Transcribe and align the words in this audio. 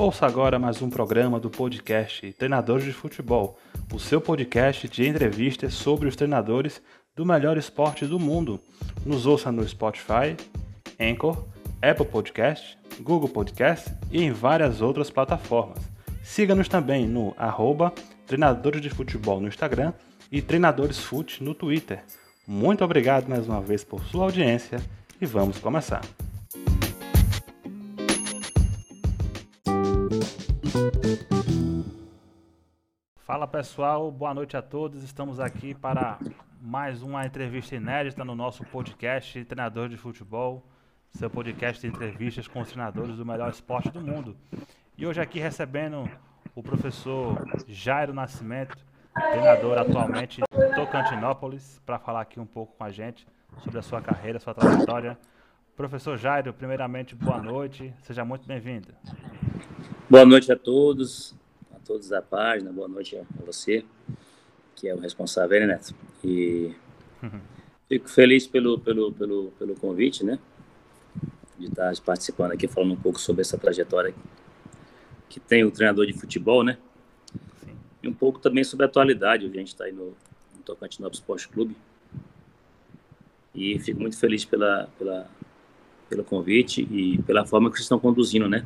Ouça 0.00 0.24
agora 0.24 0.58
mais 0.58 0.80
um 0.80 0.88
programa 0.88 1.38
do 1.38 1.50
podcast 1.50 2.32
Treinadores 2.32 2.86
de 2.86 2.92
Futebol, 2.92 3.58
o 3.92 3.98
seu 3.98 4.18
podcast 4.18 4.88
de 4.88 5.06
entrevistas 5.06 5.74
sobre 5.74 6.08
os 6.08 6.16
treinadores 6.16 6.80
do 7.14 7.26
melhor 7.26 7.58
esporte 7.58 8.06
do 8.06 8.18
mundo. 8.18 8.58
Nos 9.04 9.26
ouça 9.26 9.52
no 9.52 9.62
Spotify, 9.68 10.34
Anchor, 10.98 11.44
Apple 11.82 12.06
Podcast, 12.06 12.78
Google 13.02 13.28
Podcast 13.28 13.94
e 14.10 14.22
em 14.22 14.32
várias 14.32 14.80
outras 14.80 15.10
plataformas. 15.10 15.80
Siga-nos 16.22 16.66
também 16.66 17.06
no 17.06 17.34
arroba 17.36 17.92
Treinadores 18.26 18.80
de 18.80 18.88
Futebol 18.88 19.38
no 19.38 19.48
Instagram 19.48 19.92
e 20.32 20.40
Treinadores 20.40 20.98
Fute 20.98 21.44
no 21.44 21.54
Twitter. 21.54 22.02
Muito 22.48 22.82
obrigado 22.82 23.28
mais 23.28 23.46
uma 23.46 23.60
vez 23.60 23.84
por 23.84 24.02
sua 24.04 24.24
audiência 24.24 24.80
e 25.20 25.26
vamos 25.26 25.58
começar. 25.58 26.00
Fala 33.40 33.48
pessoal, 33.48 34.10
boa 34.10 34.34
noite 34.34 34.54
a 34.54 34.60
todos. 34.60 35.02
Estamos 35.02 35.40
aqui 35.40 35.74
para 35.74 36.18
mais 36.60 37.00
uma 37.00 37.24
entrevista 37.24 37.74
inédita 37.74 38.22
no 38.22 38.34
nosso 38.34 38.62
podcast 38.64 39.42
Treinador 39.46 39.88
de 39.88 39.96
Futebol, 39.96 40.62
seu 41.10 41.30
podcast 41.30 41.80
de 41.80 41.86
entrevistas 41.86 42.46
com 42.46 42.60
os 42.60 42.68
treinadores 42.68 43.16
do 43.16 43.24
melhor 43.24 43.48
esporte 43.48 43.90
do 43.90 43.98
mundo. 43.98 44.36
E 44.94 45.06
hoje 45.06 45.22
aqui 45.22 45.38
recebendo 45.40 46.06
o 46.54 46.62
professor 46.62 47.42
Jairo 47.66 48.12
Nascimento, 48.12 48.76
treinador 49.14 49.78
atualmente 49.78 50.42
em 50.42 50.74
Tocantinópolis, 50.74 51.80
para 51.86 51.98
falar 51.98 52.20
aqui 52.20 52.38
um 52.38 52.44
pouco 52.44 52.76
com 52.76 52.84
a 52.84 52.90
gente 52.90 53.26
sobre 53.64 53.78
a 53.78 53.82
sua 53.82 54.02
carreira, 54.02 54.38
sua 54.38 54.52
trajetória. 54.52 55.18
Professor 55.74 56.18
Jairo, 56.18 56.52
primeiramente, 56.52 57.14
boa 57.14 57.40
noite, 57.40 57.94
seja 58.02 58.22
muito 58.22 58.46
bem-vindo. 58.46 58.88
Boa 60.10 60.26
noite 60.26 60.52
a 60.52 60.56
todos, 60.58 61.34
todos 61.90 62.08
da 62.08 62.22
página, 62.22 62.70
boa 62.70 62.86
noite 62.86 63.16
a 63.16 63.24
você, 63.44 63.84
que 64.76 64.86
é 64.86 64.94
o 64.94 65.00
responsável, 65.00 65.58
né, 65.58 65.66
Neto? 65.66 65.92
E 66.22 66.72
uhum. 67.20 67.40
fico 67.88 68.08
feliz 68.08 68.46
pelo, 68.46 68.78
pelo, 68.78 69.12
pelo, 69.12 69.50
pelo 69.58 69.74
convite, 69.74 70.24
né? 70.24 70.38
De 71.58 71.66
estar 71.66 71.92
participando 72.02 72.52
aqui, 72.52 72.68
falando 72.68 72.92
um 72.92 72.96
pouco 72.96 73.20
sobre 73.20 73.42
essa 73.42 73.58
trajetória 73.58 74.14
que 75.28 75.40
tem 75.40 75.64
o 75.64 75.70
treinador 75.72 76.06
de 76.06 76.12
futebol, 76.12 76.62
né? 76.62 76.78
Sim. 77.64 77.76
E 78.04 78.06
um 78.06 78.14
pouco 78.14 78.38
também 78.38 78.62
sobre 78.62 78.86
a 78.86 78.88
atualidade, 78.88 79.46
a 79.46 79.48
gente 79.48 79.66
está 79.66 79.86
aí 79.86 79.92
no, 79.92 80.14
no 80.54 80.62
Tocantinópolis 80.64 81.18
Esporte 81.18 81.48
Clube. 81.48 81.76
E 83.52 83.80
fico 83.80 84.00
muito 84.00 84.16
feliz 84.16 84.44
pela, 84.44 84.88
pela, 84.96 85.28
pelo 86.08 86.22
convite 86.22 86.86
e 86.88 87.20
pela 87.22 87.44
forma 87.44 87.68
que 87.68 87.78
vocês 87.78 87.86
estão 87.86 87.98
conduzindo, 87.98 88.48
né? 88.48 88.64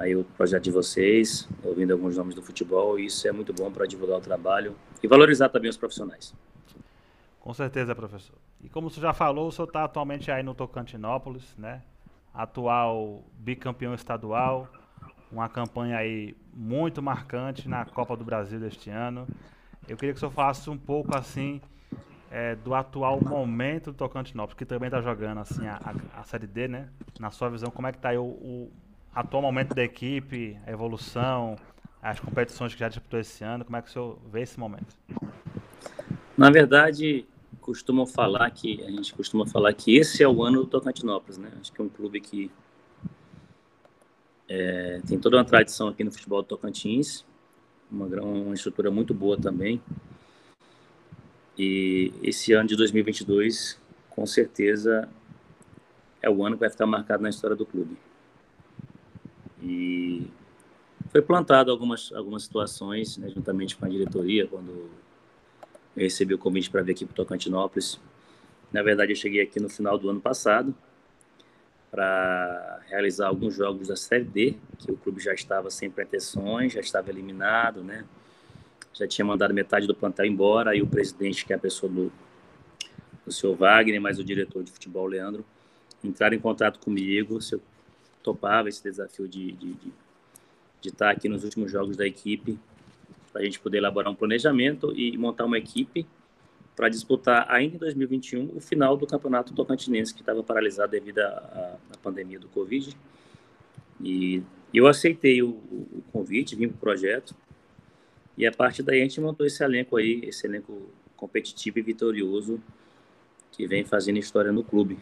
Aí 0.00 0.16
o 0.16 0.24
projeto 0.24 0.64
de 0.64 0.70
vocês, 0.70 1.46
ouvindo 1.62 1.92
alguns 1.92 2.16
nomes 2.16 2.34
do 2.34 2.42
futebol, 2.42 2.98
e 2.98 3.04
isso 3.04 3.28
é 3.28 3.32
muito 3.32 3.52
bom 3.52 3.70
para 3.70 3.84
divulgar 3.84 4.16
o 4.16 4.20
trabalho 4.20 4.74
e 5.02 5.06
valorizar 5.06 5.50
também 5.50 5.68
os 5.68 5.76
profissionais. 5.76 6.34
Com 7.38 7.52
certeza, 7.52 7.94
professor. 7.94 8.36
E 8.64 8.68
como 8.70 8.88
você 8.88 8.98
já 8.98 9.12
falou, 9.12 9.48
o 9.48 9.52
senhor 9.52 9.68
está 9.68 9.84
atualmente 9.84 10.30
aí 10.30 10.42
no 10.42 10.54
Tocantinópolis, 10.54 11.54
né? 11.58 11.82
Atual 12.32 13.22
bicampeão 13.34 13.92
estadual, 13.92 14.68
uma 15.30 15.50
campanha 15.50 15.98
aí 15.98 16.34
muito 16.54 17.02
marcante 17.02 17.68
na 17.68 17.84
Copa 17.84 18.16
do 18.16 18.24
Brasil 18.24 18.58
deste 18.58 18.88
ano. 18.88 19.28
Eu 19.86 19.98
queria 19.98 20.14
que 20.14 20.16
o 20.16 20.20
senhor 20.20 20.32
falasse 20.32 20.70
um 20.70 20.78
pouco 20.78 21.14
assim 21.16 21.60
é, 22.30 22.54
do 22.54 22.74
atual 22.74 23.20
momento 23.22 23.92
do 23.92 23.98
Tocantinópolis, 23.98 24.56
que 24.56 24.64
também 24.64 24.86
está 24.86 25.02
jogando 25.02 25.38
assim 25.38 25.66
a, 25.66 25.76
a, 25.76 26.20
a, 26.20 26.24
Série 26.24 26.46
D, 26.46 26.68
né? 26.68 26.88
Na 27.18 27.30
sua 27.30 27.50
visão, 27.50 27.70
como 27.70 27.86
é 27.86 27.92
que 27.92 27.98
está 27.98 28.10
aí 28.10 28.18
o, 28.18 28.24
o 28.24 28.72
atual 29.14 29.42
momento 29.42 29.74
da 29.74 29.82
equipe, 29.82 30.56
a 30.66 30.70
evolução, 30.70 31.56
as 32.02 32.18
competições 32.20 32.72
que 32.72 32.80
já 32.80 32.88
disputou 32.88 33.20
esse 33.20 33.44
ano, 33.44 33.64
como 33.64 33.76
é 33.76 33.82
que 33.82 33.88
o 33.88 33.92
senhor 33.92 34.18
vê 34.30 34.42
esse 34.42 34.58
momento? 34.58 34.96
Na 36.36 36.50
verdade, 36.50 37.26
costumam 37.60 38.06
falar 38.06 38.50
que, 38.50 38.82
a 38.84 38.90
gente 38.90 39.12
costuma 39.14 39.46
falar 39.46 39.72
que 39.74 39.96
esse 39.96 40.22
é 40.22 40.28
o 40.28 40.42
ano 40.42 40.60
do 40.60 40.66
Tocantinópolis, 40.66 41.38
né? 41.38 41.50
Acho 41.60 41.72
que 41.72 41.80
é 41.80 41.84
um 41.84 41.88
clube 41.88 42.20
que 42.20 42.50
é, 44.48 45.00
tem 45.06 45.18
toda 45.18 45.36
uma 45.36 45.44
tradição 45.44 45.88
aqui 45.88 46.02
no 46.02 46.10
futebol 46.10 46.42
do 46.42 46.48
Tocantins, 46.48 47.24
uma, 47.90 48.06
uma 48.06 48.54
estrutura 48.54 48.90
muito 48.90 49.12
boa 49.12 49.36
também. 49.36 49.80
E 51.58 52.12
esse 52.22 52.52
ano 52.52 52.68
de 52.68 52.76
2022, 52.76 53.78
com 54.08 54.24
certeza, 54.26 55.08
é 56.22 56.30
o 56.30 56.44
ano 56.44 56.56
que 56.56 56.60
vai 56.60 56.70
ficar 56.70 56.86
marcado 56.86 57.22
na 57.22 57.28
história 57.28 57.54
do 57.54 57.66
clube. 57.66 57.96
E 59.62 60.26
foi 61.10 61.22
plantado 61.22 61.70
algumas, 61.70 62.12
algumas 62.12 62.44
situações, 62.44 63.16
né, 63.16 63.28
juntamente 63.28 63.76
com 63.76 63.84
a 63.84 63.88
diretoria, 63.88 64.46
quando 64.46 64.70
eu 65.96 66.02
recebi 66.02 66.34
o 66.34 66.38
convite 66.38 66.70
para 66.70 66.82
vir 66.82 66.92
aqui 66.92 67.04
para 67.04 67.14
Tocantinópolis. 67.14 68.00
Na 68.72 68.82
verdade, 68.82 69.12
eu 69.12 69.16
cheguei 69.16 69.42
aqui 69.42 69.58
no 69.58 69.68
final 69.68 69.98
do 69.98 70.08
ano 70.08 70.20
passado 70.20 70.74
para 71.90 72.80
realizar 72.88 73.26
alguns 73.26 73.54
jogos 73.54 73.88
da 73.88 73.96
Série 73.96 74.24
D, 74.24 74.56
que 74.78 74.92
o 74.92 74.96
clube 74.96 75.20
já 75.20 75.34
estava 75.34 75.70
sem 75.70 75.90
pretensões, 75.90 76.72
já 76.72 76.80
estava 76.80 77.10
eliminado, 77.10 77.82
né? 77.82 78.04
Já 78.94 79.08
tinha 79.08 79.24
mandado 79.24 79.52
metade 79.52 79.86
do 79.86 79.94
plantel 79.94 80.26
embora, 80.26 80.70
aí 80.70 80.82
o 80.82 80.86
presidente, 80.86 81.44
que 81.44 81.52
é 81.52 81.56
a 81.56 81.58
pessoa 81.58 81.90
do, 81.90 82.12
do 83.26 83.32
senhor 83.32 83.56
Wagner, 83.56 84.00
mais 84.00 84.18
o 84.20 84.24
diretor 84.24 84.62
de 84.62 84.70
futebol, 84.70 85.06
Leandro, 85.06 85.44
entraram 86.02 86.36
em 86.36 86.40
contato 86.40 86.78
comigo 86.78 87.40
se 87.40 87.56
eu 87.56 87.62
topava 88.22 88.68
esse 88.68 88.82
desafio 88.82 89.28
de, 89.28 89.52
de, 89.52 89.72
de, 89.74 89.92
de 90.80 90.88
estar 90.88 91.10
aqui 91.10 91.28
nos 91.28 91.44
últimos 91.44 91.70
jogos 91.70 91.96
da 91.96 92.06
equipe, 92.06 92.58
para 93.32 93.42
a 93.42 93.44
gente 93.44 93.60
poder 93.60 93.78
elaborar 93.78 94.12
um 94.12 94.14
planejamento 94.14 94.92
e 94.96 95.16
montar 95.16 95.44
uma 95.44 95.58
equipe 95.58 96.06
para 96.74 96.88
disputar 96.88 97.46
ainda 97.48 97.76
em 97.76 97.78
2021 97.78 98.56
o 98.56 98.60
final 98.60 98.96
do 98.96 99.06
campeonato 99.06 99.52
tocantinense 99.52 100.14
que 100.14 100.20
estava 100.20 100.42
paralisado 100.42 100.92
devido 100.92 101.20
à, 101.20 101.78
à 101.92 101.98
pandemia 102.02 102.38
do 102.38 102.48
Covid. 102.48 102.96
E 104.00 104.42
eu 104.72 104.86
aceitei 104.86 105.42
o, 105.42 105.50
o 105.50 106.02
convite, 106.12 106.56
vim 106.56 106.68
para 106.68 106.76
o 106.76 106.78
projeto 106.78 107.34
e 108.36 108.46
a 108.46 108.52
partir 108.52 108.82
daí 108.82 109.00
a 109.00 109.02
gente 109.02 109.20
montou 109.20 109.46
esse 109.46 109.62
elenco 109.62 109.96
aí, 109.96 110.22
esse 110.24 110.46
elenco 110.46 110.88
competitivo 111.14 111.78
e 111.78 111.82
vitorioso 111.82 112.58
que 113.52 113.66
vem 113.66 113.84
fazendo 113.84 114.18
história 114.18 114.50
no 114.50 114.64
clube. 114.64 114.98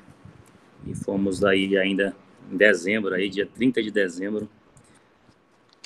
E 0.84 0.94
fomos 0.94 1.44
aí 1.44 1.76
ainda 1.78 2.16
em 2.50 2.56
dezembro, 2.56 3.14
aí, 3.14 3.28
dia 3.28 3.46
30 3.46 3.82
de 3.82 3.90
dezembro. 3.90 4.48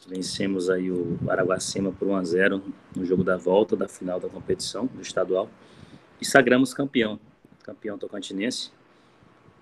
Vencemos 0.06 0.68
aí 0.68 0.90
o 0.90 1.18
Araguacema 1.28 1.92
por 1.92 2.08
1 2.08 2.16
a 2.16 2.24
0 2.24 2.62
no 2.96 3.04
jogo 3.04 3.22
da 3.22 3.36
volta 3.36 3.76
da 3.76 3.88
final 3.88 4.18
da 4.18 4.28
competição 4.28 4.86
do 4.86 5.00
estadual 5.00 5.48
e 6.20 6.24
sagramos 6.24 6.74
campeão, 6.74 7.20
campeão 7.62 7.96
tocantinense. 7.96 8.70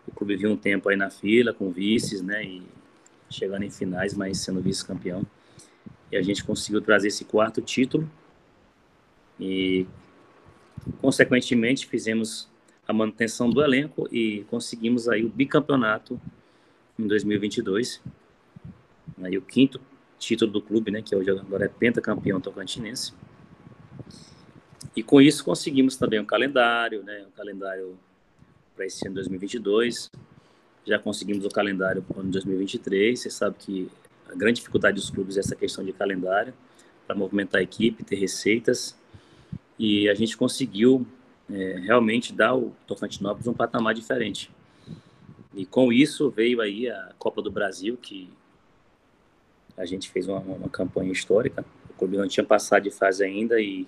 O 0.08 0.12
clube 0.12 0.36
viu 0.36 0.50
um 0.50 0.56
tempo 0.56 0.88
aí 0.88 0.96
na 0.96 1.10
fila 1.10 1.52
com 1.52 1.70
vices, 1.70 2.22
né, 2.22 2.42
e 2.42 2.62
chegando 3.28 3.64
em 3.64 3.70
finais, 3.70 4.14
mas 4.14 4.38
sendo 4.38 4.60
vice-campeão. 4.60 5.26
E 6.10 6.16
a 6.16 6.22
gente 6.22 6.42
conseguiu 6.42 6.80
trazer 6.80 7.08
esse 7.08 7.24
quarto 7.24 7.60
título 7.60 8.10
e 9.38 9.86
consequentemente 11.00 11.86
fizemos 11.86 12.48
a 12.88 12.92
manutenção 12.92 13.48
do 13.48 13.62
elenco 13.62 14.08
e 14.10 14.44
conseguimos 14.50 15.08
aí 15.08 15.24
o 15.24 15.28
bicampeonato 15.28 16.20
em 17.04 17.08
2022. 17.08 18.00
Aí 19.22 19.36
o 19.36 19.42
quinto 19.42 19.80
título 20.18 20.52
do 20.52 20.62
clube, 20.62 20.90
né, 20.90 21.02
que 21.02 21.14
hoje 21.14 21.30
agora 21.30 21.64
é 21.64 21.68
pentacampeão 21.68 22.40
tocantinense. 22.40 23.12
E 24.94 25.02
com 25.02 25.20
isso 25.20 25.44
conseguimos 25.44 25.96
também 25.96 26.20
um 26.20 26.24
calendário, 26.24 27.02
né, 27.02 27.24
um 27.26 27.30
calendário 27.30 27.98
para 28.74 28.86
esse 28.86 29.06
ano 29.06 29.14
2022. 29.14 30.10
Já 30.86 30.98
conseguimos 30.98 31.44
o 31.44 31.48
calendário 31.48 32.02
para 32.02 32.18
o 32.18 32.20
ano 32.20 32.30
2023. 32.30 33.18
Você 33.18 33.30
sabe 33.30 33.56
que 33.58 33.88
a 34.28 34.34
grande 34.34 34.56
dificuldade 34.56 34.96
dos 34.96 35.10
clubes 35.10 35.36
é 35.36 35.40
essa 35.40 35.56
questão 35.56 35.84
de 35.84 35.92
calendário 35.92 36.52
para 37.06 37.16
movimentar 37.16 37.60
a 37.60 37.62
equipe, 37.62 38.04
ter 38.04 38.16
receitas. 38.16 38.96
E 39.78 40.08
a 40.08 40.14
gente 40.14 40.36
conseguiu 40.36 41.06
é, 41.50 41.80
realmente 41.82 42.32
dar 42.32 42.50
ao 42.50 42.72
Tocantinópolis 42.86 43.46
um 43.46 43.54
patamar 43.54 43.94
diferente. 43.94 44.50
E 45.54 45.66
com 45.66 45.92
isso 45.92 46.30
veio 46.30 46.60
aí 46.60 46.88
a 46.88 47.12
Copa 47.18 47.42
do 47.42 47.50
Brasil, 47.50 47.96
que 47.96 48.30
a 49.76 49.84
gente 49.84 50.10
fez 50.10 50.28
uma, 50.28 50.38
uma 50.38 50.68
campanha 50.68 51.10
histórica. 51.10 51.64
O 51.88 51.94
clube 51.94 52.16
não 52.16 52.28
tinha 52.28 52.44
passado 52.44 52.84
de 52.84 52.90
fase 52.90 53.24
ainda 53.24 53.60
e 53.60 53.86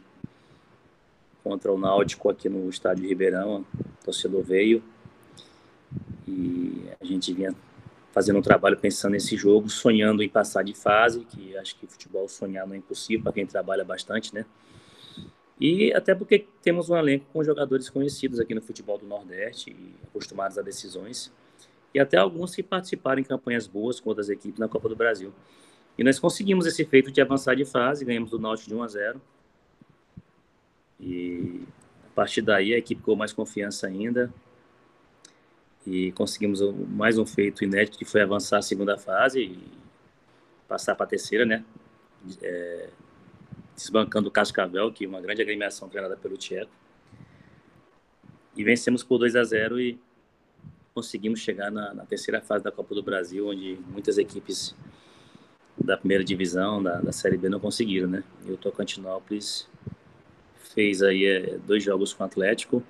contra 1.43 1.73
o 1.73 1.79
Náutico 1.79 2.31
aqui 2.31 2.49
no 2.49 2.69
estádio 2.69 3.09
Ribeirão, 3.09 3.64
o 3.75 4.05
torcedor 4.05 4.43
veio 4.43 4.82
e 6.26 6.85
a 7.00 7.05
gente 7.05 7.32
vinha 7.32 7.55
fazendo 8.12 8.38
um 8.38 8.43
trabalho 8.43 8.76
pensando 8.76 9.12
nesse 9.12 9.37
jogo, 9.37 9.69
sonhando 9.69 10.23
em 10.23 10.29
passar 10.29 10.62
de 10.62 10.75
fase, 10.75 11.20
que 11.25 11.56
acho 11.56 11.76
que 11.76 11.87
futebol 11.87 12.29
sonhar 12.29 12.67
não 12.67 12.75
é 12.75 12.79
impossível 12.79 13.25
para 13.25 13.32
quem 13.32 13.47
trabalha 13.47 13.85
bastante, 13.85 14.35
né? 14.35 14.44
E 15.61 15.93
até 15.94 16.14
porque 16.14 16.47
temos 16.62 16.91
um 16.91 16.97
elenco 16.97 17.26
com 17.32 17.43
jogadores 17.43 17.88
conhecidos 17.88 18.38
aqui 18.38 18.55
no 18.55 18.61
futebol 18.61 18.99
do 18.99 19.06
Nordeste 19.06 19.70
e 19.70 19.94
acostumados 20.06 20.59
a 20.59 20.62
decisões 20.62 21.32
e 21.94 22.00
até 22.00 22.16
alguns 22.16 22.54
que 22.54 22.62
participaram 22.62 23.20
em 23.20 23.24
campanhas 23.24 23.66
boas 23.66 24.00
com 24.00 24.08
outras 24.08 24.28
equipes 24.28 24.58
na 24.58 24.68
Copa 24.68 24.88
do 24.88 24.96
Brasil. 24.96 25.32
E 25.96 26.02
nós 26.02 26.18
conseguimos 26.18 26.66
esse 26.66 26.84
feito 26.84 27.10
de 27.10 27.20
avançar 27.20 27.54
de 27.54 27.64
fase, 27.64 28.04
ganhamos 28.04 28.30
do 28.30 28.38
Náutico 28.38 28.68
de 28.68 28.74
1 28.74 28.82
a 28.82 28.88
0. 28.88 29.22
E 30.98 31.62
a 32.06 32.14
partir 32.14 32.40
daí 32.40 32.72
a 32.72 32.78
equipe 32.78 33.00
ficou 33.00 33.16
mais 33.16 33.32
confiança 33.32 33.86
ainda. 33.86 34.32
E 35.86 36.12
conseguimos 36.12 36.60
mais 36.88 37.18
um 37.18 37.26
feito 37.26 37.64
inédito 37.64 37.98
que 37.98 38.04
foi 38.04 38.22
avançar 38.22 38.58
a 38.58 38.62
segunda 38.62 38.96
fase 38.96 39.40
e 39.42 39.58
passar 40.68 40.94
para 40.94 41.04
a 41.04 41.08
terceira, 41.08 41.44
né? 41.44 41.64
É, 42.40 42.88
desbancando 43.74 44.28
o 44.28 44.30
Cascavel, 44.30 44.92
que 44.92 45.04
é 45.04 45.08
uma 45.08 45.20
grande 45.20 45.42
agremiação 45.42 45.88
treinada 45.88 46.16
pelo 46.16 46.36
Tcheco. 46.36 46.70
E 48.56 48.62
vencemos 48.62 49.02
por 49.02 49.18
2 49.18 49.34
a 49.34 49.44
0 49.44 49.80
e 49.80 49.98
conseguimos 50.94 51.40
chegar 51.40 51.70
na, 51.70 51.94
na, 51.94 52.04
terceira 52.04 52.40
fase 52.40 52.62
da 52.62 52.70
Copa 52.70 52.94
do 52.94 53.02
Brasil, 53.02 53.48
onde 53.48 53.78
muitas 53.90 54.18
equipes 54.18 54.74
da 55.76 55.96
primeira 55.96 56.22
divisão, 56.22 56.82
da, 56.82 57.00
da 57.00 57.12
Série 57.12 57.36
B, 57.36 57.48
não 57.48 57.58
conseguiram, 57.58 58.08
né? 58.08 58.22
E 58.46 58.52
o 58.52 58.56
Tocantinópolis 58.56 59.68
fez 60.74 61.02
aí 61.02 61.24
é, 61.24 61.58
dois 61.66 61.82
jogos 61.82 62.12
com 62.12 62.22
o 62.22 62.26
Atlético. 62.26 62.82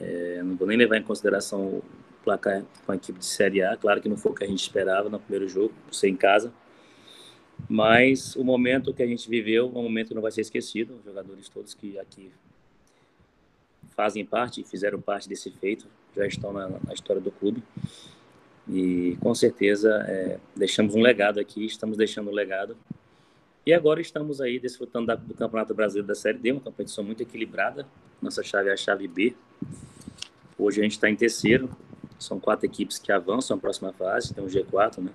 É, 0.00 0.42
não 0.42 0.56
vou 0.56 0.66
nem 0.66 0.76
levar 0.76 0.96
em 0.96 1.02
consideração 1.02 1.66
o 1.66 1.84
placar 2.24 2.62
com 2.84 2.92
a 2.92 2.96
equipe 2.96 3.18
de 3.18 3.26
Série 3.26 3.62
A, 3.62 3.76
claro 3.76 4.00
que 4.00 4.08
não 4.08 4.16
foi 4.16 4.32
o 4.32 4.34
que 4.34 4.44
a 4.44 4.46
gente 4.46 4.60
esperava 4.60 5.08
no 5.08 5.18
primeiro 5.18 5.48
jogo, 5.48 5.72
por 5.86 5.94
ser 5.94 6.08
em 6.08 6.16
casa. 6.16 6.52
Mas 7.68 8.34
o 8.36 8.44
momento 8.44 8.94
que 8.94 9.02
a 9.02 9.06
gente 9.06 9.28
viveu, 9.28 9.68
um 9.68 9.82
momento 9.82 10.08
que 10.08 10.14
não 10.14 10.22
vai 10.22 10.32
ser 10.32 10.40
esquecido. 10.40 10.96
Os 10.96 11.04
jogadores 11.04 11.48
todos 11.48 11.74
que 11.74 11.98
aqui 11.98 12.32
fazem 13.94 14.24
parte, 14.24 14.64
fizeram 14.64 15.00
parte 15.00 15.28
desse 15.28 15.50
feito, 15.50 15.86
já 16.14 16.26
estão 16.26 16.52
na, 16.52 16.68
na 16.68 16.92
história 16.92 17.20
do 17.20 17.30
clube. 17.30 17.62
E 18.68 19.16
com 19.20 19.34
certeza 19.34 20.04
é, 20.08 20.38
deixamos 20.54 20.94
um 20.94 21.00
legado 21.00 21.40
aqui, 21.40 21.64
estamos 21.64 21.96
deixando 21.96 22.30
um 22.30 22.34
legado. 22.34 22.76
E 23.66 23.72
agora 23.72 24.00
estamos 24.00 24.40
aí 24.40 24.58
desfrutando 24.58 25.06
da, 25.06 25.14
do 25.14 25.34
Campeonato 25.34 25.74
Brasileiro 25.74 26.06
da 26.06 26.14
Série 26.14 26.38
D, 26.38 26.52
uma 26.52 26.60
competição 26.60 27.04
muito 27.04 27.22
equilibrada. 27.22 27.86
Nossa 28.22 28.42
chave 28.42 28.68
é 28.68 28.72
a 28.72 28.76
chave 28.76 29.06
B. 29.06 29.34
Hoje 30.58 30.80
a 30.80 30.82
gente 30.82 30.92
está 30.92 31.10
em 31.10 31.16
terceiro. 31.16 31.68
São 32.18 32.38
quatro 32.38 32.66
equipes 32.66 32.98
que 32.98 33.10
avançam 33.10 33.56
a 33.56 33.60
próxima 33.60 33.92
fase, 33.92 34.34
tem 34.34 34.44
um 34.44 34.46
G4, 34.46 34.98
né? 34.98 35.10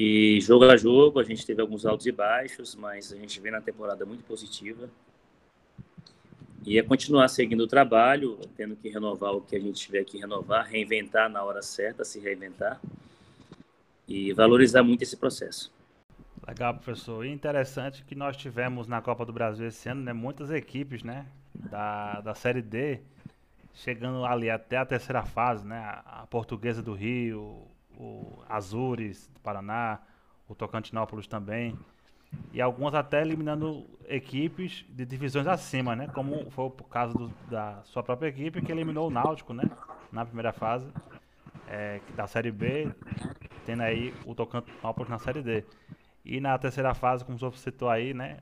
E 0.00 0.40
jogo 0.40 0.64
a 0.64 0.76
jogo, 0.76 1.18
a 1.18 1.24
gente 1.24 1.44
teve 1.44 1.60
alguns 1.60 1.84
altos 1.84 2.06
e 2.06 2.12
baixos, 2.12 2.74
mas 2.74 3.12
a 3.12 3.16
gente 3.16 3.40
vem 3.40 3.50
na 3.50 3.60
temporada 3.60 4.06
muito 4.06 4.24
positiva. 4.24 4.88
E 6.64 6.78
é 6.78 6.82
continuar 6.82 7.28
seguindo 7.28 7.62
o 7.62 7.66
trabalho, 7.66 8.38
tendo 8.56 8.76
que 8.76 8.88
renovar 8.88 9.32
o 9.32 9.40
que 9.40 9.56
a 9.56 9.60
gente 9.60 9.80
tiver 9.80 10.04
que 10.04 10.18
renovar, 10.18 10.66
reinventar 10.66 11.30
na 11.30 11.42
hora 11.42 11.62
certa, 11.62 12.04
se 12.04 12.18
reinventar 12.18 12.80
e 14.06 14.32
valorizar 14.32 14.82
muito 14.82 15.02
esse 15.02 15.16
processo. 15.16 15.72
Legal, 16.46 16.74
professor. 16.74 17.24
E 17.24 17.30
interessante 17.30 18.04
que 18.04 18.14
nós 18.14 18.36
tivemos 18.36 18.86
na 18.86 19.00
Copa 19.02 19.24
do 19.24 19.32
Brasil 19.32 19.66
esse 19.66 19.88
ano, 19.88 20.02
né, 20.02 20.12
muitas 20.12 20.50
equipes, 20.50 21.02
né, 21.02 21.26
da, 21.54 22.20
da 22.20 22.34
Série 22.34 22.62
D, 22.62 23.00
chegando 23.74 24.24
ali 24.24 24.50
até 24.50 24.78
a 24.78 24.86
terceira 24.86 25.22
fase, 25.24 25.66
né, 25.66 26.00
a 26.04 26.26
Portuguesa 26.28 26.82
do 26.82 26.94
Rio, 26.94 27.66
o 27.96 28.42
Azures 28.48 29.28
do 29.28 29.40
Paraná, 29.40 30.00
o 30.48 30.54
Tocantinópolis 30.54 31.26
também 31.26 31.78
e 32.52 32.60
algumas 32.60 32.94
até 32.94 33.20
eliminando 33.20 33.86
equipes 34.08 34.84
de 34.88 35.04
divisões 35.04 35.46
acima, 35.46 35.94
né? 35.94 36.08
Como 36.14 36.50
foi 36.50 36.64
o 36.66 36.70
caso 36.70 37.16
do, 37.16 37.32
da 37.50 37.80
sua 37.84 38.02
própria 38.02 38.28
equipe 38.28 38.62
que 38.62 38.72
eliminou 38.72 39.08
o 39.08 39.10
Náutico, 39.10 39.52
né? 39.52 39.64
Na 40.10 40.24
primeira 40.24 40.52
fase 40.52 40.86
é, 41.68 42.00
da 42.16 42.26
Série 42.26 42.50
B, 42.50 42.90
tendo 43.66 43.82
aí 43.82 44.14
o 44.24 44.34
Tocantinópolis 44.34 45.10
na 45.10 45.18
Série 45.18 45.42
D. 45.42 45.64
E 46.24 46.40
na 46.40 46.58
terceira 46.58 46.94
fase, 46.94 47.24
como 47.24 47.36
o 47.36 47.38
senhor 47.38 47.56
citou 47.56 47.88
aí, 47.88 48.14
né? 48.14 48.38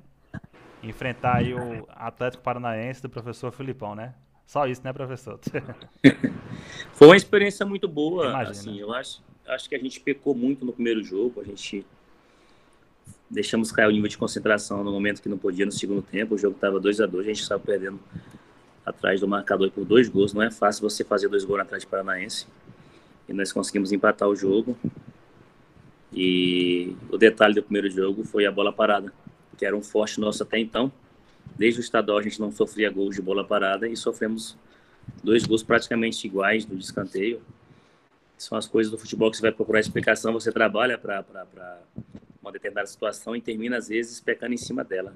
Enfrentar 0.82 1.36
aí 1.36 1.54
o 1.54 1.86
Atlético 1.90 2.42
Paranaense 2.42 3.02
do 3.02 3.08
professor 3.08 3.50
Filipão, 3.52 3.94
né? 3.94 4.14
Só 4.46 4.66
isso, 4.66 4.82
né, 4.84 4.92
professor? 4.92 5.40
foi 6.92 7.08
uma 7.08 7.16
experiência 7.16 7.66
muito 7.66 7.88
boa, 7.88 8.28
Imagina. 8.28 8.50
assim, 8.50 8.78
eu 8.78 8.92
acho, 8.92 9.20
acho 9.48 9.68
que 9.68 9.74
a 9.74 9.78
gente 9.78 9.98
pecou 9.98 10.34
muito 10.34 10.64
no 10.64 10.72
primeiro 10.72 11.02
jogo, 11.02 11.40
a 11.40 11.44
gente 11.44 11.84
deixamos 13.28 13.72
cair 13.72 13.88
o 13.88 13.90
nível 13.90 14.08
de 14.08 14.16
concentração 14.16 14.84
no 14.84 14.92
momento 14.92 15.20
que 15.20 15.28
não 15.28 15.38
podia 15.38 15.66
no 15.66 15.72
segundo 15.72 16.02
tempo. 16.02 16.34
O 16.34 16.38
jogo 16.38 16.54
estava 16.54 16.78
2 16.78 17.00
a 17.00 17.06
2 17.06 17.26
a 17.26 17.28
gente 17.28 17.42
estava 17.42 17.62
perdendo 17.62 17.98
atrás 18.84 19.20
do 19.20 19.28
marcador 19.28 19.70
por 19.70 19.84
dois 19.84 20.08
gols. 20.08 20.32
Não 20.32 20.42
é 20.42 20.50
fácil 20.50 20.88
você 20.88 21.02
fazer 21.02 21.28
dois 21.28 21.44
gols 21.44 21.60
atrás 21.60 21.82
de 21.82 21.88
Paranaense. 21.88 22.46
E 23.28 23.32
nós 23.32 23.52
conseguimos 23.52 23.90
empatar 23.92 24.28
o 24.28 24.36
jogo. 24.36 24.76
E 26.12 26.96
o 27.10 27.18
detalhe 27.18 27.54
do 27.54 27.62
primeiro 27.62 27.90
jogo 27.90 28.24
foi 28.24 28.46
a 28.46 28.52
bola 28.52 28.72
parada, 28.72 29.12
que 29.58 29.66
era 29.66 29.76
um 29.76 29.82
forte 29.82 30.20
nosso 30.20 30.42
até 30.42 30.58
então. 30.58 30.90
Desde 31.58 31.80
o 31.80 31.82
estadual 31.82 32.18
a 32.18 32.22
gente 32.22 32.40
não 32.40 32.52
sofria 32.52 32.90
gols 32.90 33.16
de 33.16 33.22
bola 33.22 33.44
parada 33.44 33.88
e 33.88 33.96
sofremos 33.96 34.56
dois 35.22 35.44
gols 35.44 35.62
praticamente 35.62 36.26
iguais 36.26 36.64
do 36.64 36.76
descanteio. 36.76 37.40
São 38.38 38.56
as 38.56 38.66
coisas 38.66 38.90
do 38.90 38.98
futebol 38.98 39.30
que 39.30 39.36
você 39.36 39.42
vai 39.42 39.52
procurar 39.52 39.80
explicação, 39.80 40.32
você 40.32 40.52
trabalha 40.52 40.98
para 40.98 41.24
uma 42.46 42.52
determinada 42.52 42.86
situação 42.86 43.34
e 43.34 43.40
termina, 43.40 43.76
às 43.76 43.88
vezes, 43.88 44.20
pecando 44.20 44.54
em 44.54 44.56
cima 44.56 44.84
dela. 44.84 45.12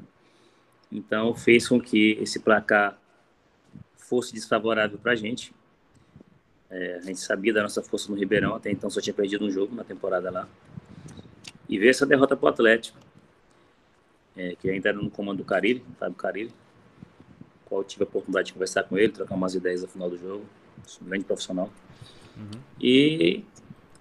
Então, 0.91 1.33
fez 1.33 1.69
com 1.69 1.81
que 1.81 2.19
esse 2.21 2.41
placar 2.41 2.99
fosse 3.97 4.33
desfavorável 4.33 4.99
para 4.99 5.13
a 5.13 5.17
gente. 5.17 5.55
É, 6.69 6.97
a 6.97 7.01
gente 7.03 7.21
sabia 7.21 7.53
da 7.53 7.63
nossa 7.63 7.83
força 7.83 8.11
no 8.11 8.19
Ribeirão, 8.19 8.57
até 8.57 8.71
então 8.71 8.91
só 8.91 9.01
tinha 9.01 9.15
perdido 9.15 9.45
um 9.45 9.51
jogo 9.51 9.75
na 9.75 9.85
temporada 9.85 10.29
lá. 10.31 10.49
E 11.69 11.79
ver 11.79 11.91
essa 11.91 12.05
derrota 12.05 12.37
para 12.37 12.47
o 12.47 12.49
Atlético, 12.49 12.99
é, 14.37 14.57
que 14.57 14.69
ainda 14.69 14.89
era 14.89 14.99
no 14.99 15.09
comando 15.09 15.39
do 15.39 15.45
Carilli, 15.45 15.85
Fábio 15.99 16.17
Carilli, 16.17 16.53
qual 17.65 17.85
tive 17.85 18.03
a 18.03 18.07
oportunidade 18.07 18.49
de 18.49 18.53
conversar 18.55 18.83
com 18.83 18.99
ele, 18.99 19.13
trocar 19.13 19.37
umas 19.37 19.55
ideias 19.55 19.83
no 19.83 19.89
final 19.89 20.11
do 20.11 20.19
jogo, 20.19 20.45
um 21.01 21.05
grande 21.05 21.25
profissional. 21.25 21.71
Uhum. 22.37 22.61
E 22.81 23.45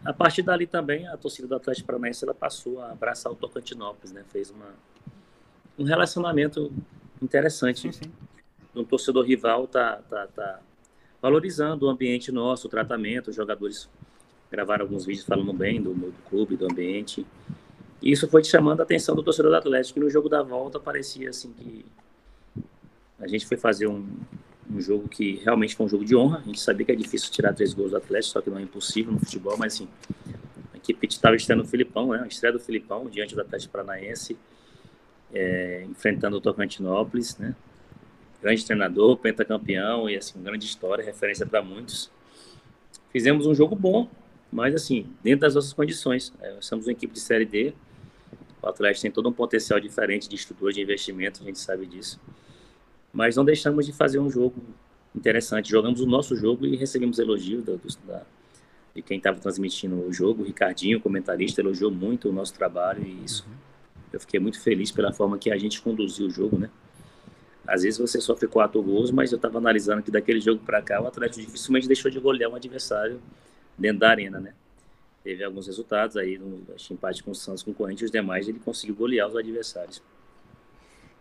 a 0.03 0.13
partir 0.13 0.41
dali 0.41 0.65
também, 0.65 1.07
a 1.07 1.17
torcida 1.17 1.47
do 1.47 1.55
Atlético 1.55 1.87
Paranaense 1.87 2.23
ela 2.23 2.33
passou 2.33 2.81
a 2.81 2.91
abraçar 2.91 3.31
o 3.31 3.35
Tocantinópolis, 3.35 4.11
né? 4.11 4.23
Fez 4.31 4.49
uma, 4.49 4.73
um 5.77 5.83
relacionamento 5.83 6.71
interessante. 7.21 7.81
Sim, 7.81 7.91
sim. 7.91 8.11
Um 8.75 8.83
torcedor 8.83 9.25
rival 9.25 9.67
tá, 9.67 10.01
tá, 10.09 10.27
tá 10.27 10.59
valorizando 11.21 11.85
o 11.85 11.89
ambiente 11.89 12.31
nosso, 12.31 12.67
o 12.67 12.69
tratamento, 12.69 13.29
os 13.29 13.35
jogadores 13.35 13.89
gravaram 14.49 14.85
alguns 14.85 15.05
vídeos 15.05 15.25
falando 15.25 15.51
bem 15.51 15.81
do, 15.81 15.93
do 15.93 16.13
clube, 16.29 16.55
do 16.55 16.65
ambiente. 16.65 17.25
E 18.01 18.11
isso 18.11 18.27
foi 18.27 18.43
chamando 18.43 18.79
a 18.79 18.83
atenção 18.83 19.15
do 19.15 19.21
torcedor 19.21 19.51
do 19.51 19.57
Atlético, 19.57 19.95
que 19.95 20.05
no 20.05 20.09
jogo 20.09 20.29
da 20.29 20.41
volta 20.41 20.79
parecia 20.79 21.29
assim 21.29 21.51
que 21.51 21.85
a 23.19 23.27
gente 23.27 23.45
foi 23.45 23.57
fazer 23.57 23.87
um, 23.87 24.07
um 24.69 24.79
jogo 24.79 25.07
que 25.07 25.37
realmente 25.43 25.75
foi 25.75 25.85
um 25.85 25.89
jogo 25.89 26.05
de 26.05 26.15
honra. 26.15 26.39
A 26.39 26.41
gente 26.41 26.59
sabia 26.59 26.85
que 26.85 26.91
é 26.91 26.95
difícil 26.95 27.31
tirar 27.31 27.53
três 27.53 27.73
gols 27.73 27.91
do 27.91 27.97
Atlético, 27.97 28.33
só 28.33 28.41
que 28.41 28.49
não 28.49 28.57
é 28.57 28.61
impossível 28.61 29.11
no 29.11 29.19
futebol, 29.19 29.57
mas 29.57 29.73
assim, 29.73 29.87
a 30.73 30.77
equipe 30.77 31.07
estava 31.07 31.35
estreando 31.35 31.63
o 31.63 31.67
Filipão, 31.67 32.09
né? 32.09 32.21
A 32.23 32.27
estreia 32.27 32.53
do 32.53 32.59
Filipão 32.59 33.09
diante 33.09 33.33
do 33.33 33.41
Atlético 33.41 33.73
Paranaense, 33.73 34.37
é, 35.33 35.85
enfrentando 35.89 36.37
o 36.37 36.41
Tocantinópolis, 36.41 37.37
né? 37.37 37.55
Grande 38.41 38.63
treinador, 38.63 39.17
pentacampeão 39.17 40.09
e 40.09 40.15
assim, 40.15 40.41
grande 40.41 40.65
história, 40.65 41.03
referência 41.03 41.45
para 41.45 41.61
muitos. 41.61 42.11
Fizemos 43.11 43.47
um 43.47 43.55
jogo 43.55 43.75
bom, 43.75 44.07
mas 44.51 44.75
assim, 44.75 45.07
dentro 45.23 45.41
das 45.41 45.55
nossas 45.55 45.73
condições. 45.73 46.31
É, 46.39 46.55
somos 46.61 46.85
uma 46.85 46.91
equipe 46.91 47.13
de 47.13 47.19
Série 47.19 47.45
D, 47.45 47.73
o 48.61 48.67
Atlético 48.67 49.01
tem 49.01 49.11
todo 49.11 49.27
um 49.29 49.33
potencial 49.33 49.79
diferente 49.79 50.29
de 50.29 50.35
estrutura 50.35 50.71
de 50.71 50.81
investimento, 50.81 51.41
a 51.41 51.45
gente 51.45 51.59
sabe 51.59 51.85
disso 51.85 52.19
mas 53.11 53.35
não 53.35 53.45
deixamos 53.45 53.85
de 53.85 53.93
fazer 53.93 54.19
um 54.19 54.29
jogo 54.29 54.55
interessante. 55.15 55.69
Jogamos 55.69 56.01
o 56.01 56.05
nosso 56.05 56.35
jogo 56.35 56.65
e 56.65 56.75
recebemos 56.75 57.19
elogios 57.19 57.63
da, 57.63 57.73
da, 58.05 58.23
de 58.95 59.01
quem 59.01 59.17
estava 59.17 59.39
transmitindo 59.39 59.95
o 59.95 60.13
jogo. 60.13 60.43
O 60.43 60.45
Ricardinho, 60.45 60.99
comentarista, 60.99 61.61
elogiou 61.61 61.91
muito 61.91 62.29
o 62.29 62.33
nosso 62.33 62.53
trabalho 62.53 63.03
e 63.03 63.23
isso. 63.23 63.45
Uhum. 63.47 63.55
Eu 64.13 64.19
fiquei 64.19 64.39
muito 64.39 64.59
feliz 64.59 64.91
pela 64.91 65.11
forma 65.11 65.37
que 65.37 65.51
a 65.51 65.57
gente 65.57 65.81
conduziu 65.81 66.27
o 66.27 66.31
jogo, 66.31 66.57
né? 66.57 66.69
Às 67.67 67.83
vezes 67.83 67.99
você 67.99 68.19
sofre 68.19 68.47
quatro 68.47 68.81
gols, 68.81 69.11
mas 69.11 69.31
eu 69.31 69.35
estava 69.35 69.59
analisando 69.59 70.01
que 70.01 70.09
daquele 70.09 70.39
jogo 70.39 70.63
para 70.65 70.81
cá 70.81 70.99
o 70.99 71.05
Atlético 71.05 71.45
dificilmente 71.45 71.87
deixou 71.87 72.09
de 72.09 72.19
golear 72.19 72.49
um 72.49 72.55
adversário 72.55 73.21
dentro 73.77 73.99
da 73.99 74.09
arena, 74.09 74.39
né? 74.39 74.53
Teve 75.23 75.43
alguns 75.43 75.67
resultados 75.67 76.17
aí, 76.17 76.37
no 76.39 76.63
empate 76.89 77.23
com 77.23 77.31
o 77.31 77.35
Santos, 77.35 77.61
com 77.61 77.69
o 77.69 77.73
Corinthians, 77.73 78.07
os 78.07 78.11
demais 78.11 78.47
ele 78.47 78.57
conseguiu 78.57 78.95
golear 78.95 79.27
os 79.27 79.35
adversários. 79.35 80.01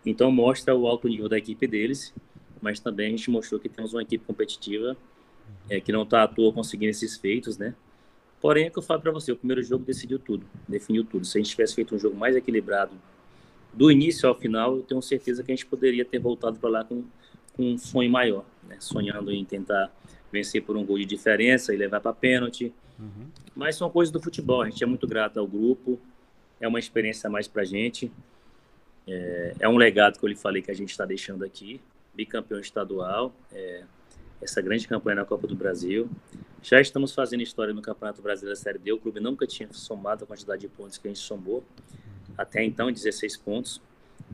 Então 0.05 0.31
mostra 0.31 0.75
o 0.75 0.87
alto 0.87 1.07
nível 1.07 1.27
da 1.27 1.37
equipe 1.37 1.67
deles, 1.67 2.13
mas 2.61 2.79
também 2.79 3.07
a 3.07 3.09
gente 3.11 3.29
mostrou 3.29 3.59
que 3.59 3.69
temos 3.69 3.93
uma 3.93 4.01
equipe 4.01 4.23
competitiva 4.25 4.95
é, 5.69 5.79
que 5.79 5.91
não 5.91 6.03
está 6.03 6.23
à 6.23 6.27
toa 6.27 6.51
conseguindo 6.51 6.89
esses 6.89 7.17
feitos, 7.17 7.57
né? 7.57 7.75
Porém, 8.41 8.65
é 8.65 8.69
que 8.69 8.77
eu 8.77 8.83
falo 8.83 9.01
para 9.01 9.11
você, 9.11 9.31
o 9.31 9.35
primeiro 9.35 9.61
jogo 9.61 9.83
decidiu 9.83 10.17
tudo, 10.17 10.45
definiu 10.67 11.03
tudo. 11.03 11.25
Se 11.25 11.37
a 11.37 11.41
gente 11.41 11.51
tivesse 11.51 11.75
feito 11.75 11.93
um 11.93 11.99
jogo 11.99 12.15
mais 12.15 12.35
equilibrado 12.35 12.93
do 13.73 13.91
início 13.91 14.27
ao 14.27 14.33
final, 14.33 14.77
eu 14.77 14.81
tenho 14.81 15.01
certeza 15.01 15.43
que 15.43 15.51
a 15.51 15.55
gente 15.55 15.65
poderia 15.65 16.05
ter 16.05 16.19
voltado 16.19 16.57
para 16.57 16.69
lá 16.69 16.83
com, 16.83 17.03
com, 17.55 17.73
um 17.73 17.77
sonho 17.77 18.09
maior, 18.09 18.45
né? 18.67 18.77
sonhando 18.79 19.31
em 19.31 19.43
tentar 19.43 19.91
vencer 20.31 20.63
por 20.63 20.77
um 20.77 20.85
gol 20.85 20.97
de 20.97 21.05
diferença 21.05 21.73
e 21.73 21.77
levar 21.77 21.99
para 21.99 22.13
pênalti. 22.13 22.73
Uhum. 22.97 23.27
Mas 23.55 23.75
são 23.75 23.89
coisas 23.89 24.11
do 24.11 24.21
futebol. 24.21 24.61
A 24.61 24.69
gente 24.69 24.83
é 24.83 24.87
muito 24.87 25.05
grato 25.05 25.39
ao 25.39 25.47
grupo. 25.47 25.99
É 26.61 26.67
uma 26.67 26.79
experiência 26.79 27.27
a 27.27 27.31
mais 27.31 27.47
para 27.47 27.63
a 27.63 27.65
gente. 27.65 28.11
É, 29.09 29.55
é, 29.61 29.69
um 29.69 29.75
legado 29.75 30.19
que 30.19 30.23
eu 30.23 30.29
lhe 30.29 30.35
falei 30.35 30.61
que 30.61 30.69
a 30.69 30.73
gente 30.73 30.91
está 30.91 31.03
deixando 31.03 31.43
aqui. 31.43 31.81
Bicampeão 32.13 32.59
estadual. 32.59 33.33
É, 33.51 33.83
essa 34.41 34.61
grande 34.61 34.87
campanha 34.87 35.15
na 35.15 35.25
Copa 35.25 35.47
do 35.47 35.55
Brasil. 35.55 36.09
Já 36.61 36.79
estamos 36.79 37.13
fazendo 37.13 37.41
história 37.41 37.73
no 37.73 37.81
Campeonato 37.81 38.21
Brasileiro 38.21 38.55
da 38.55 38.61
Série 38.61 38.77
D. 38.77 38.91
O 38.91 38.99
clube 38.99 39.19
nunca 39.19 39.47
tinha 39.47 39.67
somado 39.73 40.23
a 40.23 40.27
quantidade 40.27 40.61
de 40.61 40.67
pontos 40.67 40.97
que 40.97 41.07
a 41.07 41.11
gente 41.11 41.19
somou. 41.19 41.63
Até 42.37 42.63
então, 42.63 42.91
16 42.91 43.37
pontos. 43.37 43.81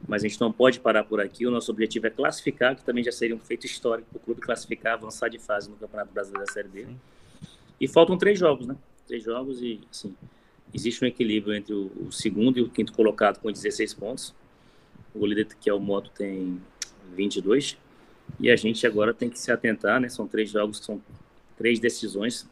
Mas 0.08 0.24
a 0.24 0.28
gente 0.28 0.40
não 0.42 0.52
pode 0.52 0.80
parar 0.80 1.06
por 1.06 1.22
aqui. 1.22 1.48
O 1.48 1.52
nosso 1.52 1.72
objetivo 1.72 2.08
é 2.08 2.10
classificar, 2.10 2.76
que 2.76 2.84
também 2.84 3.04
já 3.04 3.12
seria 3.12 3.36
um 3.36 3.40
feito 3.40 3.66
histórico 3.66 4.10
para 4.10 4.18
o 4.18 4.20
clube 4.20 4.42
classificar, 4.42 4.94
avançar 4.94 5.30
de 5.30 5.40
fase 5.40 5.70
no 5.70 5.78
Campeonato 5.78 6.12
Brasileiro 6.12 6.46
da 6.46 6.52
Série 6.52 6.68
D. 6.68 6.88
E 7.80 7.88
faltam 7.88 8.18
três 8.18 8.38
jogos, 8.38 8.68
né? 8.68 8.76
Três 9.08 9.24
jogos 9.24 9.62
e, 9.62 9.80
assim, 9.90 10.16
existe 10.74 11.04
um 11.04 11.08
equilíbrio 11.08 11.54
entre 11.56 11.74
o, 11.74 11.92
o 12.08 12.12
segundo 12.12 12.60
e 12.60 12.62
o 12.62 12.70
quinto 12.70 12.92
colocado 12.92 13.40
com 13.40 13.52
16 13.52 13.94
pontos. 13.94 14.34
O 15.16 15.26
líder, 15.26 15.48
que 15.60 15.70
é 15.70 15.74
o 15.74 15.80
Moto, 15.80 16.12
tem 16.16 16.62
22. 17.16 17.78
E 18.40 18.52
a 18.52 18.56
gente 18.56 18.86
agora 18.86 19.14
tem 19.14 19.30
que 19.30 19.40
se 19.40 19.52
atentar, 19.52 20.00
né? 20.00 20.10
São 20.10 20.28
três 20.28 20.50
jogos, 20.50 20.78
são 20.80 21.02
três 21.58 21.80
decisões. 21.80 22.48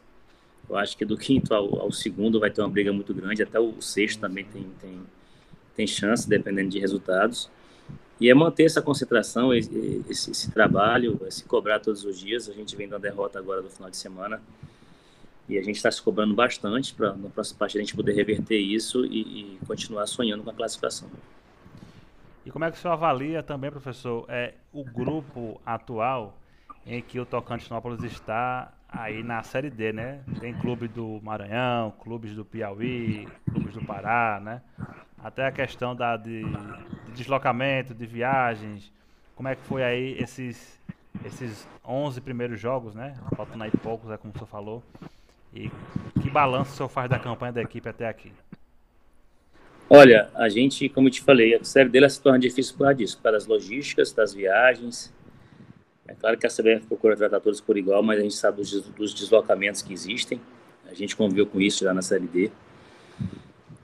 Eu 0.68 0.76
acho 0.76 0.96
que 0.96 1.04
do 1.04 1.16
quinto 1.16 1.52
ao, 1.52 1.80
ao 1.80 1.92
segundo 1.92 2.40
vai 2.40 2.50
ter 2.50 2.62
uma 2.62 2.70
briga 2.70 2.92
muito 2.92 3.12
grande. 3.12 3.42
Até 3.42 3.60
o 3.60 3.80
sexto 3.80 4.20
também 4.20 4.44
tem, 4.44 4.66
tem, 4.80 5.00
tem 5.76 5.86
chance, 5.86 6.28
dependendo 6.28 6.70
de 6.70 6.78
resultados. 6.78 7.50
E 8.20 8.30
é 8.30 8.34
manter 8.34 8.64
essa 8.64 8.80
concentração, 8.80 9.52
esse, 9.52 10.04
esse, 10.08 10.50
trabalho, 10.50 11.20
se 11.30 11.44
cobrar 11.44 11.80
todos 11.80 12.04
os 12.04 12.18
dias. 12.18 12.48
A 12.48 12.52
gente 12.52 12.74
vem 12.76 12.88
da 12.88 12.96
derrota 12.96 13.38
agora 13.38 13.60
do 13.60 13.68
final 13.68 13.90
de 13.90 13.96
semana. 13.96 14.40
E 15.48 15.58
a 15.58 15.62
gente 15.62 15.76
está 15.76 15.90
se 15.90 16.00
cobrando 16.00 16.34
bastante 16.34 16.94
para 16.94 17.12
na 17.14 17.28
próxima 17.28 17.58
parte 17.58 17.76
a 17.76 17.80
gente 17.80 17.94
poder 17.94 18.14
reverter 18.14 18.56
isso 18.56 19.04
e, 19.04 19.20
e, 19.20 19.58
continuar 19.66 20.06
sonhando 20.06 20.42
com 20.42 20.48
a 20.48 20.54
classificação. 20.54 21.10
E 22.44 22.50
como 22.50 22.64
é 22.64 22.70
que 22.70 22.76
o 22.76 22.80
senhor 22.80 22.92
avalia 22.94 23.42
também, 23.42 23.70
professor, 23.70 24.26
é, 24.28 24.54
o 24.72 24.84
grupo 24.84 25.60
atual 25.64 26.34
em 26.86 27.00
que 27.00 27.18
o 27.18 27.24
Tocantinópolis 27.24 28.02
está 28.02 28.72
aí 28.88 29.22
na 29.22 29.42
Série 29.42 29.70
D, 29.70 29.92
né? 29.92 30.20
Tem 30.38 30.52
clube 30.54 30.86
do 30.86 31.20
Maranhão, 31.22 31.90
clubes 31.92 32.34
do 32.34 32.44
Piauí, 32.44 33.26
clubes 33.50 33.74
do 33.74 33.84
Pará, 33.84 34.40
né? 34.42 34.60
Até 35.22 35.46
a 35.46 35.52
questão 35.52 35.96
da, 35.96 36.16
de, 36.16 36.44
de 36.44 37.12
deslocamento, 37.12 37.94
de 37.94 38.06
viagens. 38.06 38.92
Como 39.34 39.48
é 39.48 39.56
que 39.56 39.62
foi 39.62 39.82
aí 39.82 40.16
esses, 40.18 40.78
esses 41.24 41.66
11 41.84 42.20
primeiros 42.20 42.60
jogos, 42.60 42.94
né? 42.94 43.14
Faltando 43.34 43.64
aí 43.64 43.70
poucos, 43.70 44.10
é 44.10 44.18
como 44.18 44.32
o 44.32 44.36
senhor 44.36 44.46
falou. 44.46 44.82
E 45.52 45.70
que 46.20 46.28
balanço 46.30 46.72
o 46.72 46.76
senhor 46.76 46.88
faz 46.88 47.08
da 47.08 47.18
campanha 47.18 47.52
da 47.52 47.62
equipe 47.62 47.88
até 47.88 48.06
aqui? 48.06 48.32
Olha, 49.88 50.30
a 50.34 50.48
gente, 50.48 50.88
como 50.88 51.08
eu 51.08 51.12
te 51.12 51.20
falei, 51.20 51.54
a 51.54 51.62
série 51.62 51.90
dele 51.90 52.08
se 52.08 52.20
torna 52.20 52.38
difícil 52.38 52.72
por 52.74 52.84
causa 52.84 52.94
disso, 52.94 53.16
por 53.18 53.24
causa 53.24 53.38
das 53.38 53.46
logísticas, 53.46 54.12
das 54.12 54.32
viagens. 54.32 55.12
É 56.08 56.14
claro 56.14 56.38
que 56.38 56.46
a 56.46 56.50
CBF 56.50 56.86
procura 56.86 57.16
tratar 57.16 57.40
todos 57.40 57.60
por 57.60 57.76
igual, 57.76 58.02
mas 58.02 58.18
a 58.18 58.22
gente 58.22 58.34
sabe 58.34 58.58
dos, 58.58 58.72
dos 58.90 59.14
deslocamentos 59.14 59.82
que 59.82 59.92
existem. 59.92 60.40
A 60.88 60.94
gente 60.94 61.14
conviveu 61.14 61.46
com 61.46 61.60
isso 61.60 61.84
já 61.84 61.92
na 61.92 62.02
série 62.02 62.26
D. 62.26 62.50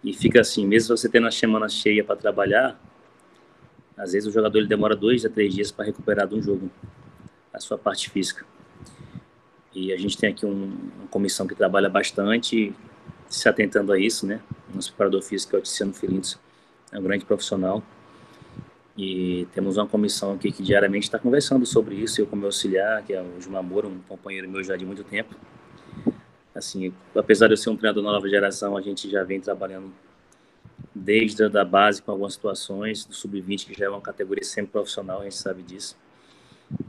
E 0.03 0.15
fica 0.15 0.41
assim, 0.41 0.67
mesmo 0.67 0.97
você 0.97 1.09
tendo 1.09 1.27
a 1.27 1.31
semana 1.31 1.69
cheia 1.69 2.03
para 2.03 2.17
trabalhar, 2.17 2.81
às 3.97 4.13
vezes 4.13 4.27
o 4.27 4.33
jogador 4.33 4.59
ele 4.59 4.67
demora 4.69 4.97
dois 4.97 5.27
a 5.27 5.29
três 5.29 5.55
dias 5.55 5.71
para 5.71 5.85
recuperar 5.85 6.27
de 6.27 6.35
um 6.35 6.43
jogo 6.43 6.71
a 7.53 7.61
sua 7.61 7.77
parte 7.77 8.09
física. 8.09 8.47
E 9.75 9.93
a 9.93 9.97
gente 9.99 10.17
tem 10.17 10.31
aqui 10.31 10.47
um, 10.47 10.65
uma 10.99 11.09
comissão 11.11 11.47
que 11.47 11.55
trabalha 11.55 11.89
bastante, 11.89 12.73
se 13.29 13.49
atentando 13.49 13.93
a 13.93 13.99
isso, 13.99 14.27
né? 14.27 14.41
Nosso 14.75 14.91
preparador 14.91 15.23
físico, 15.23 15.57
é 15.57 15.59
o 15.59 15.63
Tiziano 15.63 15.93
Filintos, 15.93 16.39
é 16.93 16.99
um 16.99 17.03
grande 17.03 17.25
profissional. 17.25 17.83
E 18.97 19.47
temos 19.55 19.77
uma 19.77 19.87
comissão 19.87 20.33
aqui 20.35 20.53
que 20.53 20.63
diariamente 20.63 21.07
está 21.07 21.19
conversando 21.19 21.65
sobre 21.65 21.95
isso. 21.95 22.21
Eu, 22.21 22.27
como 22.27 22.45
auxiliar, 22.45 23.03
que 23.05 23.13
é 23.13 23.23
o 23.23 23.41
Gilmar 23.41 23.63
Moura, 23.63 23.87
um 23.89 23.99
companheiro 24.01 24.49
meu 24.49 24.63
já 24.63 24.77
de 24.77 24.85
muito 24.85 25.03
tempo. 25.05 25.35
Assim, 26.55 26.93
apesar 27.15 27.47
de 27.47 27.55
eu 27.55 27.57
ser 27.57 27.71
um 27.71 27.77
treinador 27.77 28.03
da 28.03 28.13
nova 28.13 28.29
geração, 28.29 28.77
a 28.77 28.83
gente 28.83 29.09
já 29.09 29.25
vem 29.25 29.41
trabalhando 29.41 29.93
desde 30.95 31.45
a 31.45 31.65
base 31.65 32.03
com 32.03 32.11
algumas 32.11 32.35
situações, 32.35 33.05
do 33.05 33.15
sub-20, 33.15 33.67
que 33.67 33.79
já 33.79 33.87
é 33.87 33.89
uma 33.89 34.01
categoria 34.01 34.45
sempre 34.45 34.73
profissional, 34.73 35.21
a 35.21 35.25
gente 35.25 35.37
sabe 35.37 35.63
disso. 35.63 35.97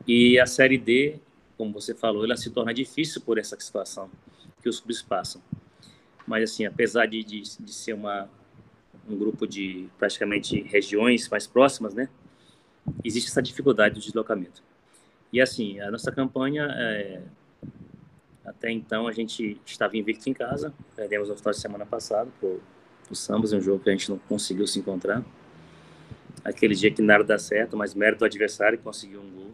E 0.07 0.39
a 0.39 0.45
Série 0.45 0.77
D, 0.77 1.15
como 1.57 1.71
você 1.71 1.93
falou, 1.93 2.25
ela 2.25 2.35
se 2.35 2.49
torna 2.49 2.73
difícil 2.73 3.21
por 3.21 3.37
essa 3.37 3.57
situação 3.59 4.09
que 4.61 4.69
os 4.69 4.79
clubes 4.79 5.01
passam. 5.01 5.41
Mas, 6.31 6.49
assim, 6.49 6.65
apesar 6.65 7.07
de, 7.07 7.21
de, 7.25 7.41
de 7.41 7.73
ser 7.73 7.91
uma, 7.91 8.29
um 9.05 9.17
grupo 9.17 9.45
de 9.45 9.89
praticamente 9.99 10.61
regiões 10.61 11.27
mais 11.27 11.45
próximas, 11.45 11.93
né? 11.93 12.07
Existe 13.03 13.29
essa 13.29 13.41
dificuldade 13.41 13.95
do 13.95 13.99
deslocamento. 13.99 14.63
E, 15.33 15.41
assim, 15.41 15.81
a 15.81 15.91
nossa 15.91 16.09
campanha, 16.09 16.69
é, 16.71 17.21
até 18.45 18.71
então, 18.71 19.09
a 19.09 19.11
gente 19.11 19.59
estava 19.65 19.97
invicto 19.97 20.29
em 20.29 20.33
casa. 20.33 20.73
Perdemos 20.95 21.27
no 21.27 21.35
final 21.35 21.51
de 21.51 21.59
semana 21.59 21.85
passado 21.85 22.31
o 23.09 23.13
Sambas, 23.13 23.51
um 23.51 23.59
jogo 23.59 23.83
que 23.83 23.89
a 23.89 23.91
gente 23.91 24.09
não 24.09 24.17
conseguiu 24.17 24.65
se 24.65 24.79
encontrar. 24.79 25.21
Aquele 26.45 26.75
dia 26.75 26.89
que 26.89 27.01
nada 27.01 27.25
dá 27.25 27.37
certo, 27.37 27.75
mas 27.75 27.93
mérito 27.93 28.19
do 28.19 28.25
adversário 28.25 28.79
conseguiu 28.79 29.19
um 29.19 29.29
gol. 29.31 29.51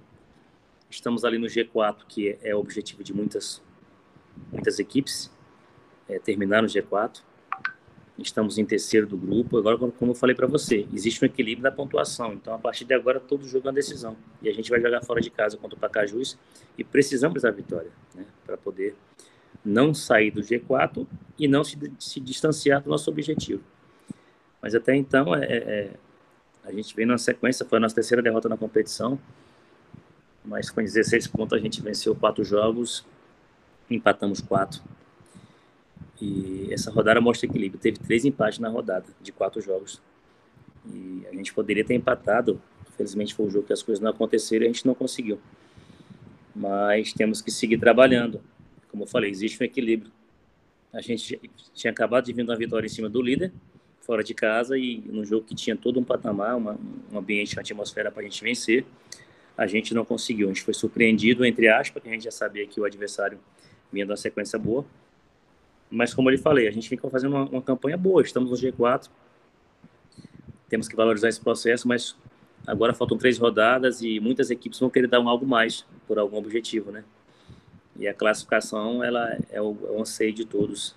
Estamos 0.91 1.25
ali 1.25 1.39
no 1.39 1.47
G4, 1.47 2.05
que 2.07 2.29
é, 2.29 2.49
é 2.49 2.55
o 2.55 2.59
objetivo 2.59 3.03
de 3.03 3.15
muitas, 3.15 3.63
muitas 4.51 4.77
equipes 4.77 5.35
é, 6.07 6.19
terminar 6.19 6.61
no 6.61 6.67
G4. 6.67 7.21
Estamos 8.17 8.57
em 8.57 8.65
terceiro 8.65 9.05
do 9.05 9.15
grupo. 9.15 9.57
Agora, 9.59 9.77
como 9.77 10.11
eu 10.11 10.15
falei 10.15 10.35
para 10.35 10.47
você, 10.47 10.87
existe 10.91 11.23
um 11.23 11.27
equilíbrio 11.27 11.63
da 11.63 11.71
pontuação. 11.71 12.33
Então, 12.33 12.53
a 12.53 12.57
partir 12.57 12.83
de 12.83 12.93
agora, 12.93 13.19
todo 13.19 13.47
jogo 13.47 13.67
é 13.67 13.69
uma 13.69 13.75
decisão. 13.75 14.17
E 14.41 14.49
a 14.49 14.53
gente 14.53 14.69
vai 14.69 14.81
jogar 14.81 15.03
fora 15.03 15.21
de 15.21 15.29
casa 15.29 15.55
contra 15.55 15.77
o 15.77 15.79
Pacajus 15.79 16.37
e 16.77 16.83
precisamos 16.83 17.43
da 17.43 17.51
vitória 17.51 17.91
né, 18.15 18.25
para 18.45 18.57
poder 18.57 18.95
não 19.63 19.93
sair 19.93 20.31
do 20.31 20.41
G4 20.41 21.05
e 21.37 21.47
não 21.47 21.63
se, 21.63 21.77
se 21.99 22.19
distanciar 22.19 22.81
do 22.81 22.89
nosso 22.89 23.09
objetivo. 23.11 23.61
Mas 24.61 24.73
até 24.73 24.95
então, 24.95 25.35
é, 25.35 25.45
é, 25.45 25.91
a 26.63 26.71
gente 26.71 26.95
vem 26.95 27.05
na 27.05 27.19
sequência, 27.19 27.65
foi 27.65 27.77
a 27.77 27.81
nossa 27.81 27.93
terceira 27.93 28.21
derrota 28.21 28.49
na 28.49 28.57
competição, 28.57 29.19
mas 30.43 30.71
com 30.71 30.81
16 30.81 31.27
pontos 31.27 31.57
a 31.57 31.61
gente 31.61 31.81
venceu 31.81 32.15
quatro 32.15 32.43
jogos, 32.43 33.05
empatamos 33.89 34.41
quatro 34.41 34.81
e 36.21 36.67
essa 36.71 36.91
rodada 36.91 37.21
mostra 37.21 37.47
equilíbrio. 37.47 37.79
Teve 37.79 37.99
três 37.99 38.25
empates 38.25 38.59
na 38.59 38.69
rodada, 38.69 39.05
de 39.21 39.31
quatro 39.31 39.61
jogos. 39.61 40.01
E 40.91 41.23
a 41.29 41.35
gente 41.35 41.53
poderia 41.53 41.83
ter 41.85 41.93
empatado. 41.93 42.61
Infelizmente 42.89 43.35
foi 43.35 43.45
um 43.45 43.49
jogo 43.49 43.67
que 43.67 43.73
as 43.73 43.83
coisas 43.83 44.01
não 44.01 44.11
aconteceram 44.11 44.63
e 44.63 44.69
a 44.69 44.71
gente 44.71 44.85
não 44.85 44.95
conseguiu. 44.95 45.39
Mas 46.55 47.13
temos 47.13 47.41
que 47.41 47.51
seguir 47.51 47.77
trabalhando. 47.77 48.41
Como 48.89 49.03
eu 49.03 49.07
falei, 49.07 49.29
existe 49.29 49.61
um 49.61 49.65
equilíbrio. 49.65 50.11
A 50.91 51.01
gente 51.01 51.39
tinha 51.73 51.91
acabado 51.91 52.25
de 52.25 52.33
vir 52.33 52.43
uma 52.43 52.55
vitória 52.55 52.87
em 52.87 52.89
cima 52.89 53.09
do 53.09 53.21
líder, 53.21 53.51
fora 54.01 54.23
de 54.23 54.33
casa, 54.33 54.77
e 54.77 55.03
num 55.05 55.23
jogo 55.23 55.45
que 55.45 55.53
tinha 55.53 55.75
todo 55.75 55.99
um 55.99 56.03
patamar, 56.03 56.55
uma, 56.57 56.79
um 57.11 57.17
ambiente, 57.19 57.55
uma 57.55 57.61
atmosfera 57.61 58.09
para 58.09 58.21
a 58.21 58.23
gente 58.23 58.43
vencer, 58.43 58.85
a 59.55 59.67
gente 59.67 59.93
não 59.93 60.05
conseguiu. 60.05 60.47
A 60.47 60.53
gente 60.53 60.63
foi 60.63 60.73
surpreendido, 60.73 61.45
entre 61.45 61.67
aspas, 61.67 61.91
porque 61.91 62.09
a 62.09 62.13
gente 62.13 62.23
já 62.23 62.31
sabia 62.31 62.65
que 62.65 62.79
o 62.79 62.85
adversário 62.85 63.37
vinha 63.91 64.05
de 64.05 64.11
uma 64.11 64.17
sequência 64.17 64.57
boa, 64.57 64.85
mas 65.89 66.13
como 66.13 66.29
eu 66.29 66.37
falei, 66.37 66.67
a 66.67 66.71
gente 66.71 66.89
fica 66.89 67.09
fazendo 67.09 67.35
uma, 67.35 67.45
uma 67.45 67.61
campanha 67.61 67.97
boa, 67.97 68.21
estamos 68.21 68.49
no 68.49 68.57
G4, 68.57 69.09
temos 70.69 70.87
que 70.87 70.95
valorizar 70.95 71.29
esse 71.29 71.39
processo, 71.39 71.87
mas 71.87 72.15
agora 72.65 72.93
faltam 72.93 73.17
três 73.17 73.37
rodadas 73.37 74.01
e 74.01 74.19
muitas 74.19 74.51
equipes 74.51 74.79
vão 74.79 74.89
querer 74.89 75.07
dar 75.07 75.19
um 75.19 75.29
algo 75.29 75.45
mais 75.45 75.85
por 76.05 76.19
algum 76.19 76.37
objetivo, 76.37 76.91
né? 76.91 77.03
E 77.97 78.07
a 78.07 78.13
classificação 78.13 79.03
ela 79.03 79.37
é 79.49 79.61
o, 79.61 79.75
é 79.83 79.91
o 79.91 80.01
anseio 80.01 80.33
de 80.33 80.45
todos. 80.45 80.95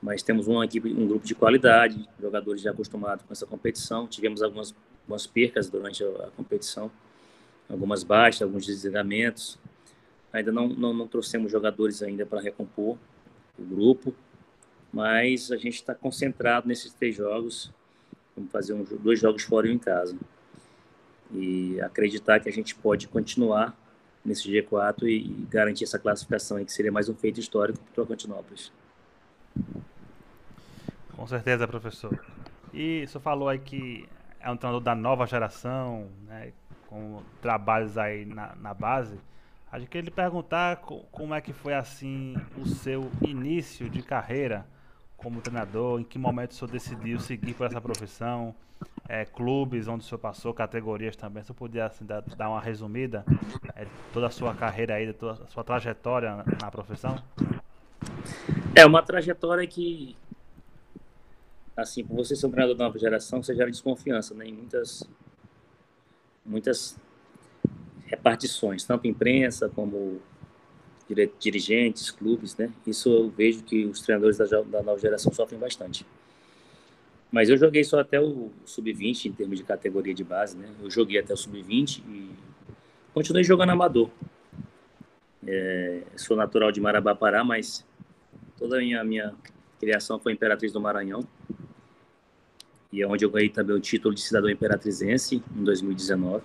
Mas 0.00 0.22
temos 0.22 0.46
uma 0.46 0.64
equipe, 0.64 0.88
um 0.92 1.06
grupo 1.06 1.26
de 1.26 1.34
qualidade, 1.34 2.08
jogadores 2.20 2.62
já 2.62 2.70
acostumados 2.70 3.24
com 3.24 3.32
essa 3.32 3.46
competição. 3.46 4.06
Tivemos 4.06 4.42
algumas, 4.42 4.74
algumas 5.02 5.26
percas 5.26 5.68
durante 5.68 6.04
a, 6.04 6.06
a 6.06 6.30
competição, 6.30 6.90
algumas 7.68 8.02
baixas, 8.02 8.42
alguns 8.42 8.66
desligamentos. 8.66 9.58
Ainda 10.32 10.52
não, 10.52 10.68
não, 10.68 10.92
não 10.92 11.06
trouxemos 11.06 11.50
jogadores 11.50 12.02
ainda 12.02 12.24
para 12.24 12.40
recompor, 12.40 12.96
o 13.58 13.64
grupo, 13.64 14.14
mas 14.92 15.50
a 15.50 15.56
gente 15.56 15.74
está 15.74 15.94
concentrado 15.94 16.68
nesses 16.68 16.92
três 16.92 17.14
jogos. 17.16 17.72
Vamos 18.36 18.50
fazer 18.50 18.72
um, 18.72 18.84
dois 18.84 19.20
jogos 19.20 19.42
fora 19.42 19.66
e 19.66 19.70
um 19.70 19.74
em 19.74 19.78
casa. 19.78 20.16
E 21.32 21.80
acreditar 21.80 22.40
que 22.40 22.48
a 22.48 22.52
gente 22.52 22.74
pode 22.74 23.08
continuar 23.08 23.76
nesse 24.24 24.50
G4 24.50 25.04
e, 25.04 25.16
e 25.16 25.46
garantir 25.48 25.84
essa 25.84 25.98
classificação 25.98 26.56
aí, 26.56 26.64
que 26.64 26.72
seria 26.72 26.92
mais 26.92 27.08
um 27.08 27.14
feito 27.14 27.40
histórico 27.40 27.78
para 27.78 27.90
o 27.90 27.94
Tocantinópolis. 27.94 28.72
Com 31.14 31.26
certeza, 31.26 31.66
professor. 31.66 32.18
E 32.74 33.04
o 33.04 33.08
senhor 33.08 33.22
falou 33.22 33.48
aí 33.48 33.58
que 33.58 34.06
é 34.40 34.50
um 34.50 34.56
treinador 34.56 34.82
da 34.82 34.94
nova 34.94 35.26
geração, 35.26 36.08
né, 36.26 36.52
com 36.86 37.22
trabalhos 37.40 37.96
aí 37.96 38.24
na, 38.24 38.54
na 38.56 38.74
base. 38.74 39.18
A 39.76 39.78
gente 39.78 39.90
queria 39.90 40.06
lhe 40.06 40.10
perguntar 40.10 40.76
como 40.76 41.34
é 41.34 41.40
que 41.42 41.52
foi 41.52 41.74
assim 41.74 42.34
o 42.56 42.66
seu 42.66 43.10
início 43.20 43.90
de 43.90 44.00
carreira 44.00 44.66
como 45.18 45.42
treinador, 45.42 46.00
em 46.00 46.02
que 46.02 46.18
momento 46.18 46.52
o 46.52 46.54
senhor 46.54 46.70
decidiu 46.70 47.20
seguir 47.20 47.52
por 47.52 47.66
essa 47.66 47.78
profissão, 47.78 48.54
é, 49.06 49.26
clubes 49.26 49.86
onde 49.86 50.02
o 50.02 50.08
senhor 50.08 50.18
passou, 50.18 50.54
categorias 50.54 51.14
também, 51.14 51.42
se 51.42 51.50
eu 51.50 51.54
puder 51.54 51.82
assim, 51.82 52.06
dar, 52.06 52.22
dar, 52.22 52.48
uma 52.48 52.58
resumida, 52.58 53.22
é, 53.74 53.86
toda 54.14 54.28
a 54.28 54.30
sua 54.30 54.54
carreira 54.54 54.94
aí, 54.94 55.12
toda 55.12 55.44
a 55.44 55.46
sua 55.48 55.62
trajetória 55.62 56.36
na, 56.36 56.44
na 56.62 56.70
profissão? 56.70 57.22
É 58.74 58.86
uma 58.86 59.02
trajetória 59.02 59.66
que, 59.66 60.16
assim, 61.76 62.02
por 62.02 62.16
você 62.16 62.34
ser 62.34 62.46
um 62.46 62.50
treinador 62.50 62.78
da 62.78 62.84
nova 62.84 62.98
geração, 62.98 63.42
você 63.42 63.54
gera 63.54 63.70
desconfiança, 63.70 64.32
né, 64.32 64.46
em 64.46 64.54
muitas, 64.54 65.06
muitas 66.46 66.98
repartições, 68.06 68.84
tanto 68.84 69.06
imprensa 69.06 69.68
como 69.68 70.20
dirigentes, 71.38 72.10
clubes, 72.10 72.56
né? 72.56 72.72
Isso 72.86 73.08
eu 73.08 73.30
vejo 73.30 73.62
que 73.62 73.84
os 73.84 74.00
treinadores 74.00 74.38
da, 74.38 74.82
nova 74.82 74.98
geração 74.98 75.32
sofrem 75.32 75.58
bastante. 75.58 76.04
Mas 77.30 77.48
eu 77.48 77.56
joguei 77.56 77.84
só 77.84 78.00
até 78.00 78.20
o 78.20 78.50
sub-20 78.64 79.26
em 79.26 79.32
termos 79.32 79.58
de 79.58 79.64
categoria 79.64 80.14
de 80.14 80.24
base, 80.24 80.56
né? 80.56 80.68
Eu 80.82 80.90
joguei 80.90 81.18
até 81.18 81.32
o 81.32 81.36
sub-20 81.36 82.02
e 82.08 82.30
continuei 83.12 83.44
jogando 83.44 83.70
amador. 83.70 84.10
É, 85.46 86.02
sou 86.16 86.36
natural 86.36 86.72
de 86.72 86.80
Marabá, 86.80 87.14
Pará, 87.14 87.44
mas 87.44 87.84
toda 88.58 88.76
a 88.76 88.80
minha, 88.80 89.04
minha 89.04 89.34
criação 89.78 90.18
foi 90.18 90.32
Imperatriz 90.32 90.72
do 90.72 90.80
Maranhão. 90.80 91.26
E 92.92 93.02
é 93.02 93.06
onde 93.06 93.24
eu 93.24 93.30
ganhei 93.30 93.48
também 93.48 93.76
o 93.76 93.80
título 93.80 94.14
de 94.14 94.22
cidadão 94.22 94.50
imperatrizense 94.50 95.42
em 95.54 95.64
2019. 95.64 96.42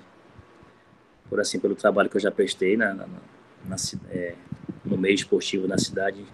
Por 1.31 1.39
assim, 1.39 1.61
pelo 1.61 1.75
trabalho 1.75 2.09
que 2.09 2.17
eu 2.17 2.21
já 2.21 2.29
prestei 2.29 2.75
na, 2.75 2.93
na, 2.93 3.07
na 3.65 3.77
é, 4.09 4.35
no 4.83 4.97
meio 4.97 5.15
esportivo 5.15 5.65
na 5.65 5.77
cidade 5.77 6.25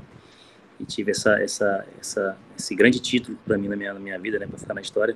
e 0.79 0.85
tive 0.85 1.11
essa, 1.11 1.39
essa, 1.39 1.87
essa, 1.99 2.35
esse 2.57 2.73
grande 2.73 2.99
título 2.99 3.37
para 3.45 3.59
mim 3.59 3.67
na 3.67 3.75
minha, 3.75 3.93
na 3.93 3.99
minha 3.99 4.17
vida, 4.17 4.39
né, 4.39 4.47
para 4.47 4.57
ficar 4.57 4.73
na 4.73 4.81
história. 4.81 5.15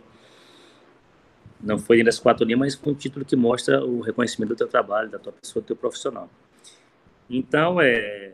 Não 1.60 1.80
foi 1.80 1.98
dentro 1.98 2.12
das 2.12 2.20
quatro 2.20 2.46
linhas, 2.46 2.60
mas 2.60 2.76
foi 2.76 2.94
um 2.94 2.96
título 2.96 3.26
que 3.26 3.36
mostra 3.36 3.84
o 3.84 4.02
reconhecimento 4.02 4.50
do 4.50 4.56
teu 4.56 4.68
trabalho, 4.68 5.10
da 5.10 5.18
tua 5.18 5.34
pessoa, 5.34 5.64
do 5.64 5.66
teu 5.66 5.76
profissional. 5.76 6.30
Então, 7.28 7.82
é, 7.82 8.34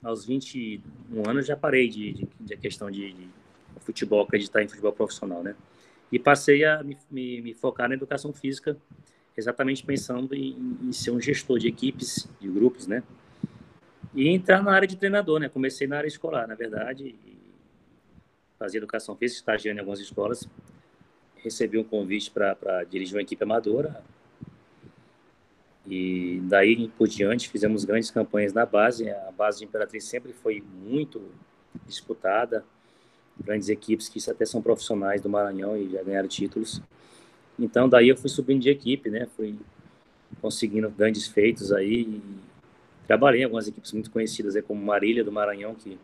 aos 0.00 0.24
21 0.24 1.28
anos 1.28 1.44
já 1.44 1.56
parei 1.56 1.88
de, 1.88 2.12
de, 2.12 2.28
de 2.38 2.56
questão 2.56 2.88
de, 2.88 3.12
de, 3.12 3.28
futebol, 3.80 4.22
acreditar 4.22 4.62
em 4.62 4.68
futebol 4.68 4.92
profissional, 4.92 5.42
né? 5.42 5.56
E 6.12 6.20
passei 6.20 6.64
a 6.64 6.84
me, 6.84 6.96
me, 7.10 7.40
me 7.40 7.52
focar 7.52 7.88
na 7.88 7.96
educação 7.96 8.32
física, 8.32 8.76
exatamente 9.40 9.84
pensando 9.84 10.34
em, 10.34 10.78
em, 10.82 10.92
ser 10.92 11.10
um 11.10 11.20
gestor 11.20 11.58
de 11.58 11.68
equipes, 11.68 12.28
de 12.40 12.48
grupos, 12.48 12.86
né? 12.86 13.02
E 14.14 14.28
entrar 14.28 14.62
na 14.62 14.72
área 14.72 14.86
de 14.86 14.96
treinador, 14.96 15.40
né? 15.40 15.48
Comecei 15.48 15.86
na 15.86 15.98
área 15.98 16.08
escolar, 16.08 16.46
na 16.46 16.54
verdade, 16.54 17.14
fazia 18.58 18.78
educação 18.78 19.16
física, 19.16 19.40
estagiando 19.40 19.78
em 19.78 19.80
algumas 19.80 20.00
escolas. 20.00 20.46
Recebi 21.36 21.78
um 21.78 21.84
convite 21.84 22.30
para 22.30 22.84
dirigir 22.84 23.16
uma 23.16 23.22
equipe 23.22 23.42
amadora. 23.42 24.02
E 25.86 26.40
daí 26.44 26.88
por 26.96 27.08
diante 27.08 27.48
fizemos 27.48 27.84
grandes 27.84 28.10
campanhas 28.10 28.52
na 28.52 28.66
base. 28.66 29.10
A 29.10 29.32
base 29.32 29.60
de 29.60 29.64
Imperatriz 29.64 30.04
sempre 30.04 30.32
foi 30.32 30.62
muito 30.84 31.22
disputada. 31.86 32.64
Grandes 33.42 33.70
equipes 33.70 34.08
que 34.08 34.18
até 34.30 34.44
são 34.44 34.60
profissionais 34.60 35.22
do 35.22 35.30
Maranhão 35.30 35.76
e 35.76 35.88
já 35.88 36.02
ganharam 36.02 36.28
títulos. 36.28 36.82
Então 37.60 37.88
daí 37.88 38.08
eu 38.08 38.16
fui 38.16 38.28
subindo 38.28 38.62
de 38.62 38.70
equipe, 38.70 39.10
né? 39.10 39.28
Fui 39.36 39.54
conseguindo 40.40 40.90
grandes 40.90 41.26
feitos 41.26 41.70
aí 41.72 42.20
Trabalhei 43.10 43.40
em 43.40 43.44
algumas 43.44 43.66
equipes 43.66 43.90
muito 43.90 44.08
conhecidas, 44.08 44.54
é 44.54 44.62
como 44.62 44.80
Marília 44.86 45.24
do 45.24 45.32
Maranhão, 45.32 45.74
que 45.74 45.98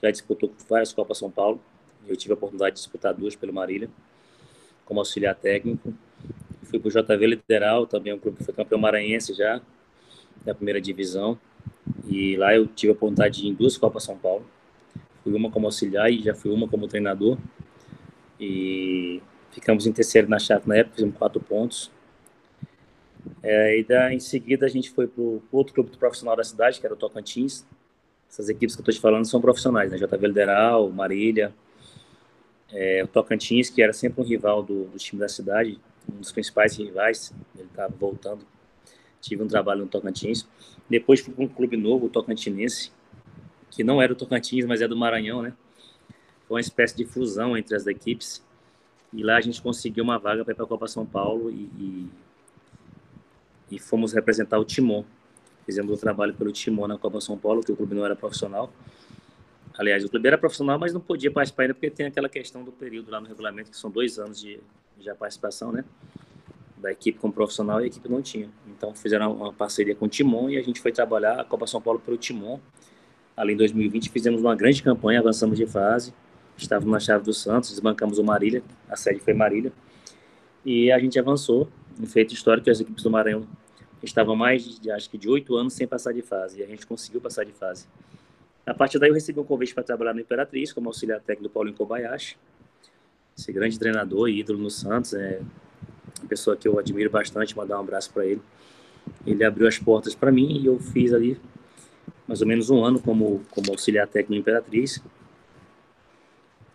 já 0.00 0.08
disputou 0.08 0.54
várias 0.68 0.92
Copas 0.92 1.18
São 1.18 1.28
Paulo. 1.28 1.60
Eu 2.06 2.14
tive 2.14 2.32
a 2.32 2.36
oportunidade 2.36 2.76
de 2.76 2.82
disputar 2.82 3.12
duas 3.12 3.34
pelo 3.34 3.52
Marília, 3.52 3.90
como 4.84 5.00
auxiliar 5.00 5.34
técnico. 5.34 5.92
Fui 6.62 6.78
para 6.78 6.86
o 6.86 6.92
JV 6.92 7.26
Literal, 7.26 7.88
também 7.88 8.12
um 8.12 8.20
clube 8.20 8.38
que 8.38 8.44
foi 8.44 8.54
campeão 8.54 8.78
maranhense 8.78 9.34
já, 9.34 9.60
da 10.44 10.54
primeira 10.54 10.80
divisão. 10.80 11.36
E 12.06 12.36
lá 12.36 12.54
eu 12.54 12.68
tive 12.68 12.92
a 12.92 12.94
oportunidade 12.94 13.40
de 13.40 13.48
ir 13.48 13.50
em 13.50 13.54
duas 13.54 13.76
Copas 13.76 14.04
São 14.04 14.16
Paulo. 14.16 14.46
Fui 15.24 15.34
uma 15.34 15.50
como 15.50 15.66
auxiliar 15.66 16.08
e 16.08 16.22
já 16.22 16.36
fui 16.36 16.52
uma 16.52 16.68
como 16.68 16.86
treinador. 16.86 17.36
E 18.38 19.20
ficamos 19.54 19.86
em 19.86 19.92
terceiro 19.92 20.28
na 20.28 20.38
chave 20.38 20.68
na 20.68 20.76
época, 20.76 20.96
fizemos 20.96 21.16
quatro 21.16 21.40
pontos. 21.40 21.90
É, 23.42 23.78
e 23.78 23.84
da, 23.84 24.12
em 24.12 24.20
seguida 24.20 24.66
a 24.66 24.68
gente 24.68 24.90
foi 24.90 25.06
para 25.06 25.22
o 25.22 25.42
outro 25.50 25.72
clube 25.72 25.96
profissional 25.96 26.36
da 26.36 26.44
cidade, 26.44 26.80
que 26.80 26.86
era 26.86 26.94
o 26.94 26.98
Tocantins. 26.98 27.64
Essas 28.28 28.48
equipes 28.48 28.74
que 28.74 28.80
eu 28.80 28.82
estou 28.82 28.94
te 28.94 29.00
falando 29.00 29.24
são 29.26 29.40
profissionais, 29.40 29.90
né? 29.90 29.96
JV 29.96 30.26
Lideral, 30.26 30.90
Marília, 30.90 31.54
é, 32.72 33.04
o 33.04 33.06
Tocantins, 33.06 33.70
que 33.70 33.80
era 33.80 33.92
sempre 33.92 34.20
um 34.20 34.24
rival 34.24 34.62
do, 34.62 34.86
do 34.86 34.98
time 34.98 35.20
da 35.20 35.28
cidade, 35.28 35.78
um 36.12 36.18
dos 36.18 36.32
principais 36.32 36.76
rivais, 36.76 37.32
ele 37.56 37.68
estava 37.68 37.94
voltando. 37.96 38.44
Tive 39.20 39.42
um 39.42 39.48
trabalho 39.48 39.82
no 39.82 39.86
Tocantins. 39.86 40.46
Depois 40.88 41.20
fui 41.20 41.32
para 41.32 41.44
um 41.44 41.48
clube 41.48 41.76
novo, 41.76 42.06
o 42.06 42.08
Tocantinense, 42.10 42.90
que 43.70 43.82
não 43.82 44.02
era 44.02 44.12
o 44.12 44.16
Tocantins, 44.16 44.66
mas 44.66 44.82
é 44.82 44.88
do 44.88 44.96
Maranhão, 44.96 45.40
né? 45.40 45.54
Foi 46.46 46.56
uma 46.56 46.60
espécie 46.60 46.96
de 46.96 47.06
fusão 47.06 47.56
entre 47.56 47.74
as 47.74 47.86
equipes. 47.86 48.44
E 49.14 49.22
lá 49.22 49.36
a 49.36 49.40
gente 49.40 49.62
conseguiu 49.62 50.04
uma 50.04 50.18
vaga 50.18 50.44
para 50.44 50.52
ir 50.52 50.56
para 50.56 50.64
a 50.64 50.68
Copa 50.68 50.86
São 50.88 51.06
Paulo 51.06 51.50
e, 51.50 51.70
e 51.78 52.10
e 53.70 53.78
fomos 53.78 54.12
representar 54.12 54.58
o 54.58 54.64
Timon. 54.64 55.04
Fizemos 55.66 55.92
um 55.92 55.96
trabalho 55.96 56.34
pelo 56.34 56.52
Timon 56.52 56.86
na 56.86 56.98
Copa 56.98 57.20
São 57.20 57.38
Paulo, 57.38 57.62
que 57.62 57.72
o 57.72 57.76
clube 57.76 57.94
não 57.94 58.04
era 58.04 58.14
profissional. 58.14 58.72
Aliás, 59.76 60.04
o 60.04 60.08
clube 60.08 60.28
era 60.28 60.38
profissional, 60.38 60.78
mas 60.78 60.92
não 60.92 61.00
podia 61.00 61.30
participar 61.30 61.64
ainda 61.64 61.74
porque 61.74 61.90
tem 61.90 62.06
aquela 62.06 62.28
questão 62.28 62.62
do 62.62 62.70
período 62.70 63.10
lá 63.10 63.20
no 63.20 63.26
regulamento, 63.26 63.70
que 63.70 63.76
são 63.76 63.90
dois 63.90 64.18
anos 64.18 64.38
de, 64.38 64.60
de 64.98 65.12
participação, 65.14 65.72
né? 65.72 65.84
Da 66.76 66.92
equipe 66.92 67.18
como 67.18 67.32
profissional 67.32 67.80
e 67.80 67.84
a 67.84 67.86
equipe 67.86 68.08
não 68.08 68.22
tinha. 68.22 68.48
Então 68.68 68.94
fizeram 68.94 69.32
uma 69.32 69.52
parceria 69.52 69.94
com 69.94 70.04
o 70.04 70.08
Timon 70.08 70.50
e 70.50 70.58
a 70.58 70.62
gente 70.62 70.80
foi 70.80 70.92
trabalhar 70.92 71.40
a 71.40 71.44
Copa 71.44 71.66
São 71.66 71.80
Paulo 71.80 71.98
pelo 71.98 72.16
Timon. 72.16 72.60
Ali 73.36 73.54
em 73.54 73.56
2020 73.56 74.10
fizemos 74.10 74.40
uma 74.40 74.54
grande 74.54 74.82
campanha, 74.82 75.18
avançamos 75.18 75.58
de 75.58 75.66
fase. 75.66 76.14
Estávamos 76.56 76.92
na 76.92 77.00
chave 77.00 77.24
do 77.24 77.32
Santos, 77.32 77.70
desbancamos 77.70 78.18
o 78.18 78.24
Marília, 78.24 78.62
a 78.88 78.96
sede 78.96 79.20
foi 79.20 79.34
Marília. 79.34 79.72
E 80.64 80.90
a 80.90 80.98
gente 80.98 81.18
avançou 81.18 81.68
um 82.00 82.06
feito 82.06 82.34
histórico 82.34 82.70
as 82.70 82.80
equipes 82.80 83.02
do 83.02 83.10
Maranhão 83.10 83.46
estavam 84.02 84.36
mais 84.36 84.78
de, 84.78 84.90
acho 84.90 85.08
que 85.08 85.16
de 85.16 85.28
oito 85.28 85.56
anos 85.56 85.72
sem 85.72 85.86
passar 85.86 86.12
de 86.12 86.22
fase, 86.22 86.60
e 86.60 86.62
a 86.62 86.66
gente 86.66 86.86
conseguiu 86.86 87.20
passar 87.20 87.44
de 87.44 87.52
fase. 87.52 87.86
A 88.66 88.74
partir 88.74 88.98
daí 88.98 89.08
eu 89.08 89.14
recebi 89.14 89.40
um 89.40 89.44
convite 89.44 89.74
para 89.74 89.82
trabalhar 89.82 90.14
no 90.14 90.20
Imperatriz, 90.20 90.72
como 90.72 90.88
auxiliar 90.88 91.20
técnico 91.20 91.44
do 91.44 91.50
Paulinho 91.50 91.76
Kobayashi, 91.76 92.36
esse 93.36 93.52
grande 93.52 93.78
treinador 93.78 94.28
e 94.28 94.40
ídolo 94.40 94.58
no 94.58 94.70
Santos, 94.70 95.12
é 95.14 95.40
uma 96.20 96.28
pessoa 96.28 96.56
que 96.56 96.68
eu 96.68 96.78
admiro 96.78 97.10
bastante, 97.10 97.56
mandar 97.56 97.78
um 97.78 97.80
abraço 97.80 98.12
para 98.12 98.24
ele. 98.24 98.40
Ele 99.26 99.44
abriu 99.44 99.66
as 99.66 99.78
portas 99.78 100.14
para 100.14 100.30
mim 100.30 100.60
e 100.60 100.66
eu 100.66 100.78
fiz 100.78 101.12
ali 101.12 101.38
mais 102.26 102.40
ou 102.40 102.46
menos 102.46 102.70
um 102.70 102.82
ano 102.84 103.00
como, 103.00 103.42
como 103.50 103.70
auxiliar 103.70 104.06
técnico 104.06 104.32
no 104.32 104.38
Imperatriz. 104.38 105.02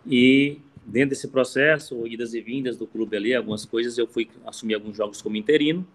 E 0.06 0.60
dentro 0.84 1.10
desse 1.10 1.28
processo, 1.28 2.06
idas 2.06 2.32
e 2.34 2.40
vindas 2.40 2.76
do 2.76 2.86
clube 2.86 3.16
ali, 3.16 3.34
algumas 3.34 3.64
coisas, 3.64 3.98
eu 3.98 4.06
fui 4.06 4.30
assumir 4.46 4.74
alguns 4.74 4.96
jogos 4.96 5.20
como 5.22 5.36
interino. 5.36 5.86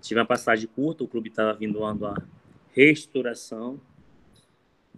Tive 0.01 0.19
uma 0.19 0.25
passagem 0.25 0.67
curta, 0.67 1.03
o 1.03 1.07
clube 1.07 1.29
estava 1.29 1.53
vindo 1.53 1.79
uma 1.79 2.15
reestruturação 2.73 3.79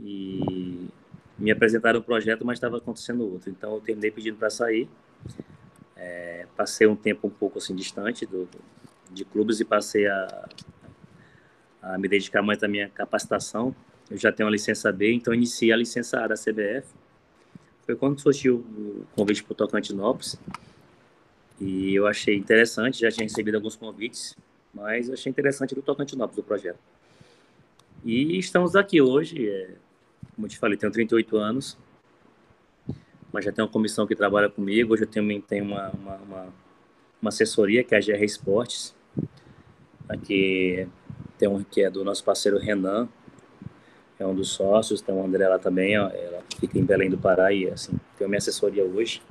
e 0.01 0.87
me 1.37 1.51
apresentaram 1.51 1.99
um 1.99 2.03
projeto, 2.03 2.43
mas 2.43 2.57
estava 2.57 2.77
acontecendo 2.77 3.31
outro. 3.31 3.51
Então, 3.51 3.75
eu 3.75 3.81
terminei 3.81 4.09
pedindo 4.09 4.37
para 4.37 4.49
sair 4.49 4.89
é, 5.95 6.45
passei 6.55 6.87
um 6.87 6.95
tempo 6.95 7.27
um 7.27 7.29
pouco 7.29 7.57
assim 7.57 7.75
distante 7.75 8.25
do, 8.25 8.47
de 9.11 9.23
clubes 9.23 9.59
e 9.59 9.65
passei 9.65 10.07
a, 10.07 10.49
a 11.81 11.97
me 11.97 12.07
dedicar 12.07 12.41
mais 12.41 12.61
à 12.63 12.67
minha 12.67 12.89
capacitação. 12.89 13.75
Eu 14.09 14.17
já 14.17 14.31
tenho 14.31 14.47
a 14.47 14.51
licença 14.51 14.91
B, 14.91 15.13
então 15.13 15.33
iniciei 15.33 15.71
a 15.71 15.77
licença 15.77 16.23
A 16.23 16.27
da 16.27 16.35
CBF. 16.35 16.87
Foi 17.85 17.95
quando 17.95 18.19
surgiu 18.19 18.57
o 18.57 19.05
convite 19.15 19.43
para 19.43 19.53
o 19.53 19.55
Tocantinópolis. 19.55 20.37
E 21.59 21.95
eu 21.95 22.05
achei 22.05 22.35
interessante, 22.35 22.99
já 22.99 23.09
tinha 23.09 23.23
recebido 23.23 23.55
alguns 23.55 23.75
convites, 23.75 24.35
mas 24.73 25.09
achei 25.09 25.29
interessante 25.29 25.73
do 25.73 25.81
Tocantinópolis, 25.81 26.39
o 26.39 26.43
projeto. 26.43 26.79
E 28.03 28.37
estamos 28.37 28.75
aqui 28.75 29.01
hoje, 29.01 29.49
é, 29.49 29.69
como 30.35 30.47
te 30.47 30.59
falei, 30.59 30.77
tenho 30.77 30.91
38 30.91 31.37
anos, 31.37 31.77
mas 33.35 33.43
já 33.43 33.51
tem 33.51 33.65
uma 33.65 33.69
comissão 33.69 34.07
que 34.07 34.15
trabalha 34.15 34.49
comigo. 34.49 34.93
Hoje 34.93 35.03
eu 35.03 35.07
também 35.07 35.41
tenho 35.41 35.65
uma, 35.65 35.89
uma, 35.89 36.15
uma, 36.15 36.53
uma 37.21 37.29
assessoria, 37.29 37.83
que 37.83 37.93
é 37.93 37.97
a 37.97 38.01
GR 38.01 38.23
Esportes, 38.23 38.95
aqui 40.07 40.87
tem 41.37 41.49
um 41.49 41.61
que 41.61 41.83
é 41.83 41.89
do 41.89 42.01
nosso 42.05 42.23
parceiro 42.23 42.57
Renan. 42.57 43.09
é 44.17 44.25
um 44.25 44.33
dos 44.33 44.51
sócios, 44.51 45.01
tem 45.01 45.13
o 45.13 45.21
André 45.21 45.49
lá 45.49 45.59
também, 45.59 45.99
ó, 45.99 46.07
ela 46.07 46.41
fica 46.57 46.79
em 46.79 46.85
Belém 46.85 47.09
do 47.09 47.17
Pará 47.17 47.51
e 47.51 47.69
assim, 47.69 47.99
tem 48.17 48.25
minha 48.25 48.37
assessoria 48.37 48.85
hoje. 48.85 49.21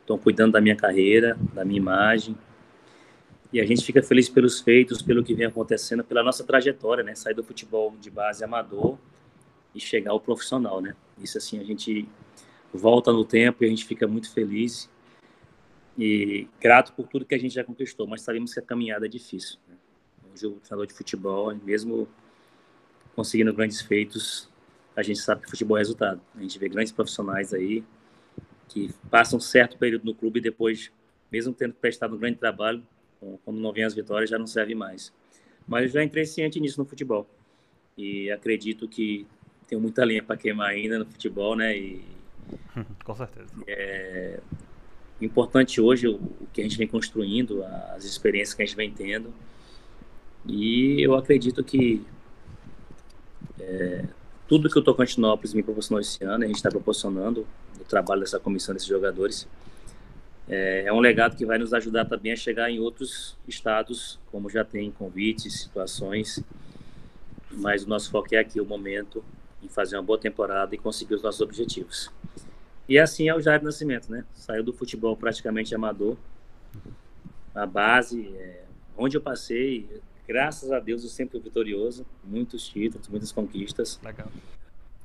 Estão 0.00 0.16
cuidando 0.16 0.52
da 0.52 0.60
minha 0.62 0.74
carreira, 0.74 1.36
da 1.52 1.66
minha 1.66 1.76
imagem. 1.76 2.34
E 3.52 3.60
a 3.60 3.66
gente 3.66 3.84
fica 3.84 4.02
feliz 4.02 4.26
pelos 4.26 4.58
feitos, 4.58 5.02
pelo 5.02 5.22
que 5.22 5.34
vem 5.34 5.44
acontecendo, 5.44 6.02
pela 6.02 6.22
nossa 6.22 6.44
trajetória, 6.44 7.04
né? 7.04 7.14
Sair 7.14 7.34
do 7.34 7.44
futebol 7.44 7.94
de 8.00 8.10
base 8.10 8.42
amador 8.42 8.96
e 9.74 9.80
chegar 9.80 10.12
ao 10.12 10.20
profissional, 10.20 10.80
né? 10.80 10.96
Isso 11.18 11.36
assim, 11.36 11.60
a 11.60 11.64
gente 11.64 12.08
volta 12.72 13.12
no 13.12 13.24
tempo 13.24 13.64
e 13.64 13.66
a 13.66 13.70
gente 13.70 13.84
fica 13.84 14.06
muito 14.06 14.32
feliz 14.32 14.88
e 15.98 16.46
grato 16.60 16.92
por 16.92 17.08
tudo 17.08 17.24
que 17.24 17.34
a 17.34 17.38
gente 17.38 17.52
já 17.52 17.64
conquistou, 17.64 18.06
mas 18.06 18.22
sabemos 18.22 18.54
que 18.54 18.60
a 18.60 18.62
caminhada 18.62 19.06
é 19.06 19.08
difícil. 19.08 19.58
Hoje 20.32 20.46
o 20.46 20.52
treinador 20.52 20.86
de 20.86 20.92
futebol, 20.92 21.52
mesmo 21.56 22.08
conseguindo 23.16 23.52
grandes 23.52 23.80
feitos, 23.80 24.48
a 24.94 25.02
gente 25.02 25.18
sabe 25.18 25.42
que 25.42 25.50
futebol 25.50 25.76
é 25.76 25.80
resultado. 25.80 26.20
A 26.36 26.40
gente 26.40 26.56
vê 26.56 26.68
grandes 26.68 26.92
profissionais 26.92 27.52
aí 27.52 27.82
que 28.68 28.92
passam 29.10 29.38
um 29.38 29.40
certo 29.40 29.76
período 29.76 30.04
no 30.04 30.14
clube 30.14 30.38
e 30.38 30.42
depois, 30.42 30.92
mesmo 31.32 31.52
tendo 31.52 31.74
prestado 31.74 32.14
um 32.14 32.18
grande 32.18 32.38
trabalho, 32.38 32.86
quando 33.44 33.58
não 33.58 33.72
vem 33.72 33.82
as 33.82 33.94
vitórias, 33.94 34.30
já 34.30 34.38
não 34.38 34.46
serve 34.46 34.76
mais. 34.76 35.12
Mas 35.66 35.86
eu 35.86 35.88
já 35.94 36.04
entrei 36.04 36.24
ciente 36.26 36.60
nisso 36.60 36.80
no 36.80 36.86
futebol. 36.86 37.28
E 37.96 38.30
acredito 38.30 38.86
que 38.86 39.26
tenho 39.66 39.80
muita 39.80 40.04
linha 40.04 40.22
para 40.22 40.36
queimar 40.36 40.68
ainda 40.68 41.00
no 41.00 41.06
futebol, 41.06 41.56
né? 41.56 41.76
E, 41.76 42.00
Com 43.04 43.14
certeza. 43.14 43.48
É 43.66 44.40
importante 45.20 45.80
hoje 45.80 46.06
o, 46.06 46.20
que 46.52 46.60
a 46.60 46.64
gente 46.64 46.78
vem 46.78 46.86
construindo, 46.86 47.64
as 47.94 48.04
experiências 48.04 48.54
que 48.54 48.62
a 48.62 48.66
gente 48.66 48.76
vem 48.76 48.90
tendo. 48.90 49.32
E 50.46 51.02
eu 51.02 51.14
acredito 51.14 51.62
que 51.64 52.04
é, 53.58 54.04
tudo 54.46 54.70
que 54.70 54.78
o 54.78 54.82
Tocantinópolis 54.82 55.52
me 55.52 55.62
proporcionou 55.62 56.00
esse 56.00 56.22
ano, 56.24 56.44
a 56.44 56.46
gente 56.46 56.56
está 56.56 56.70
proporcionando 56.70 57.46
o 57.80 57.84
trabalho 57.84 58.20
dessa 58.20 58.38
comissão 58.38 58.74
desses 58.74 58.88
jogadores, 58.88 59.46
é, 60.48 60.84
é, 60.86 60.92
um 60.92 61.00
legado 61.00 61.36
que 61.36 61.44
vai 61.44 61.58
nos 61.58 61.74
ajudar 61.74 62.06
também 62.06 62.32
a 62.32 62.36
chegar 62.36 62.70
em 62.70 62.78
outros 62.78 63.36
estados, 63.46 64.18
como 64.32 64.48
já 64.48 64.64
tem 64.64 64.90
convites, 64.90 65.60
situações. 65.60 66.42
Mas 67.50 67.84
o 67.84 67.88
nosso 67.88 68.10
foco 68.10 68.34
é 68.34 68.38
aqui, 68.38 68.60
o 68.60 68.64
momento, 68.64 69.22
em 69.62 69.68
fazer 69.68 69.96
uma 69.96 70.02
boa 70.02 70.18
temporada 70.18 70.74
e 70.74 70.78
conseguir 70.78 71.14
os 71.14 71.22
nossos 71.22 71.40
objetivos. 71.40 72.10
E 72.88 72.98
assim 72.98 73.28
é 73.28 73.34
o 73.34 73.40
Jair 73.40 73.62
Nascimento, 73.62 74.10
né? 74.10 74.24
Saiu 74.32 74.64
do 74.64 74.72
futebol 74.72 75.16
praticamente 75.16 75.74
amador, 75.74 76.16
a 77.54 77.66
base, 77.66 78.28
é, 78.36 78.64
onde 78.96 79.16
eu 79.16 79.20
passei, 79.20 80.00
graças 80.26 80.70
a 80.70 80.78
Deus 80.78 81.02
eu 81.02 81.10
sempre 81.10 81.38
vitorioso, 81.38 82.06
muitos 82.24 82.68
títulos, 82.68 83.08
muitas 83.08 83.32
conquistas. 83.32 84.00
Legal. 84.02 84.28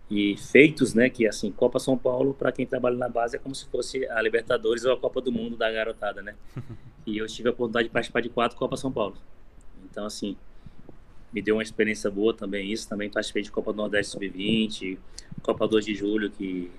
E 0.09 0.37
feitos, 0.37 0.93
né, 0.93 1.09
que 1.09 1.25
assim, 1.25 1.51
Copa 1.51 1.79
São 1.79 1.97
Paulo, 1.97 2.33
para 2.33 2.51
quem 2.51 2.65
trabalha 2.67 2.95
na 2.95 3.09
base, 3.09 3.35
é 3.35 3.39
como 3.39 3.55
se 3.55 3.65
fosse 3.67 4.05
a 4.07 4.21
Libertadores 4.21 4.85
ou 4.85 4.93
a 4.93 4.97
Copa 4.97 5.19
do 5.19 5.31
Mundo 5.31 5.57
da 5.57 5.71
garotada, 5.71 6.21
né? 6.21 6.35
e 7.07 7.17
eu 7.17 7.25
tive 7.25 7.49
a 7.49 7.51
oportunidade 7.51 7.87
de 7.87 7.91
participar 7.91 8.21
de 8.21 8.29
quatro 8.29 8.57
Copa 8.57 8.77
São 8.77 8.91
Paulo. 8.91 9.15
Então, 9.89 10.05
assim, 10.05 10.37
me 11.33 11.41
deu 11.41 11.55
uma 11.55 11.63
experiência 11.63 12.11
boa 12.11 12.33
também 12.33 12.71
isso. 12.71 12.87
Também 12.87 13.09
participei 13.09 13.41
de 13.41 13.51
Copa 13.51 13.73
do 13.73 13.77
Nordeste 13.77 14.11
Sub-20, 14.11 14.97
Copa 15.41 15.67
2 15.67 15.85
de 15.85 15.95
Julho, 15.95 16.29
que 16.29 16.71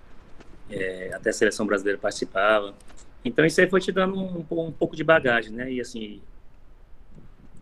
é, 0.70 1.12
até 1.12 1.30
a 1.30 1.32
seleção 1.32 1.66
brasileira 1.66 1.98
participava. 1.98 2.74
Então 3.24 3.44
isso 3.44 3.60
aí 3.60 3.68
foi 3.68 3.80
te 3.80 3.90
dando 3.90 4.16
um, 4.16 4.44
um, 4.50 4.72
pouco 4.72 4.94
de 4.94 5.02
bagagem, 5.02 5.52
né? 5.52 5.72
E 5.72 5.80
assim, 5.80 6.20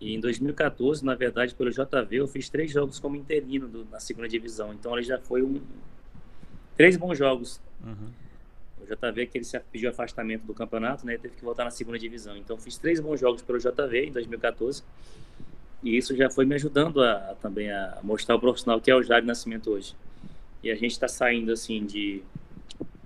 e 0.00 0.14
em 0.14 0.20
2014, 0.20 1.05
na 1.05 1.14
verdade, 1.14 1.55
pelo 1.55 1.70
JV, 1.70 2.16
eu 2.16 2.26
fiz 2.26 2.48
três 2.48 2.72
jogos 2.72 2.98
como 2.98 3.14
interino 3.14 3.68
do, 3.68 3.85
na 3.85 4.00
segunda 4.00 4.28
divisão. 4.28 4.72
Então 4.72 4.92
ele 4.94 5.05
já 5.05 5.18
foi 5.18 5.42
um 5.42 5.61
três 6.76 6.96
bons 6.96 7.16
jogos. 7.16 7.61
Uhum. 7.85 8.09
O 8.81 8.85
JV 8.85 9.26
que 9.26 9.38
ele 9.38 9.44
se 9.44 9.59
pediu 9.61 9.90
afastamento 9.90 10.42
do 10.42 10.52
campeonato, 10.52 11.07
né? 11.07 11.16
Teve 11.16 11.37
que 11.37 11.44
voltar 11.44 11.64
na 11.64 11.70
segunda 11.70 11.98
divisão. 11.98 12.37
Então 12.37 12.59
fiz 12.59 12.76
três 12.76 12.98
bons 12.98 13.20
jogos 13.20 13.42
pelo 13.42 13.59
JV 13.59 14.07
em 14.07 14.11
2014. 14.12 14.83
E 15.83 15.97
isso 15.97 16.16
já 16.16 16.31
foi 16.31 16.45
me 16.45 16.55
ajudando 16.55 17.03
a, 17.03 17.12
a 17.12 17.35
também 17.35 17.71
a 17.71 17.99
mostrar 18.03 18.37
o 18.37 18.40
profissional 18.40 18.81
que 18.81 18.90
é 18.90 18.95
o 18.95 19.03
Jair 19.03 19.25
Nascimento 19.25 19.71
hoje. 19.71 19.95
E 20.62 20.71
a 20.71 20.75
gente 20.75 20.92
está 20.92 21.09
saindo 21.09 21.53
assim 21.53 21.85
de 21.85 22.23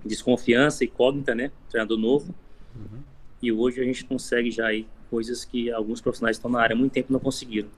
desconfiança, 0.05 0.83
incógnita, 0.83 1.33
né? 1.33 1.51
Treinador 1.69 1.97
novo. 1.97 2.33
Uhum. 2.75 3.01
E 3.41 3.51
hoje 3.51 3.81
a 3.81 3.83
gente 3.83 4.05
consegue 4.05 4.51
já 4.51 4.67
aí 4.67 4.87
coisas 5.09 5.43
que 5.43 5.71
alguns 5.71 6.01
profissionais 6.01 6.37
estão 6.37 6.51
na 6.51 6.61
área 6.61 6.75
há 6.75 6.77
muito 6.77 6.93
tempo 6.93 7.11
não 7.11 7.19
conseguiram. 7.19 7.69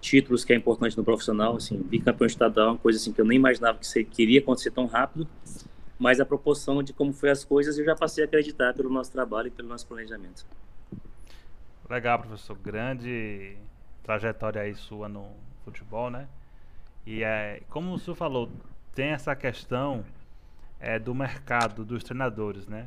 Títulos 0.00 0.44
que 0.44 0.52
é 0.52 0.56
importante 0.56 0.96
no 0.96 1.04
profissional, 1.04 1.56
assim, 1.56 1.76
bicampeão 1.76 2.26
estadual, 2.26 2.72
uma 2.72 2.78
coisa 2.78 2.98
assim 2.98 3.12
que 3.12 3.20
eu 3.20 3.24
nem 3.24 3.36
imaginava 3.36 3.78
que 3.78 3.86
você 3.86 4.04
queria 4.04 4.40
acontecer 4.40 4.70
tão 4.70 4.86
rápido, 4.86 5.26
mas 5.98 6.20
a 6.20 6.24
proporção 6.24 6.82
de 6.82 6.92
como 6.92 7.12
foi 7.12 7.30
as 7.30 7.44
coisas 7.44 7.78
eu 7.78 7.84
já 7.84 7.94
passei 7.94 8.24
a 8.24 8.26
acreditar 8.26 8.74
pelo 8.74 8.90
nosso 8.90 9.10
trabalho 9.12 9.48
e 9.48 9.50
pelo 9.50 9.68
nosso 9.68 9.86
planejamento. 9.86 10.44
Legal, 11.88 12.18
professor. 12.18 12.56
Grande 12.58 13.56
trajetória 14.04 14.62
aí 14.62 14.74
sua 14.74 15.08
no 15.08 15.26
futebol, 15.64 16.10
né? 16.10 16.28
E 17.04 17.24
é, 17.24 17.62
como 17.68 17.92
o 17.92 17.98
senhor 17.98 18.14
falou, 18.14 18.50
tem 18.94 19.08
essa 19.08 19.34
questão 19.34 20.04
é, 20.78 20.98
do 20.98 21.14
mercado 21.14 21.84
dos 21.84 22.04
treinadores, 22.04 22.68
né? 22.68 22.86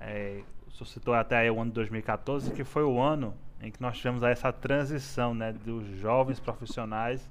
É, 0.00 0.42
o 0.66 0.70
senhor 0.72 0.86
citou 0.86 1.14
até 1.14 1.50
o 1.50 1.60
ano 1.60 1.70
de 1.70 1.76
2014, 1.76 2.52
que 2.52 2.64
foi 2.64 2.82
o 2.82 3.00
ano 3.00 3.34
em 3.62 3.70
que 3.70 3.80
nós 3.80 3.96
tivemos 3.96 4.22
essa 4.22 4.52
transição, 4.52 5.34
né, 5.34 5.52
dos 5.52 5.84
jovens 5.98 6.38
profissionais 6.38 7.28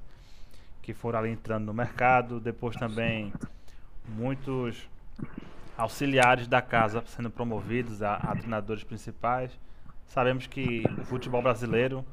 que 0.82 0.94
foram 0.94 1.20
ali 1.20 1.30
entrando 1.32 1.66
no 1.66 1.74
mercado, 1.74 2.40
depois 2.40 2.76
também 2.76 3.34
muitos 4.08 4.90
auxiliares 5.78 6.48
da 6.48 6.62
casa 6.62 7.04
sendo 7.08 7.30
promovidos 7.30 8.02
a, 8.02 8.16
a 8.16 8.36
treinadores 8.36 8.84
principais. 8.84 9.52
Sabemos 10.06 10.48
que 10.48 10.84
o 10.98 11.04
futebol 11.04 11.42
brasileiro 11.42 12.06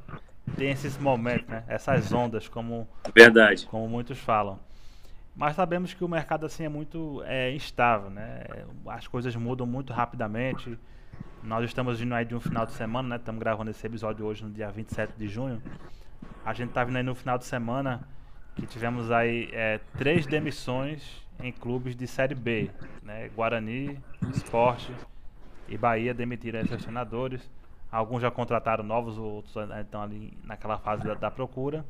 tem 0.56 0.70
esses 0.70 0.96
momentos, 0.98 1.48
né? 1.48 1.64
essas 1.66 2.12
ondas, 2.12 2.48
como, 2.48 2.88
Verdade. 3.14 3.66
como 3.66 3.88
muitos 3.88 4.18
falam. 4.18 4.58
Mas 5.36 5.56
sabemos 5.56 5.92
que 5.92 6.04
o 6.04 6.08
mercado 6.08 6.46
assim 6.46 6.64
é 6.64 6.68
muito 6.68 7.22
é, 7.26 7.52
instável, 7.52 8.08
né? 8.08 8.44
As 8.86 9.08
coisas 9.08 9.34
mudam 9.34 9.66
muito 9.66 9.92
rapidamente. 9.92 10.78
Nós 11.42 11.64
estamos 11.64 11.98
vindo 11.98 12.14
aí 12.14 12.24
de 12.24 12.36
um 12.36 12.40
final 12.40 12.64
de 12.64 12.72
semana, 12.72 13.08
né? 13.08 13.16
Estamos 13.16 13.40
gravando 13.40 13.70
esse 13.70 13.84
episódio 13.84 14.24
hoje 14.24 14.44
no 14.44 14.50
dia 14.50 14.70
27 14.70 15.12
de 15.18 15.26
junho. 15.26 15.60
A 16.44 16.52
gente 16.52 16.68
está 16.68 16.84
vindo 16.84 16.96
aí 16.96 17.02
no 17.02 17.16
final 17.16 17.36
de 17.36 17.46
semana 17.46 18.06
que 18.54 18.64
tivemos 18.64 19.10
aí 19.10 19.48
é, 19.52 19.80
três 19.98 20.24
demissões 20.24 21.02
em 21.42 21.50
clubes 21.50 21.96
de 21.96 22.06
Série 22.06 22.34
B, 22.34 22.70
né? 23.02 23.28
Guarani, 23.34 23.98
Esporte 24.32 24.92
e 25.68 25.76
Bahia 25.76 26.14
demitiram 26.14 26.60
esses 26.60 26.80
treinadores. 26.80 27.50
Alguns 27.94 28.22
já 28.22 28.28
contrataram 28.28 28.82
novos, 28.82 29.16
outros 29.16 29.54
estão 29.80 30.02
ali 30.02 30.36
naquela 30.42 30.76
fase 30.76 31.04
da, 31.04 31.14
da 31.14 31.30
procura. 31.30 31.84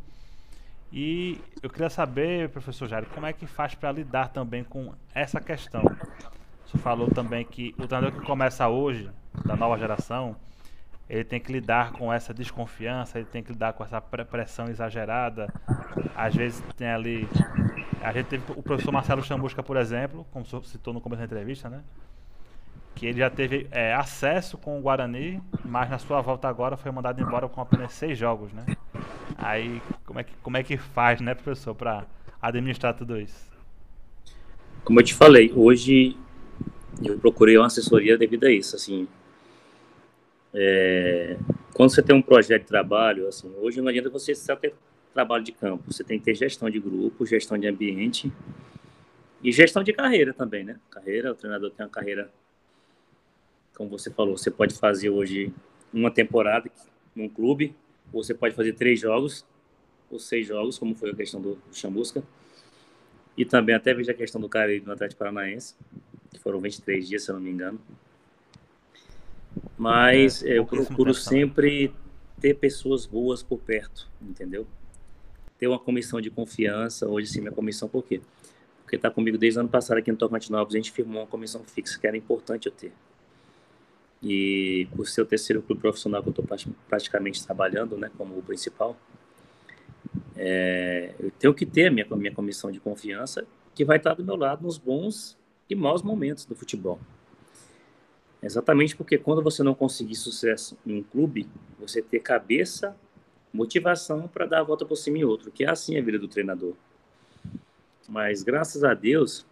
E 0.93 1.41
eu 1.63 1.71
queria 1.71 1.89
saber, 1.89 2.51
professor 2.51 2.87
Jair, 2.87 3.07
como 3.07 3.25
é 3.25 3.33
que 3.33 3.47
faz 3.47 3.75
para 3.75 3.91
lidar 3.91 4.29
também 4.29 4.63
com 4.63 4.93
essa 5.15 5.41
questão? 5.41 5.83
Você 6.67 6.77
falou 6.77 7.09
também 7.09 7.43
que 7.43 7.75
o 7.79 7.89
treinador 7.89 8.21
que 8.21 8.27
começa 8.27 8.69
hoje, 8.69 9.11
da 9.47 9.57
nova 9.57 9.79
geração, 9.79 10.37
ele 11.09 11.25
tem 11.25 11.41
que 11.41 11.51
lidar 11.51 11.93
com 11.93 12.13
essa 12.13 12.35
desconfiança, 12.35 13.19
ele 13.19 13.27
tem 13.27 13.43
que 13.43 13.53
lidar 13.53 13.73
com 13.73 13.83
essa 13.83 13.99
pressão 13.99 14.69
exagerada. 14.69 15.49
Às 16.15 16.35
vezes 16.35 16.63
tem 16.77 16.89
ali. 16.89 17.27
A 18.03 18.13
gente 18.13 18.27
teve 18.27 18.45
o 18.53 18.63
professor 18.63 18.93
Marcelo 18.93 19.23
Chambusca, 19.23 19.63
por 19.63 19.79
exemplo, 19.79 20.27
como 20.31 20.45
citou 20.45 20.93
no 20.93 21.01
começo 21.01 21.21
da 21.21 21.25
entrevista, 21.25 21.71
né? 21.71 21.83
Que 22.95 23.07
ele 23.07 23.19
já 23.19 23.31
teve 23.31 23.67
é, 23.71 23.93
acesso 23.95 24.57
com 24.57 24.79
o 24.79 24.83
Guarani, 24.83 25.43
mas 25.65 25.91
na 25.91 25.99
sua 25.99 26.21
volta 26.21 26.49
agora 26.49 26.77
foi 26.77 26.91
mandado 26.93 27.21
embora 27.21 27.49
com 27.49 27.61
apenas 27.61 27.93
seis 27.93 28.17
jogos, 28.17 28.53
né? 28.53 28.65
Aí, 29.37 29.83
como 30.07 30.21
é 30.21 30.25
que, 30.25 30.33
como 30.43 30.57
é 30.57 30.63
que 30.63 30.77
faz, 30.77 31.21
né, 31.21 31.35
professor, 31.35 31.75
para 31.75 32.07
administrar 32.41 32.95
tudo 32.95 33.19
isso? 33.19 33.53
Como 34.85 35.01
eu 35.01 35.05
te 35.05 35.15
falei, 35.15 35.53
hoje 35.55 36.17
eu 37.03 37.19
procurei 37.19 37.57
uma 37.57 37.67
assessoria 37.67 38.17
devido 38.17 38.45
a 38.45 38.53
isso, 38.53 38.77
assim. 38.77 39.09
É, 40.53 41.37
quando 41.73 41.91
você 41.91 42.03
tem 42.03 42.15
um 42.15 42.23
projeto 42.23 42.63
de 42.63 42.69
trabalho, 42.69 43.27
assim, 43.27 43.53
hoje 43.59 43.81
não 43.81 43.89
adianta 43.89 44.09
você 44.09 44.35
só 44.35 44.55
ter 44.55 44.75
trabalho 45.13 45.43
de 45.43 45.53
campo, 45.53 45.93
você 45.93 46.05
tem 46.05 46.19
que 46.19 46.25
ter 46.25 46.35
gestão 46.35 46.71
de 46.71 46.79
grupo, 46.79 47.27
gestão 47.27 47.59
de 47.59 47.67
ambiente 47.67 48.33
e 49.43 49.51
gestão 49.51 49.83
de 49.83 49.93
carreira 49.93 50.33
também, 50.33 50.65
né? 50.65 50.79
Carreira, 50.91 51.33
o 51.33 51.35
treinador 51.35 51.71
tem 51.71 51.85
uma 51.85 51.91
carreira, 51.91 52.31
como 53.77 53.91
você 53.91 54.11
falou, 54.11 54.37
você 54.37 54.51
pode 54.51 54.75
fazer 54.75 55.11
hoje 55.11 55.53
uma 55.93 56.11
temporada 56.11 56.71
num 57.15 57.29
clube, 57.29 57.75
você 58.13 58.35
pode 58.35 58.55
fazer 58.55 58.75
três 58.75 59.01
jogos 59.01 59.45
ou 60.11 60.19
seis 60.19 60.47
jogos, 60.47 60.79
como 60.79 60.95
foi 60.95 61.11
a 61.11 61.15
questão 61.15 61.41
do, 61.41 61.55
do 61.55 61.75
Chamusca. 61.75 62.23
E 63.37 63.45
também 63.45 63.75
até 63.75 63.93
vejo 63.93 64.11
a 64.11 64.15
questão 64.15 64.41
do 64.41 64.49
Caribe 64.49 64.87
no 64.87 64.93
Atlético 64.93 65.19
Paranaense, 65.19 65.75
que 66.31 66.39
foram 66.39 66.61
23 66.61 67.09
dias, 67.09 67.25
se 67.25 67.31
eu 67.31 67.35
não 67.35 67.43
me 67.43 67.51
engano. 67.51 67.81
Mas 69.77 70.45
é, 70.45 70.59
eu 70.59 70.65
procuro 70.65 71.13
sempre 71.13 71.93
ter 72.41 72.55
pessoas 72.55 73.07
boas 73.07 73.43
por 73.43 73.59
perto, 73.59 74.09
entendeu? 74.23 74.67
ter 75.59 75.69
uma 75.69 75.79
comissão 75.79 76.21
de 76.21 76.31
confiança. 76.31 77.09
Hoje, 77.09 77.29
sim, 77.29 77.41
minha 77.41 77.53
comissão, 77.53 77.89
por 77.89 78.05
quê? 78.05 78.21
Porque 78.83 78.97
está 78.97 79.11
comigo 79.11 79.39
desde 79.39 79.59
o 79.59 79.61
ano 79.61 79.69
passado 79.69 79.99
aqui 79.99 80.11
no 80.11 80.19
Tocantinópolis, 80.19 80.75
a 80.75 80.79
gente 80.79 80.93
firmou 80.93 81.23
uma 81.23 81.27
comissão 81.27 81.63
fixa 81.65 81.99
que 81.99 82.07
era 82.07 82.17
importante 82.17 82.67
eu 82.67 82.73
ter. 82.73 82.93
E 84.25 84.89
por 84.97 85.07
ser 85.07 85.21
o 85.21 85.27
terceiro 85.27 85.61
clube 85.61 85.83
profissional 85.83 86.23
que 86.23 86.29
eu 86.29 86.31
estou 86.31 86.47
praticamente 86.89 87.45
trabalhando, 87.45 87.99
né, 87.99 88.11
como 88.17 88.39
o 88.39 88.43
principal, 88.43 88.97
é, 90.35 91.15
eu 91.19 91.31
tenho 91.31 91.53
que 91.53 91.67
ter 91.67 91.89
a 91.89 91.91
minha, 91.91 92.07
a 92.11 92.17
minha 92.17 92.33
comissão 92.33 92.71
de 92.71 92.81
confiança 92.81 93.47
que 93.75 93.85
vai 93.85 93.99
estar 93.99 94.15
do 94.15 94.25
meu 94.25 94.37
lado 94.37 94.63
nos 94.63 94.79
bons 94.79 95.37
e 95.69 95.75
maus 95.75 96.03
momentos 96.03 96.47
do 96.47 96.55
futebol. 96.55 96.99
Exatamente 98.43 98.97
porque 98.97 99.19
quando 99.19 99.43
você 99.43 99.63
não 99.63 99.75
conseguir 99.75 100.17
sucesso 100.17 100.77
em 100.87 100.99
um 100.99 101.03
clube, 101.03 101.49
você 101.79 102.03
ter 102.03 102.21
cabeça, 102.21 102.97
motivação 103.53 104.29
para 104.29 104.47
dar 104.47 104.61
a 104.61 104.63
volta 104.63 104.85
por 104.85 104.97
cima 104.97 105.19
em 105.19 105.25
outro, 105.25 105.51
que 105.51 105.65
é 105.65 105.71
assim 105.71 105.99
a 105.99 106.03
vida 106.03 106.19
do 106.19 106.29
treinador. 106.29 106.75
Mas 108.09 108.43
graças 108.43 108.85
a 108.85 108.93
Deus, 108.93 109.47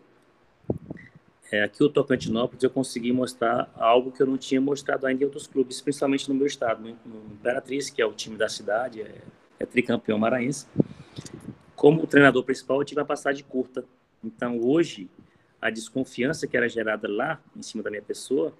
é, 1.53 1.63
aqui 1.63 1.85
o 1.85 1.89
Tocantinópolis 1.91 2.65
eu 2.65 2.71
consegui 2.71 3.13
mostrar 3.13 3.71
algo 3.77 4.11
que 4.11 4.23
eu 4.23 4.27
não 4.27 4.39
tinha 4.39 4.59
mostrado 4.59 5.07
ainda 5.07 5.23
em 5.23 5.27
outros 5.27 5.47
clubes, 5.47 5.83
principalmente 5.83 6.27
no 6.27 6.35
meu 6.35 6.47
estado, 6.47 6.83
no, 6.83 6.91
Imperatriz, 7.31 7.91
que 7.91 8.01
é 8.01 8.07
o 8.07 8.13
time 8.15 8.39
da 8.39 8.49
cidade, 8.49 9.03
é, 9.03 9.21
é 9.61 9.67
tricampeão 9.67 10.19
maranhense. 10.19 10.67
Como 11.77 12.07
treinador 12.07 12.43
principal, 12.43 12.81
eu 12.81 12.85
tive 12.87 13.01
uma 13.01 13.07
passagem 13.07 13.45
curta. 13.47 13.85
Então, 14.25 14.59
hoje, 14.61 15.11
a 15.61 15.69
desconfiança 15.69 16.47
que 16.47 16.57
era 16.57 16.67
gerada 16.71 17.07
lá, 17.07 17.39
em 17.55 17.61
cima 17.61 17.83
da 17.83 17.91
minha 17.91 18.03
pessoa, 18.03 18.55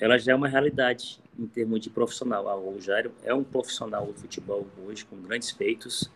ela 0.00 0.18
já 0.18 0.32
é 0.32 0.34
uma 0.34 0.48
realidade 0.48 1.20
em 1.38 1.46
termos 1.46 1.78
de 1.78 1.90
profissional. 1.90 2.48
Ah, 2.48 2.56
o 2.56 2.80
Jairo 2.80 3.12
é 3.22 3.32
um 3.32 3.44
profissional 3.44 4.06
do 4.06 4.14
futebol 4.14 4.66
hoje, 4.84 5.04
com 5.04 5.16
grandes 5.22 5.52
feitos. 5.52 6.10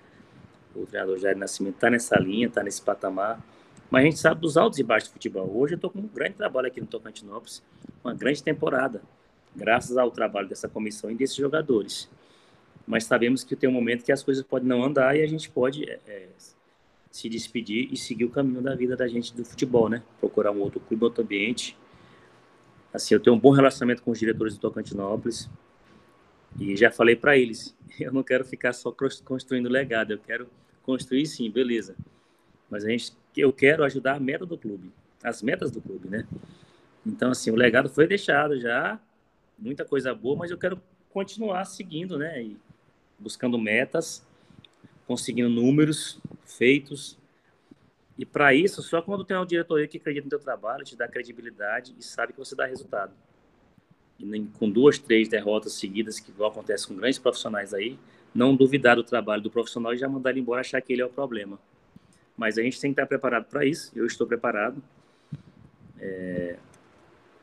O 0.75 0.87
treinador 0.87 1.19
Jairo 1.19 1.39
Nascimento 1.39 1.77
está 1.77 1.89
nessa 1.89 2.19
linha, 2.19 2.49
está 2.49 2.65
nesse 2.65 2.83
patamar. 2.83 3.41
Mas 3.91 4.03
a 4.03 4.05
gente 4.05 4.19
sabe 4.19 4.41
dos 4.41 4.57
altos 4.57 4.79
e 4.79 4.83
baixos 4.83 5.09
do 5.09 5.13
futebol. 5.13 5.51
Hoje 5.57 5.75
eu 5.75 5.77
estou 5.77 5.91
com 5.91 5.99
um 5.99 6.07
grande 6.07 6.35
trabalho 6.35 6.67
aqui 6.67 6.81
no 6.81 6.87
Tocantinópolis, 6.87 7.63
uma 8.05 8.15
grande 8.15 8.43
temporada, 8.43 9.03
graças 9.57 9.97
ao 9.97 10.11
trabalho 10.11 10.49
dessa 10.49 10.69
comissão 10.69 11.11
e 11.11 11.15
desses 11.15 11.37
jogadores. 11.37 12.09
Mas 12.87 13.05
sabemos 13.05 13.45
que 13.45 13.57
tem 13.57 13.69
um 13.69 13.73
momento 13.73 14.05
que 14.05 14.13
as 14.13 14.23
coisas 14.23 14.45
podem 14.45 14.69
não 14.69 14.83
andar 14.83 15.17
e 15.17 15.23
a 15.23 15.27
gente 15.27 15.51
pode 15.51 15.89
é, 15.89 15.99
é 16.07 16.29
se 17.11 17.29
despedir 17.29 17.89
e 17.91 17.97
seguir 17.97 18.25
o 18.25 18.31
caminho 18.31 18.61
da 18.61 18.75
vida 18.75 18.97
da 18.97 19.09
gente 19.09 19.35
do 19.35 19.45
futebol, 19.45 19.89
né? 19.89 20.03
Procurar 20.21 20.53
um 20.53 20.61
outro 20.61 20.81
clube, 20.81 21.05
outro 21.05 21.23
ambiente 21.23 21.77
Assim, 22.93 23.15
eu 23.15 23.21
tenho 23.21 23.37
um 23.37 23.39
bom 23.39 23.51
relacionamento 23.51 24.03
com 24.03 24.11
os 24.11 24.19
diretores 24.19 24.55
do 24.55 24.61
Tocantinópolis 24.61 25.49
e 26.59 26.77
já 26.77 26.91
falei 26.91 27.15
para 27.15 27.37
eles, 27.37 27.77
eu 28.01 28.13
não 28.13 28.23
quero 28.23 28.45
ficar 28.45 28.73
só 28.73 28.95
construindo 29.25 29.69
legado, 29.69 30.13
eu 30.13 30.19
quero 30.19 30.49
construir 30.83 31.27
sim, 31.27 31.51
beleza. 31.51 31.95
Mas 32.71 32.85
a 32.85 32.89
gente, 32.89 33.13
eu 33.41 33.53
quero 33.53 33.85
ajudar 33.85 34.17
a 34.17 34.21
meta 34.21 34.45
do 34.45 34.57
clube, 34.57 34.93
as 35.23 35.43
metas 35.43 35.71
do 35.71 35.81
clube, 35.81 36.09
né? 36.09 36.27
Então, 37.07 37.31
assim, 37.31 37.51
o 37.51 37.57
legado 37.57 37.89
foi 37.89 38.07
deixado 38.07 38.59
já, 38.61 39.01
muita 39.59 39.85
coisa 39.85 40.15
boa, 40.15 40.37
mas 40.37 40.51
eu 40.51 40.59
quero 40.59 40.81
continuar 41.11 41.65
seguindo, 41.65 42.19
né? 42.19 42.43
E 42.43 42.57
buscando 43.19 43.59
metas, 43.59 44.27
conseguindo 45.07 45.49
números 45.49 46.21
feitos, 46.45 47.19
e 48.19 48.27
para 48.27 48.53
isso, 48.53 48.83
só 48.83 49.01
quando 49.01 49.25
tem 49.25 49.37
uma 49.37 49.47
diretoria 49.47 49.87
que 49.87 49.97
acredita 49.97 50.25
no 50.25 50.31
teu 50.31 50.41
trabalho, 50.41 50.85
te 50.85 50.97
dá 50.97 51.07
credibilidade 51.07 51.95
e 51.97 52.03
sabe 52.03 52.33
que 52.33 52.39
você 52.39 52.57
dá 52.57 52.67
resultado. 52.67 53.13
E 54.19 54.47
com 54.59 54.69
duas, 54.69 54.99
três 54.99 55.29
derrotas 55.29 55.75
seguidas, 55.75 56.19
que 56.19 56.33
acontece 56.43 56.89
com 56.89 56.97
grandes 56.97 57.21
profissionais 57.21 57.73
aí, 57.73 57.97
não 58.35 58.57
duvidar 58.57 58.97
do 58.97 59.05
trabalho 59.05 59.41
do 59.41 59.51
profissional 59.51 59.95
e 59.95 59.97
já 59.97 60.09
mandar 60.09 60.31
ele 60.31 60.41
embora 60.41 60.61
achar 60.61 60.81
que 60.83 60.93
ele 60.93 61.01
é 61.01 61.07
o 61.07 61.09
problema. 61.09 61.61
Mas 62.39 62.57
a 62.57 62.63
gente 62.63 62.81
tem 62.81 62.93
que 62.93 63.01
estar 63.01 63.07
preparado 63.07 63.47
para 63.47 63.67
isso. 63.67 63.91
Eu 63.97 64.07
estou 64.07 64.25
preparado. 64.25 64.81
É... 66.01 66.57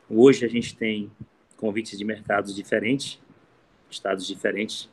Hoje 0.08 0.46
a 0.46 0.48
gente 0.48 0.74
tem 0.74 1.12
convites 1.56 1.98
de 1.98 2.04
mercados 2.04 2.54
diferentes, 2.54 3.20
estados 3.90 4.26
diferentes. 4.26 4.88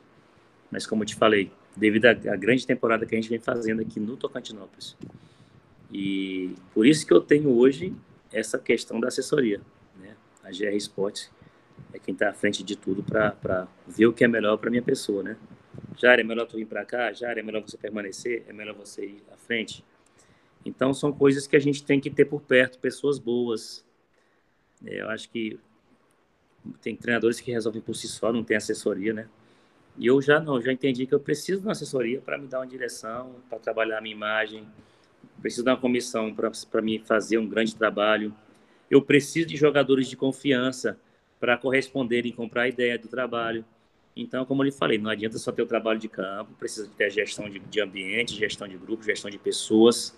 Mas 0.70 0.86
como 0.86 1.02
eu 1.02 1.06
te 1.06 1.14
falei, 1.14 1.50
devido 1.74 2.04
à 2.04 2.36
grande 2.36 2.66
temporada 2.66 3.06
que 3.06 3.14
a 3.14 3.18
gente 3.18 3.30
vem 3.30 3.38
fazendo 3.38 3.80
aqui 3.80 3.98
no 3.98 4.16
Tocantinópolis, 4.16 4.94
e 5.90 6.54
por 6.74 6.86
isso 6.86 7.06
que 7.06 7.12
eu 7.12 7.20
tenho 7.20 7.50
hoje 7.50 7.94
essa 8.32 8.58
questão 8.58 9.00
da 9.00 9.08
assessoria. 9.08 9.60
Né? 9.96 10.16
A 10.42 10.50
GR 10.50 10.76
Sports 10.76 11.30
é 11.92 11.98
quem 11.98 12.12
está 12.12 12.30
à 12.30 12.32
frente 12.32 12.62
de 12.62 12.76
tudo 12.76 13.02
para 13.02 13.68
ver 13.86 14.06
o 14.06 14.12
que 14.12 14.24
é 14.24 14.28
melhor 14.28 14.56
para 14.58 14.70
minha 14.70 14.82
pessoa, 14.82 15.22
né? 15.22 15.36
Já 15.96 16.14
é 16.14 16.22
melhor 16.22 16.46
tu 16.46 16.56
vir 16.56 16.66
para 16.66 16.84
cá, 16.84 17.12
já 17.12 17.30
é 17.30 17.42
melhor 17.42 17.62
você 17.62 17.78
permanecer, 17.78 18.44
é 18.48 18.52
melhor 18.52 18.74
você 18.74 19.04
ir 19.06 19.22
à 19.32 19.36
frente. 19.36 19.84
Então 20.64 20.94
são 20.94 21.12
coisas 21.12 21.46
que 21.46 21.56
a 21.56 21.60
gente 21.60 21.84
tem 21.84 22.00
que 22.00 22.10
ter 22.10 22.24
por 22.24 22.40
perto, 22.40 22.78
pessoas 22.78 23.18
boas. 23.18 23.84
É, 24.84 25.02
eu 25.02 25.10
acho 25.10 25.28
que 25.28 25.58
tem 26.80 26.96
treinadores 26.96 27.40
que 27.40 27.52
resolvem 27.52 27.82
por 27.82 27.94
si 27.94 28.08
só, 28.08 28.32
não 28.32 28.42
tem 28.42 28.56
assessoria, 28.56 29.12
né? 29.12 29.28
E 29.98 30.06
eu 30.06 30.20
já 30.20 30.40
não, 30.40 30.60
já 30.60 30.72
entendi 30.72 31.06
que 31.06 31.14
eu 31.14 31.20
preciso 31.20 31.60
de 31.60 31.66
uma 31.66 31.72
assessoria 31.72 32.20
para 32.20 32.38
me 32.38 32.48
dar 32.48 32.60
uma 32.60 32.66
direção, 32.66 33.36
para 33.48 33.58
trabalhar 33.58 33.98
a 33.98 34.00
minha 34.00 34.14
imagem, 34.14 34.66
preciso 35.40 35.62
de 35.62 35.70
uma 35.70 35.76
comissão 35.76 36.34
para 36.34 36.82
me 36.82 36.98
fazer 36.98 37.38
um 37.38 37.46
grande 37.46 37.76
trabalho. 37.76 38.34
Eu 38.90 39.02
preciso 39.02 39.46
de 39.46 39.56
jogadores 39.56 40.08
de 40.08 40.16
confiança 40.16 40.98
para 41.38 41.56
corresponderem 41.58 42.32
e 42.32 42.34
comprar 42.34 42.62
a 42.62 42.68
ideia 42.68 42.98
do 42.98 43.08
trabalho. 43.08 43.64
Então, 44.16 44.44
como 44.46 44.62
eu 44.62 44.66
lhe 44.66 44.72
falei, 44.72 44.96
não 44.96 45.10
adianta 45.10 45.38
só 45.38 45.52
ter 45.52 45.62
o 45.62 45.66
trabalho 45.66 45.98
de 45.98 46.08
campo, 46.08 46.54
precisa 46.58 46.88
ter 46.96 47.10
gestão 47.10 47.48
de, 47.48 47.58
de 47.58 47.80
ambiente, 47.80 48.34
gestão 48.34 48.66
de 48.66 48.76
grupo, 48.76 49.04
gestão 49.04 49.30
de 49.30 49.38
pessoas 49.38 50.16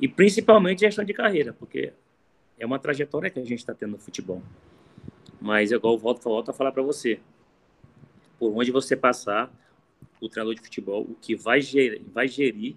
e 0.00 0.08
principalmente 0.08 0.80
gestão 0.80 1.04
de 1.04 1.12
carreira, 1.12 1.52
porque 1.52 1.92
é 2.58 2.66
uma 2.66 2.78
trajetória 2.78 3.30
que 3.30 3.38
a 3.38 3.44
gente 3.44 3.58
está 3.58 3.74
tendo 3.74 3.92
no 3.92 3.98
futebol. 3.98 4.42
Mas, 5.40 5.70
igual 5.70 5.94
eu 5.94 5.98
volto, 5.98 6.22
volto 6.22 6.50
a 6.50 6.54
falar 6.54 6.72
para 6.72 6.82
você, 6.82 7.20
por 8.38 8.52
onde 8.52 8.70
você 8.70 8.96
passar, 8.96 9.52
o 10.20 10.28
treinador 10.28 10.54
de 10.54 10.62
futebol, 10.62 11.02
o 11.02 11.14
que 11.14 11.34
vai 11.34 11.60
gerir, 11.60 12.02
vai 12.12 12.26
gerir 12.26 12.76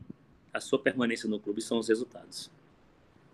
a 0.53 0.59
sua 0.59 0.79
permanência 0.79 1.29
no 1.29 1.39
clube 1.39 1.61
são 1.61 1.77
os 1.77 1.87
resultados. 1.87 2.51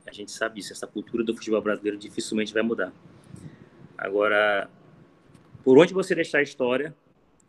A 0.05 0.11
gente 0.11 0.31
sabe 0.31 0.55
disso, 0.55 0.73
essa 0.73 0.85
cultura 0.85 1.23
do 1.23 1.35
futebol 1.35 1.61
brasileiro 1.61 1.97
dificilmente 1.97 2.53
vai 2.53 2.61
mudar. 2.61 2.93
Agora, 3.97 4.69
por 5.63 5.77
onde 5.77 5.93
você 5.93 6.13
deixar 6.13 6.39
a 6.39 6.43
história, 6.43 6.95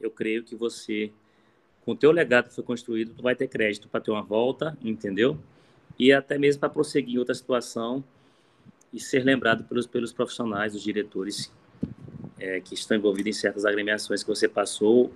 eu 0.01 0.11
creio 0.11 0.42
que 0.42 0.55
você, 0.55 1.12
com 1.85 1.92
o 1.92 1.96
teu 1.96 2.11
legado 2.11 2.49
que 2.49 2.55
foi 2.55 2.64
construído, 2.64 3.12
tu 3.14 3.22
vai 3.22 3.35
ter 3.35 3.49
crédito 3.49 3.88
para 3.88 4.01
ter 4.01 4.11
uma 4.11 4.22
volta, 4.22 4.77
entendeu? 4.83 5.38
E 5.99 6.13
até 6.13 6.39
mesmo 6.39 6.61
para 6.61 6.69
prosseguir 6.69 7.19
outra 7.19 7.35
situação 7.35 8.05
e 8.93 9.01
ser 9.01 9.25
lembrado 9.25 9.65
pelos, 9.65 9.87
pelos 9.87 10.13
profissionais, 10.13 10.75
os 10.75 10.83
diretores 10.83 11.53
é, 12.39 12.61
que 12.61 12.75
estão 12.75 12.97
envolvidos 12.97 13.37
em 13.37 13.41
certas 13.41 13.65
agremiações 13.65 14.23
que 14.23 14.29
você 14.29 14.49
passou 14.49 15.13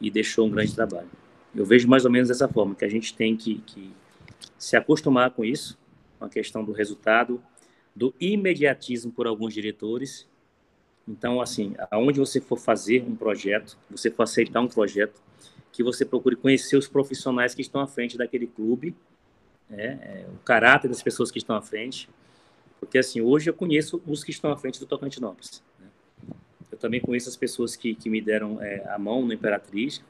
e 0.00 0.10
deixou 0.10 0.46
um 0.46 0.50
grande 0.50 0.74
trabalho. 0.74 1.08
Eu 1.54 1.64
vejo 1.64 1.88
mais 1.88 2.04
ou 2.04 2.10
menos 2.10 2.28
dessa 2.28 2.48
forma, 2.48 2.74
que 2.74 2.84
a 2.84 2.88
gente 2.88 3.14
tem 3.14 3.36
que, 3.36 3.56
que 3.66 3.90
se 4.58 4.76
acostumar 4.76 5.30
com 5.30 5.44
isso, 5.44 5.78
com 6.18 6.24
a 6.24 6.28
questão 6.28 6.64
do 6.64 6.72
resultado, 6.72 7.42
do 7.94 8.14
imediatismo 8.20 9.10
por 9.10 9.26
alguns 9.26 9.52
diretores. 9.52 10.26
Então, 11.08 11.40
assim, 11.40 11.74
aonde 11.90 12.20
você 12.20 12.40
for 12.40 12.58
fazer 12.58 13.02
um 13.02 13.16
projeto, 13.16 13.76
você 13.90 14.10
for 14.10 14.22
aceitar 14.22 14.60
um 14.60 14.68
projeto, 14.68 15.20
que 15.72 15.82
você 15.82 16.04
procure 16.04 16.36
conhecer 16.36 16.76
os 16.76 16.88
profissionais 16.88 17.54
que 17.54 17.62
estão 17.62 17.80
à 17.80 17.86
frente 17.86 18.16
daquele 18.16 18.46
clube, 18.46 18.94
né, 19.70 19.98
é, 20.02 20.26
o 20.28 20.38
caráter 20.44 20.88
das 20.88 21.02
pessoas 21.02 21.30
que 21.30 21.38
estão 21.38 21.56
à 21.56 21.62
frente, 21.62 22.08
porque 22.80 22.98
assim, 22.98 23.20
hoje 23.20 23.48
eu 23.48 23.54
conheço 23.54 24.02
os 24.06 24.24
que 24.24 24.30
estão 24.30 24.50
à 24.50 24.56
frente 24.56 24.80
do 24.80 24.86
Tocantinópolis. 24.86 25.62
Né? 25.78 25.86
Eu 26.72 26.78
também 26.78 27.00
conheço 27.00 27.28
as 27.28 27.36
pessoas 27.36 27.76
que, 27.76 27.94
que 27.94 28.10
me 28.10 28.20
deram 28.20 28.60
é, 28.60 28.84
a 28.88 28.98
mão 28.98 29.24
no 29.24 29.32
Imperatriz, 29.32 30.02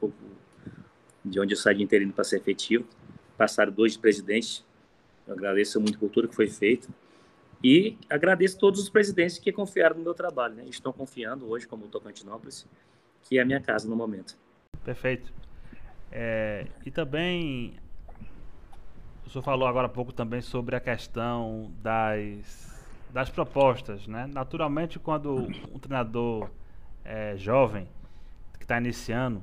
de 1.23 1.39
onde 1.39 1.53
eu 1.53 1.57
saí 1.57 1.75
de 1.75 1.83
interino 1.83 2.11
para 2.11 2.23
ser 2.23 2.37
efetivo. 2.37 2.85
Passaram 3.37 3.71
dois 3.71 3.95
presidentes. 3.95 4.65
Eu 5.27 5.33
agradeço 5.33 5.79
muito 5.79 5.97
a 5.97 5.99
cultura 5.99 6.27
que 6.27 6.35
foi 6.35 6.47
feita. 6.47 6.87
E 7.63 7.97
agradeço 8.09 8.57
todos 8.57 8.79
os 8.81 8.89
presidentes 8.89 9.37
que 9.37 9.51
confiaram 9.51 9.97
no 9.97 10.03
meu 10.03 10.13
trabalho. 10.13 10.55
Né? 10.55 10.65
Estão 10.67 10.91
confiando 10.91 11.47
hoje, 11.47 11.67
como 11.67 11.85
o 11.85 11.87
Tocantinópolis, 11.87 12.65
que 13.23 13.37
é 13.37 13.41
a 13.41 13.45
minha 13.45 13.59
casa 13.59 13.87
no 13.87 13.95
momento. 13.95 14.35
Perfeito. 14.83 15.31
É, 16.11 16.67
e 16.85 16.91
também, 16.91 17.75
senhor 19.31 19.43
falou 19.43 19.67
agora 19.67 19.87
há 19.87 19.89
pouco 19.89 20.11
também 20.11 20.41
sobre 20.41 20.75
a 20.75 20.79
questão 20.79 21.71
das, 21.81 22.83
das 23.11 23.29
propostas. 23.29 24.05
Né? 24.07 24.29
Naturalmente, 24.31 24.99
quando 24.99 25.47
um 25.73 25.79
treinador 25.79 26.49
é, 27.05 27.35
jovem, 27.37 27.87
que 28.57 28.65
está 28.65 28.77
iniciando, 28.77 29.41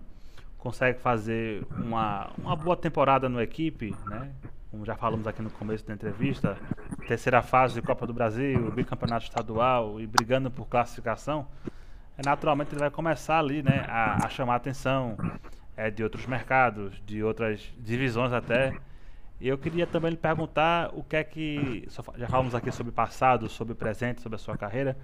consegue 0.59 1.01
fazer 1.01 1.67
uma, 1.71 2.31
uma 2.37 2.55
boa 2.55 2.77
temporada 2.77 3.29
no 3.29 3.41
equipe, 3.41 3.95
né? 4.07 4.31
Como 4.71 4.85
já 4.85 4.95
falamos 4.95 5.27
aqui 5.27 5.41
no 5.41 5.49
começo 5.49 5.87
da 5.87 5.95
entrevista, 5.95 6.59
terceira 7.07 7.41
fase 7.41 7.75
de 7.75 7.81
Copa 7.81 8.07
do 8.07 8.13
Brasil, 8.13 8.71
bicampeonato 8.73 9.25
estadual 9.25 9.99
e 9.99 10.07
brigando 10.07 10.51
por 10.51 10.67
classificação, 10.67 11.47
é, 12.19 12.23
naturalmente 12.23 12.73
ele 12.73 12.81
vai 12.81 12.91
começar 12.91 13.39
ali, 13.39 13.63
né, 13.63 13.87
a, 13.89 14.27
a 14.27 14.29
chamar 14.29 14.55
a 14.55 14.57
atenção, 14.57 15.17
é 15.75 15.91
de 15.91 16.03
outros 16.03 16.27
mercados, 16.27 17.01
de 17.07 17.23
outras 17.23 17.73
divisões 17.79 18.33
até. 18.33 18.77
E 19.41 19.49
eu 19.49 19.57
queria 19.57 19.87
também 19.87 20.11
lhe 20.11 20.17
perguntar 20.17 20.91
o 20.93 21.03
que 21.03 21.17
é 21.17 21.23
que. 21.23 21.89
Já 22.17 22.27
falamos 22.27 22.55
aqui 22.55 22.73
sobre 22.73 22.93
passado, 22.93 23.49
sobre 23.49 23.75
presente, 23.75 24.21
sobre 24.21 24.37
a 24.37 24.39
sua 24.39 24.57
carreira, 24.57 24.97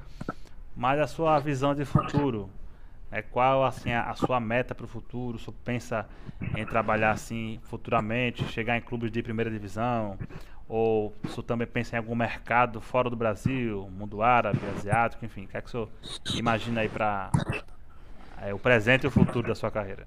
mas 0.75 0.99
a 0.99 1.07
sua 1.07 1.39
visão 1.39 1.75
de 1.75 1.85
futuro. 1.85 2.51
É 3.13 3.23
qual 3.23 3.65
assim 3.65 3.93
a, 3.93 4.11
a 4.11 4.15
sua 4.17 4.41
meta 4.41 4.75
para 4.75 4.87
o 4.87 4.89
futuro? 4.89 5.39
Você 5.39 5.53
pensa 5.65 6.05
em 6.57 6.67
trabalhar 6.67 7.13
assim 7.13 7.61
futuramente, 7.63 8.45
chegar 8.49 8.77
em 8.77 8.81
clubes 8.81 9.13
de 9.13 9.23
primeira 9.23 9.49
divisão? 9.49 10.19
Ou 10.69 11.15
você 11.23 11.41
também 11.41 11.67
pensa 11.67 11.95
em 11.95 11.99
algum 11.99 12.17
mercado 12.17 12.81
fora 12.81 13.09
do 13.09 13.15
Brasil, 13.15 13.89
mundo 13.97 14.21
árabe, 14.21 14.59
asiático, 14.77 15.25
enfim? 15.25 15.45
O 15.45 15.49
que 15.49 15.57
é 15.57 15.61
que 15.61 15.71
você 15.71 15.87
imagina 16.35 16.81
aí 16.81 16.89
para 16.89 17.31
é, 18.43 18.53
o 18.53 18.59
presente 18.59 19.05
e 19.05 19.07
o 19.07 19.11
futuro 19.13 19.47
da 19.47 19.55
sua 19.55 19.71
carreira? 19.71 20.07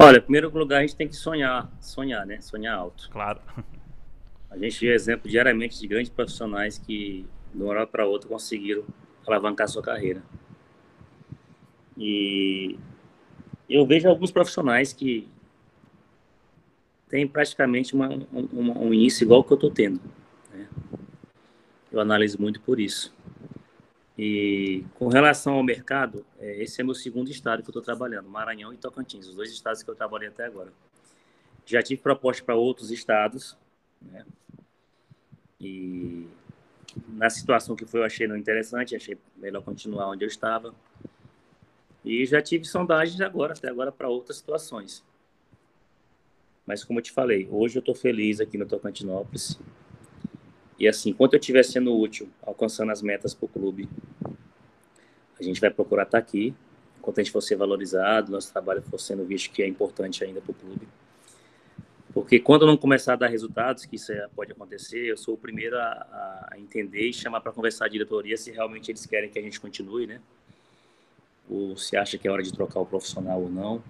Olha, 0.00 0.18
em 0.18 0.20
primeiro 0.20 0.56
lugar, 0.56 0.78
a 0.78 0.80
gente 0.82 0.94
tem 0.94 1.08
que 1.08 1.16
sonhar, 1.16 1.68
sonhar, 1.80 2.24
né? 2.24 2.40
Sonhar 2.40 2.76
alto. 2.76 3.08
Claro. 3.10 3.40
A 4.48 4.56
gente 4.56 4.80
vê 4.80 4.94
exemplo 4.94 5.28
diariamente 5.28 5.78
de 5.78 5.86
grandes 5.88 6.08
profissionais 6.08 6.78
que, 6.78 7.26
de 7.52 7.62
uma 7.62 7.70
hora 7.70 7.86
para 7.86 8.06
outra, 8.06 8.28
conseguiram 8.28 8.84
alavancar 9.26 9.68
sua 9.68 9.82
carreira. 9.82 10.22
E 11.96 12.78
eu 13.68 13.84
vejo 13.84 14.08
alguns 14.08 14.30
profissionais 14.30 14.92
que 14.92 15.28
têm 17.08 17.26
praticamente 17.26 17.92
uma, 17.94 18.08
um, 18.32 18.86
um 18.86 18.94
início 18.94 19.24
igual 19.24 19.42
que 19.42 19.52
eu 19.52 19.56
estou 19.56 19.70
tendo. 19.70 20.00
Né? 20.54 20.68
Eu 21.90 22.00
analiso 22.00 22.40
muito 22.40 22.60
por 22.60 22.78
isso. 22.78 23.12
E 24.18 24.84
com 24.94 25.06
relação 25.06 25.54
ao 25.54 25.62
mercado, 25.62 26.26
é, 26.40 26.60
esse 26.60 26.80
é 26.80 26.84
meu 26.84 26.94
segundo 26.94 27.30
estado 27.30 27.62
que 27.62 27.68
eu 27.68 27.70
estou 27.70 27.82
trabalhando, 27.82 28.28
Maranhão 28.28 28.72
e 28.72 28.76
Tocantins, 28.76 29.28
os 29.28 29.36
dois 29.36 29.52
estados 29.52 29.80
que 29.80 29.88
eu 29.88 29.94
trabalhei 29.94 30.28
até 30.28 30.44
agora. 30.44 30.72
Já 31.64 31.80
tive 31.82 32.02
proposta 32.02 32.42
para 32.44 32.56
outros 32.56 32.90
estados, 32.90 33.56
né? 34.02 34.26
E 35.60 36.26
na 37.08 37.30
situação 37.30 37.76
que 37.76 37.84
foi, 37.84 38.00
eu 38.00 38.04
achei 38.04 38.26
não 38.26 38.36
interessante, 38.36 38.96
achei 38.96 39.16
melhor 39.36 39.62
continuar 39.62 40.10
onde 40.10 40.24
eu 40.24 40.28
estava. 40.28 40.74
E 42.04 42.26
já 42.26 42.42
tive 42.42 42.64
sondagens 42.64 43.20
agora, 43.20 43.52
até 43.52 43.68
agora, 43.68 43.92
para 43.92 44.08
outras 44.08 44.38
situações. 44.38 45.04
Mas 46.66 46.82
como 46.82 46.98
eu 46.98 47.02
te 47.02 47.12
falei, 47.12 47.48
hoje 47.50 47.78
eu 47.78 47.80
estou 47.80 47.94
feliz 47.94 48.40
aqui 48.40 48.58
no 48.58 48.66
Tocantinópolis. 48.66 49.58
E 50.78 50.86
assim, 50.86 51.10
enquanto 51.10 51.34
eu 51.34 51.40
estiver 51.40 51.64
sendo 51.64 51.98
útil, 51.98 52.28
alcançando 52.42 52.92
as 52.92 53.02
metas 53.02 53.34
para 53.34 53.46
o 53.46 53.48
clube, 53.48 53.88
a 55.38 55.42
gente 55.42 55.60
vai 55.60 55.70
procurar 55.70 56.04
estar 56.04 56.12
tá 56.12 56.18
aqui. 56.18 56.54
Enquanto 56.98 57.18
a 57.18 57.22
gente 57.22 57.32
for 57.32 57.40
ser 57.40 57.56
valorizado, 57.56 58.30
nosso 58.30 58.52
trabalho 58.52 58.82
for 58.82 58.98
sendo 58.98 59.24
visto 59.24 59.50
que 59.50 59.62
é 59.62 59.66
importante 59.66 60.22
ainda 60.22 60.40
para 60.40 60.52
o 60.52 60.54
clube. 60.54 60.86
Porque 62.14 62.38
quando 62.38 62.66
não 62.66 62.76
começar 62.76 63.14
a 63.14 63.16
dar 63.16 63.28
resultados, 63.28 63.84
que 63.84 63.96
isso 63.96 64.12
é, 64.12 64.28
pode 64.34 64.52
acontecer, 64.52 65.06
eu 65.06 65.16
sou 65.16 65.34
o 65.34 65.38
primeiro 65.38 65.76
a, 65.76 66.48
a 66.52 66.58
entender 66.58 67.08
e 67.08 67.12
chamar 67.12 67.40
para 67.40 67.52
conversar 67.52 67.86
a 67.86 67.88
diretoria 67.88 68.36
se 68.36 68.50
realmente 68.50 68.90
eles 68.90 69.04
querem 69.04 69.30
que 69.30 69.38
a 69.38 69.42
gente 69.42 69.60
continue, 69.60 70.06
né? 70.06 70.20
Ou 71.48 71.76
se 71.76 71.96
acha 71.96 72.18
que 72.18 72.26
é 72.26 72.30
hora 72.30 72.42
de 72.42 72.52
trocar 72.52 72.80
o 72.80 72.86
profissional 72.86 73.42
ou 73.42 73.48
não. 73.48 73.82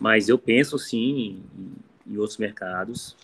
Mas 0.00 0.28
eu 0.28 0.38
penso 0.38 0.78
sim 0.78 1.42
em, 2.06 2.12
em 2.14 2.16
outros 2.18 2.38
mercados 2.38 3.16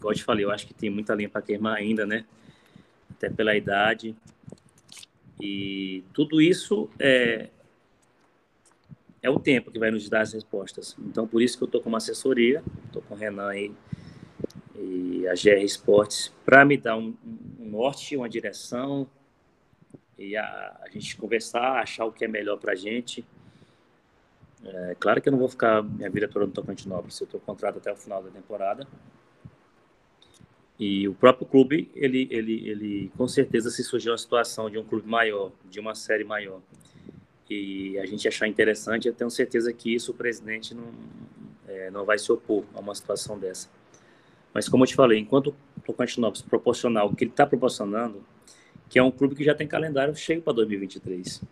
igual 0.00 0.12
eu 0.12 0.16
te 0.16 0.24
falei, 0.24 0.44
eu 0.44 0.50
acho 0.50 0.66
que 0.66 0.72
tem 0.72 0.88
muita 0.88 1.14
linha 1.14 1.28
para 1.28 1.42
queimar 1.42 1.76
ainda, 1.76 2.06
né? 2.06 2.24
Até 3.10 3.28
pela 3.28 3.54
idade. 3.54 4.16
E 5.38 6.02
tudo 6.14 6.40
isso 6.40 6.88
é, 6.98 7.50
é 9.22 9.30
o 9.30 9.38
tempo 9.38 9.70
que 9.70 9.78
vai 9.78 9.90
nos 9.90 10.08
dar 10.08 10.22
as 10.22 10.32
respostas. 10.32 10.96
Então, 10.98 11.26
por 11.26 11.42
isso 11.42 11.56
que 11.56 11.64
eu 11.64 11.66
estou 11.66 11.80
com 11.82 11.90
uma 11.90 11.98
assessoria, 11.98 12.62
estou 12.86 13.02
com 13.02 13.14
o 13.14 13.16
Renan 13.16 13.48
aí 13.48 13.72
e 14.74 15.28
a 15.28 15.34
GR 15.34 15.62
Esportes, 15.62 16.32
para 16.44 16.64
me 16.64 16.78
dar 16.78 16.96
um, 16.96 17.14
um, 17.58 17.66
norte, 17.66 18.16
uma 18.16 18.28
direção 18.28 19.06
e 20.18 20.34
a, 20.36 20.80
a, 20.82 20.88
gente 20.90 21.16
conversar, 21.18 21.80
achar 21.82 22.06
o 22.06 22.12
que 22.12 22.24
é 22.24 22.28
melhor 22.28 22.56
para 22.56 22.72
a 22.72 22.74
gente. 22.74 23.24
É, 24.64 24.96
claro 24.98 25.20
que 25.20 25.28
eu 25.28 25.32
não 25.32 25.38
vou 25.38 25.48
ficar 25.48 25.82
minha 25.82 26.08
vida 26.08 26.26
toda 26.28 26.46
no 26.46 26.52
Tocantinópolis, 26.52 27.20
eu 27.20 27.26
estou 27.26 27.40
contrato 27.40 27.76
até 27.76 27.92
o 27.92 27.96
final 27.96 28.22
da 28.22 28.30
temporada, 28.30 28.86
e 30.80 31.06
o 31.06 31.12
próprio 31.12 31.46
clube, 31.46 31.90
ele, 31.94 32.26
ele, 32.30 32.66
ele 32.66 33.12
com 33.14 33.28
certeza, 33.28 33.70
se 33.70 33.84
surgir 33.84 34.08
uma 34.08 34.16
situação 34.16 34.70
de 34.70 34.78
um 34.78 34.82
clube 34.82 35.06
maior, 35.06 35.52
de 35.68 35.78
uma 35.78 35.94
série 35.94 36.24
maior, 36.24 36.62
e 37.50 37.98
a 37.98 38.06
gente 38.06 38.26
achar 38.26 38.48
interessante, 38.48 39.06
eu 39.06 39.12
tenho 39.12 39.30
certeza 39.30 39.70
que 39.74 39.94
isso 39.94 40.12
o 40.12 40.14
presidente 40.14 40.74
não, 40.74 40.90
é, 41.68 41.90
não 41.90 42.06
vai 42.06 42.18
se 42.18 42.32
opor 42.32 42.64
a 42.72 42.80
uma 42.80 42.94
situação 42.94 43.38
dessa. 43.38 43.68
Mas 44.54 44.70
como 44.70 44.84
eu 44.84 44.88
te 44.88 44.94
falei, 44.94 45.18
enquanto 45.18 45.48
o 45.48 45.80
Tocantinópolis 45.84 46.40
proporcionar 46.40 47.04
o 47.04 47.14
que 47.14 47.24
ele 47.24 47.30
está 47.30 47.46
proporcionando, 47.46 48.24
que 48.88 48.98
é 48.98 49.02
um 49.02 49.10
clube 49.10 49.34
que 49.34 49.44
já 49.44 49.54
tem 49.54 49.68
calendário 49.68 50.16
cheio 50.16 50.40
para 50.40 50.54
2023. 50.54 51.42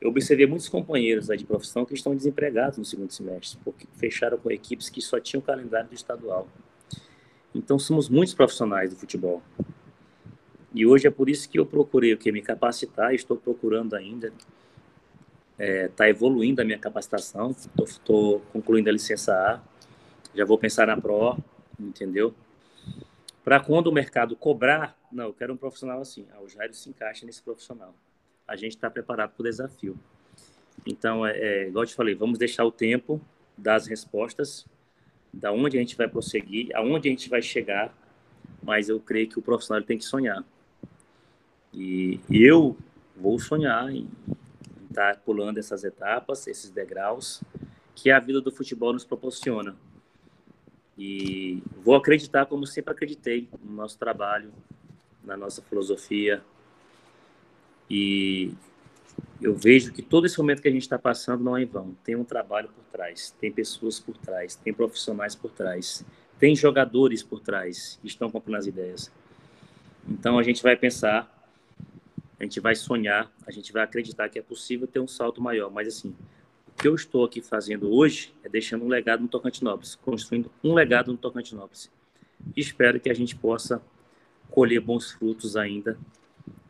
Eu 0.00 0.10
observei 0.10 0.46
muitos 0.46 0.68
companheiros 0.68 1.26
de 1.26 1.44
profissão 1.44 1.84
que 1.84 1.94
estão 1.94 2.14
desempregados 2.14 2.78
no 2.78 2.84
segundo 2.84 3.10
semestre, 3.10 3.58
porque 3.64 3.88
fecharam 3.94 4.38
com 4.38 4.48
equipes 4.48 4.88
que 4.88 5.02
só 5.02 5.18
tinham 5.18 5.42
calendário 5.42 5.88
do 5.88 5.94
estadual. 5.94 6.46
Então, 7.54 7.78
somos 7.78 8.08
muitos 8.08 8.34
profissionais 8.34 8.90
do 8.90 8.96
futebol. 8.96 9.42
E 10.72 10.86
hoje 10.86 11.06
é 11.06 11.10
por 11.10 11.28
isso 11.28 11.48
que 11.48 11.58
eu 11.58 11.66
procurei 11.66 12.14
o 12.14 12.18
que 12.18 12.30
me 12.30 12.40
capacitar, 12.40 13.12
estou 13.12 13.36
procurando 13.36 13.94
ainda, 13.94 14.28
está 14.28 14.36
é, 15.58 15.88
tá 15.88 16.08
evoluindo 16.08 16.62
a 16.62 16.64
minha 16.64 16.78
capacitação, 16.78 17.54
estou 17.84 18.40
concluindo 18.52 18.88
a 18.88 18.92
licença 18.92 19.34
A, 19.34 19.60
já 20.34 20.44
vou 20.44 20.56
pensar 20.56 20.86
na 20.86 20.96
Pro, 20.96 21.36
entendeu? 21.78 22.32
Para 23.42 23.58
quando 23.58 23.88
o 23.88 23.92
mercado 23.92 24.36
cobrar, 24.36 24.96
não, 25.10 25.24
eu 25.24 25.34
quero 25.34 25.52
um 25.52 25.56
profissional 25.56 26.00
assim, 26.00 26.26
ah, 26.32 26.40
o 26.40 26.48
Jairo 26.48 26.72
se 26.72 26.88
encaixa 26.88 27.26
nesse 27.26 27.42
profissional. 27.42 27.94
A 28.46 28.54
gente 28.54 28.76
está 28.76 28.88
preparado 28.88 29.32
para 29.32 29.40
o 29.40 29.44
desafio. 29.44 29.98
Então, 30.86 31.26
é, 31.26 31.36
é, 31.36 31.68
igual 31.68 31.82
eu 31.82 31.88
te 31.88 31.94
falei, 31.94 32.14
vamos 32.14 32.38
deixar 32.38 32.64
o 32.64 32.70
tempo 32.70 33.20
das 33.58 33.88
respostas 33.88 34.64
da 35.32 35.52
onde 35.52 35.76
a 35.76 35.80
gente 35.80 35.96
vai 35.96 36.08
prosseguir, 36.08 36.74
aonde 36.74 37.08
a 37.08 37.10
gente 37.10 37.28
vai 37.28 37.40
chegar, 37.40 37.94
mas 38.62 38.88
eu 38.88 39.00
creio 39.00 39.28
que 39.28 39.38
o 39.38 39.42
profissional 39.42 39.82
tem 39.82 39.96
que 39.96 40.04
sonhar. 40.04 40.44
E 41.72 42.20
eu 42.30 42.76
vou 43.16 43.38
sonhar 43.38 43.90
em 43.90 44.08
estar 44.88 45.14
tá 45.14 45.20
pulando 45.24 45.58
essas 45.58 45.84
etapas, 45.84 46.46
esses 46.46 46.70
degraus 46.70 47.42
que 47.94 48.10
a 48.10 48.18
vida 48.18 48.40
do 48.40 48.50
futebol 48.50 48.92
nos 48.92 49.04
proporciona. 49.04 49.76
E 50.98 51.62
vou 51.82 51.94
acreditar 51.94 52.46
como 52.46 52.66
sempre 52.66 52.92
acreditei 52.92 53.48
no 53.62 53.72
nosso 53.72 53.98
trabalho, 53.98 54.52
na 55.22 55.36
nossa 55.36 55.62
filosofia. 55.62 56.42
E 57.88 58.52
eu 59.40 59.54
vejo 59.54 59.92
que 59.92 60.02
todo 60.02 60.26
esse 60.26 60.38
momento 60.38 60.60
que 60.60 60.68
a 60.68 60.70
gente 60.70 60.82
está 60.82 60.98
passando 60.98 61.42
não 61.42 61.56
é 61.56 61.62
em 61.62 61.66
vão. 61.66 61.96
Tem 62.04 62.14
um 62.14 62.24
trabalho 62.24 62.68
por 62.68 62.84
trás, 62.92 63.34
tem 63.40 63.50
pessoas 63.50 63.98
por 63.98 64.16
trás, 64.16 64.54
tem 64.54 64.72
profissionais 64.72 65.34
por 65.34 65.50
trás, 65.50 66.04
tem 66.38 66.54
jogadores 66.54 67.22
por 67.22 67.40
trás 67.40 67.98
que 68.02 68.06
estão 68.06 68.30
comprando 68.30 68.56
as 68.56 68.66
ideias. 68.66 69.10
Então 70.08 70.38
a 70.38 70.42
gente 70.42 70.62
vai 70.62 70.76
pensar, 70.76 71.48
a 72.38 72.42
gente 72.42 72.60
vai 72.60 72.74
sonhar, 72.74 73.30
a 73.46 73.50
gente 73.50 73.72
vai 73.72 73.82
acreditar 73.82 74.28
que 74.28 74.38
é 74.38 74.42
possível 74.42 74.86
ter 74.86 75.00
um 75.00 75.08
salto 75.08 75.40
maior. 75.40 75.70
Mas 75.70 75.88
assim, 75.88 76.14
o 76.68 76.82
que 76.82 76.86
eu 76.86 76.94
estou 76.94 77.24
aqui 77.24 77.40
fazendo 77.40 77.90
hoje 77.90 78.34
é 78.44 78.48
deixando 78.48 78.84
um 78.84 78.88
legado 78.88 79.22
no 79.22 79.28
Tocantinópolis, 79.28 79.94
construindo 79.94 80.50
um 80.62 80.74
legado 80.74 81.10
no 81.12 81.18
Tocantinópolis. 81.18 81.90
espero 82.56 83.00
que 83.00 83.08
a 83.08 83.14
gente 83.14 83.36
possa 83.36 83.82
colher 84.50 84.80
bons 84.80 85.12
frutos 85.12 85.56
ainda 85.56 85.98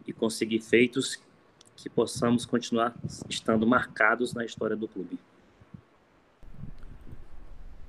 e 0.07 0.13
conseguir 0.13 0.61
feitos 0.61 1.19
que 1.83 1.89
possamos 1.89 2.45
continuar 2.45 2.95
estando 3.29 3.67
marcados 3.67 4.35
na 4.35 4.45
história 4.45 4.77
do 4.77 4.87
clube. 4.87 5.19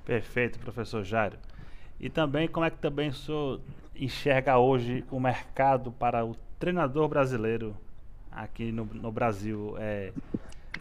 Perfeito, 0.04 0.58
professor 0.58 1.04
Jairo. 1.04 1.38
E 2.00 2.10
também 2.10 2.48
como 2.48 2.66
é 2.66 2.70
que 2.70 2.78
também 2.78 3.10
o 3.10 3.14
senhor 3.14 3.60
enxerga 3.94 4.58
hoje 4.58 5.04
o 5.10 5.20
mercado 5.20 5.92
para 5.92 6.24
o 6.24 6.34
treinador 6.58 7.06
brasileiro 7.08 7.76
aqui 8.30 8.72
no, 8.72 8.84
no 8.84 9.12
Brasil? 9.12 9.76
É, 9.78 10.12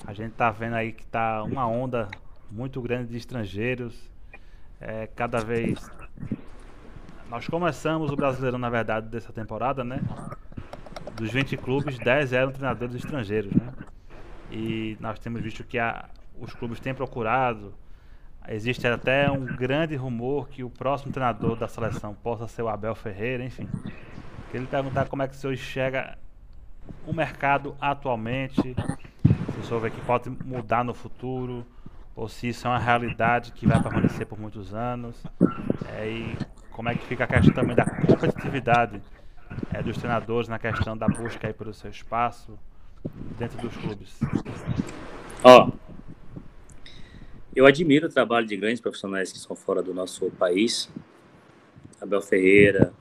a 0.05 0.13
gente 0.13 0.31
está 0.31 0.49
vendo 0.49 0.75
aí 0.75 0.91
que 0.91 1.03
está 1.03 1.43
uma 1.43 1.67
onda 1.67 2.09
muito 2.49 2.81
grande 2.81 3.11
de 3.11 3.17
estrangeiros. 3.17 4.09
É, 4.79 5.07
cada 5.15 5.39
vez. 5.39 5.79
Nós 7.29 7.47
começamos 7.47 8.11
o 8.11 8.15
brasileiro, 8.15 8.57
na 8.57 8.69
verdade, 8.69 9.07
dessa 9.07 9.31
temporada, 9.31 9.83
né? 9.83 10.01
Dos 11.15 11.31
20 11.31 11.57
clubes, 11.57 11.97
10 11.97 12.33
eram 12.33 12.51
treinadores 12.51 12.95
estrangeiros, 12.95 13.53
né? 13.53 13.73
E 14.51 14.97
nós 14.99 15.19
temos 15.19 15.41
visto 15.41 15.63
que 15.63 15.79
a, 15.79 16.09
os 16.39 16.53
clubes 16.53 16.79
têm 16.79 16.93
procurado. 16.93 17.73
Existe 18.47 18.87
até 18.87 19.29
um 19.29 19.45
grande 19.45 19.95
rumor 19.95 20.49
que 20.49 20.63
o 20.63 20.69
próximo 20.69 21.11
treinador 21.11 21.55
da 21.55 21.67
seleção 21.67 22.13
possa 22.13 22.47
ser 22.47 22.63
o 22.63 22.67
Abel 22.67 22.95
Ferreira, 22.95 23.45
enfim. 23.45 23.69
Queria 24.49 24.67
perguntar 24.67 25.07
como 25.07 25.21
é 25.21 25.27
que 25.27 25.35
o 25.35 25.37
senhor 25.37 25.53
enxerga 25.53 26.17
o 27.05 27.13
mercado 27.13 27.75
atualmente, 27.79 28.61
se 28.61 29.59
o 29.59 29.63
senhor 29.63 29.79
vê 29.79 29.89
que 29.91 30.01
pode 30.01 30.29
mudar 30.43 30.83
no 30.83 30.93
futuro, 30.93 31.65
ou 32.15 32.27
se 32.27 32.49
isso 32.49 32.67
é 32.67 32.69
uma 32.69 32.79
realidade 32.79 33.51
que 33.51 33.65
vai 33.65 33.81
permanecer 33.81 34.25
por 34.25 34.39
muitos 34.39 34.73
anos. 34.73 35.23
É, 35.95 36.09
e 36.09 36.37
como 36.71 36.89
é 36.89 36.95
que 36.95 37.05
fica 37.05 37.23
a 37.23 37.27
questão 37.27 37.53
também 37.53 37.75
da 37.75 37.85
competitividade 37.85 39.01
é, 39.73 39.81
dos 39.81 39.97
treinadores 39.97 40.47
na 40.47 40.59
questão 40.59 40.97
da 40.97 41.07
busca 41.07 41.47
aí 41.47 41.53
pelo 41.53 41.73
seu 41.73 41.89
espaço 41.89 42.57
dentro 43.37 43.57
dos 43.59 43.75
clubes? 43.75 44.19
Ó, 45.43 45.71
eu 47.55 47.65
admiro 47.65 48.07
o 48.07 48.09
trabalho 48.09 48.47
de 48.47 48.55
grandes 48.55 48.79
profissionais 48.79 49.31
que 49.31 49.39
são 49.39 49.55
fora 49.55 49.81
do 49.81 49.93
nosso 49.93 50.29
país. 50.31 50.89
Abel 51.99 52.21
Ferreira, 52.21 52.93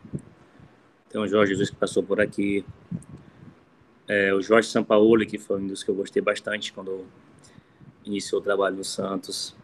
tem 1.09 1.21
o 1.21 1.27
Jorge 1.27 1.53
Jesus 1.53 1.71
que 1.71 1.77
passou 1.77 2.03
por 2.03 2.21
aqui, 2.21 2.65
é, 4.07 4.35
o 4.35 4.43
Jorge 4.43 4.69
Sampaoli, 4.69 5.27
que 5.27 5.39
foi 5.39 5.61
um 5.61 5.67
dos 5.67 5.83
que 5.83 5.91
eu 5.91 5.95
gostei 5.95 6.21
bastante 6.21 6.73
quando 6.73 7.07
iniciou 8.05 8.41
o 8.41 8.45
trabalho 8.45 8.77
no 8.77 8.85
Santos. 8.85 9.55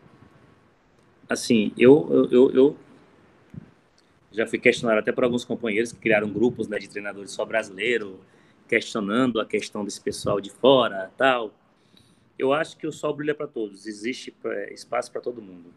Assim, 1.28 1.72
eu, 1.76 2.28
eu, 2.30 2.50
eu 2.52 2.76
já 4.36 4.46
fui 4.46 4.58
questionado 4.58 5.00
até 5.00 5.10
por 5.10 5.24
alguns 5.24 5.44
companheiros 5.44 5.92
que 5.92 5.98
criaram 5.98 6.28
grupos 6.30 6.68
né, 6.68 6.78
de 6.78 6.88
treinadores 6.88 7.30
só 7.30 7.44
brasileiro, 7.44 8.20
questionando 8.68 9.40
a 9.40 9.46
questão 9.46 9.84
desse 9.84 10.00
pessoal 10.00 10.40
de 10.40 10.50
fora, 10.50 11.10
tal. 11.16 11.54
Eu 12.38 12.52
acho 12.52 12.76
que 12.76 12.86
o 12.86 12.92
sol 12.92 13.14
brilha 13.14 13.34
para 13.34 13.46
todos, 13.46 13.86
existe 13.86 14.34
espaço 14.70 15.10
para 15.10 15.22
todo 15.22 15.40
mundo. 15.40 15.72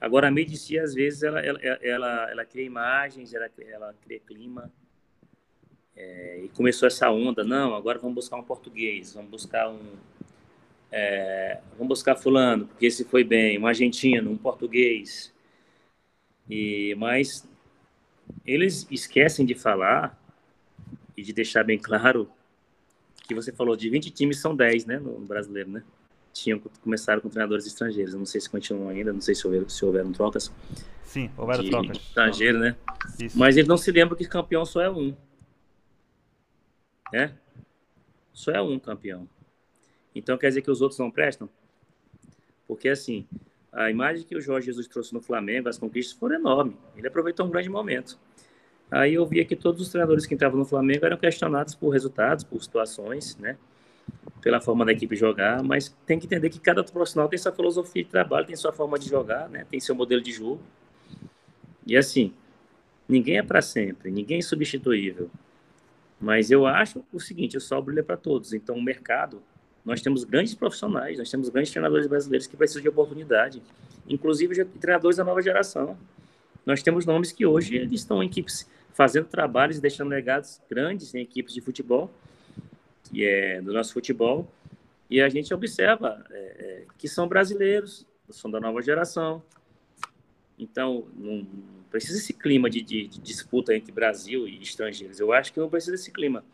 Agora, 0.00 0.28
a 0.28 0.30
medicina, 0.30 0.84
às 0.84 0.94
vezes, 0.94 1.22
ela, 1.22 1.40
ela, 1.40 1.58
ela, 1.60 2.30
ela 2.30 2.44
cria 2.44 2.64
imagens, 2.64 3.34
ela, 3.34 3.50
ela 3.68 3.94
cria 4.00 4.20
clima, 4.20 4.70
é, 5.96 6.40
e 6.44 6.48
começou 6.50 6.86
essa 6.86 7.10
onda, 7.10 7.44
não, 7.44 7.74
agora 7.74 7.98
vamos 7.98 8.14
buscar 8.14 8.36
um 8.36 8.42
português, 8.42 9.12
vamos 9.12 9.30
buscar 9.30 9.68
um. 9.68 9.96
É, 10.90 11.60
vamos 11.72 11.88
buscar 11.88 12.16
fulano, 12.16 12.66
porque 12.66 12.86
esse 12.86 13.04
foi 13.04 13.24
bem, 13.24 13.58
um 13.58 13.66
argentino, 13.66 14.30
um 14.30 14.36
português. 14.36 15.32
E, 16.48 16.94
mas 16.98 17.48
eles 18.44 18.86
esquecem 18.90 19.44
de 19.46 19.54
falar 19.54 20.18
e 21.16 21.22
de 21.22 21.32
deixar 21.32 21.64
bem 21.64 21.78
claro 21.78 22.28
que 23.26 23.34
você 23.34 23.52
falou 23.52 23.76
de 23.76 23.88
20 23.88 24.10
times 24.10 24.38
são 24.38 24.54
10, 24.54 24.86
né, 24.86 24.98
no 24.98 25.20
brasileiro, 25.20 25.70
né? 25.70 25.82
Tinham 26.32 26.58
começaram 26.82 27.20
com 27.20 27.28
treinadores 27.28 27.66
estrangeiros. 27.66 28.14
não 28.14 28.24
sei 28.24 28.40
se 28.40 28.48
continuam 28.48 28.88
ainda, 28.88 29.12
não 29.12 29.20
sei 29.20 29.34
se 29.34 29.46
houveram, 29.46 29.68
se 29.68 29.84
houveram 29.84 30.12
trocas. 30.12 30.50
Sim, 31.04 31.30
houveram 31.36 31.68
trocas. 31.68 31.98
Estrangeiro, 31.98 32.58
né? 32.58 32.76
Isso. 33.20 33.38
Mas 33.38 33.56
ele 33.56 33.68
não 33.68 33.76
se 33.76 33.92
lembra 33.92 34.16
que 34.16 34.24
campeão 34.24 34.64
só 34.64 34.80
é 34.80 34.90
um 34.90 35.14
né? 37.12 37.34
Só 38.32 38.50
é 38.50 38.62
um 38.62 38.78
campeão. 38.78 39.28
Então 40.14 40.38
quer 40.38 40.48
dizer 40.48 40.62
que 40.62 40.70
os 40.70 40.80
outros 40.80 40.98
não 40.98 41.10
prestam? 41.10 41.48
Porque 42.66 42.88
assim, 42.88 43.26
a 43.72 43.90
imagem 43.90 44.24
que 44.24 44.36
o 44.36 44.40
Jorge 44.40 44.66
Jesus 44.66 44.86
trouxe 44.86 45.14
no 45.14 45.20
Flamengo, 45.20 45.68
as 45.68 45.78
conquistas 45.78 46.16
foram 46.16 46.36
enormes. 46.36 46.76
Ele 46.96 47.06
aproveitou 47.08 47.46
um 47.46 47.50
grande 47.50 47.70
momento. 47.70 48.18
Aí 48.90 49.14
eu 49.14 49.24
via 49.24 49.44
que 49.44 49.56
todos 49.56 49.80
os 49.80 49.88
treinadores 49.88 50.26
que 50.26 50.34
entravam 50.34 50.58
no 50.58 50.66
Flamengo 50.66 51.06
eram 51.06 51.16
questionados 51.16 51.74
por 51.74 51.88
resultados, 51.88 52.44
por 52.44 52.62
situações, 52.62 53.36
né? 53.38 53.56
Pela 54.42 54.60
forma 54.60 54.84
da 54.84 54.92
equipe 54.92 55.16
jogar, 55.16 55.62
mas 55.62 55.88
tem 56.04 56.18
que 56.18 56.26
entender 56.26 56.50
que 56.50 56.60
cada 56.60 56.84
profissional 56.84 57.28
tem 57.28 57.38
sua 57.38 57.52
filosofia 57.52 58.04
de 58.04 58.10
trabalho, 58.10 58.46
tem 58.46 58.56
sua 58.56 58.72
forma 58.72 58.98
de 58.98 59.08
jogar, 59.08 59.48
né? 59.48 59.64
Tem 59.70 59.80
seu 59.80 59.94
modelo 59.94 60.20
de 60.20 60.32
jogo. 60.32 60.60
E 61.86 61.96
assim, 61.96 62.34
ninguém 63.08 63.38
é 63.38 63.42
para 63.42 63.62
sempre, 63.62 64.10
ninguém 64.10 64.38
é 64.38 64.42
substituível. 64.42 65.30
Mas 66.20 66.50
eu 66.50 66.66
acho 66.66 67.02
o 67.12 67.18
seguinte, 67.18 67.56
o 67.56 67.60
sol 67.60 67.82
brilha 67.82 68.02
para 68.02 68.16
todos. 68.16 68.52
Então, 68.52 68.76
o 68.76 68.82
mercado, 68.82 69.42
nós 69.84 70.00
temos 70.00 70.24
grandes 70.24 70.54
profissionais, 70.54 71.18
nós 71.18 71.30
temos 71.30 71.48
grandes 71.48 71.70
treinadores 71.70 72.06
brasileiros 72.06 72.46
que 72.46 72.56
precisam 72.56 72.82
de 72.82 72.88
oportunidade, 72.88 73.62
inclusive 74.08 74.64
treinadores 74.64 75.16
da 75.16 75.24
nova 75.24 75.42
geração. 75.42 75.96
Nós 76.64 76.82
temos 76.82 77.04
nomes 77.04 77.32
que 77.32 77.44
hoje 77.44 77.76
eles 77.76 78.00
estão 78.00 78.22
em 78.22 78.26
equipes 78.26 78.68
fazendo 78.92 79.26
trabalhos 79.26 79.78
e 79.78 79.80
deixando 79.80 80.08
legados 80.08 80.60
grandes 80.68 81.14
em 81.14 81.20
equipes 81.20 81.52
de 81.52 81.60
futebol, 81.60 82.10
que 83.04 83.24
é 83.24 83.60
do 83.60 83.72
nosso 83.72 83.92
futebol, 83.92 84.48
e 85.10 85.20
a 85.20 85.28
gente 85.28 85.52
observa 85.52 86.24
é, 86.30 86.36
é, 86.36 86.86
que 86.96 87.08
são 87.08 87.26
brasileiros, 87.26 88.06
são 88.30 88.50
da 88.50 88.60
nova 88.60 88.80
geração. 88.80 89.42
Então, 90.58 91.06
não, 91.16 91.46
precisa 91.90 92.18
esse 92.18 92.32
clima 92.32 92.70
de, 92.70 92.80
de, 92.80 93.08
de, 93.08 93.20
disputa 93.20 93.74
entre 93.74 93.92
Brasil 93.92 94.48
e 94.48 94.62
estrangeiros. 94.62 95.20
Eu 95.20 95.32
acho 95.32 95.52
que 95.52 95.60
não 95.60 95.68
precisa 95.68 95.92
desse 95.92 96.10
clima. 96.10 96.44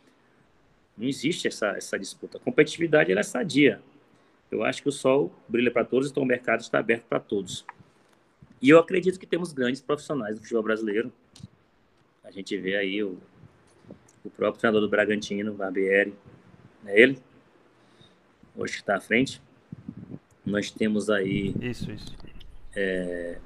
Não 0.99 1.07
existe 1.07 1.47
essa, 1.47 1.69
essa 1.69 1.99
disputa. 1.99 2.39
A 2.39 2.41
competitividade 2.41 3.13
é 3.13 3.23
sadia. 3.23 3.81
Eu 4.51 4.65
acho 4.65 4.83
que 4.83 4.89
o 4.89 4.93
sol 4.93 5.33
brilha 5.49 5.71
para 5.71 5.85
todos, 5.85 6.11
então 6.11 6.23
o 6.23 6.27
mercado 6.27 6.61
está 6.61 6.79
aberto 6.79 7.05
para 7.05 7.21
todos. 7.21 7.65
E 8.61 8.71
eu 8.71 8.79
acredito 8.79 9.19
que 9.19 9.27
temos 9.27 9.53
grandes 9.53 9.81
profissionais 9.81 10.35
do 10.35 10.43
futebol 10.43 10.63
brasileiro. 10.63 11.13
A 12.25 12.31
gente 12.31 12.57
vê 12.57 12.77
aí 12.77 13.03
o, 13.03 13.19
o 14.25 14.31
próprio 14.31 14.59
treinador 14.59 14.81
do 14.81 14.89
Bragantino, 14.89 15.55
Barbieri, 15.55 16.15
é 16.87 17.01
ele, 17.01 17.19
hoje 18.57 18.75
está 18.75 18.97
à 18.97 19.01
frente. 19.01 19.41
Nós 20.45 20.71
temos 20.71 21.11
aí. 21.11 21.55
Isso, 21.61 21.93
isso. 21.93 22.17
É, 22.75 23.39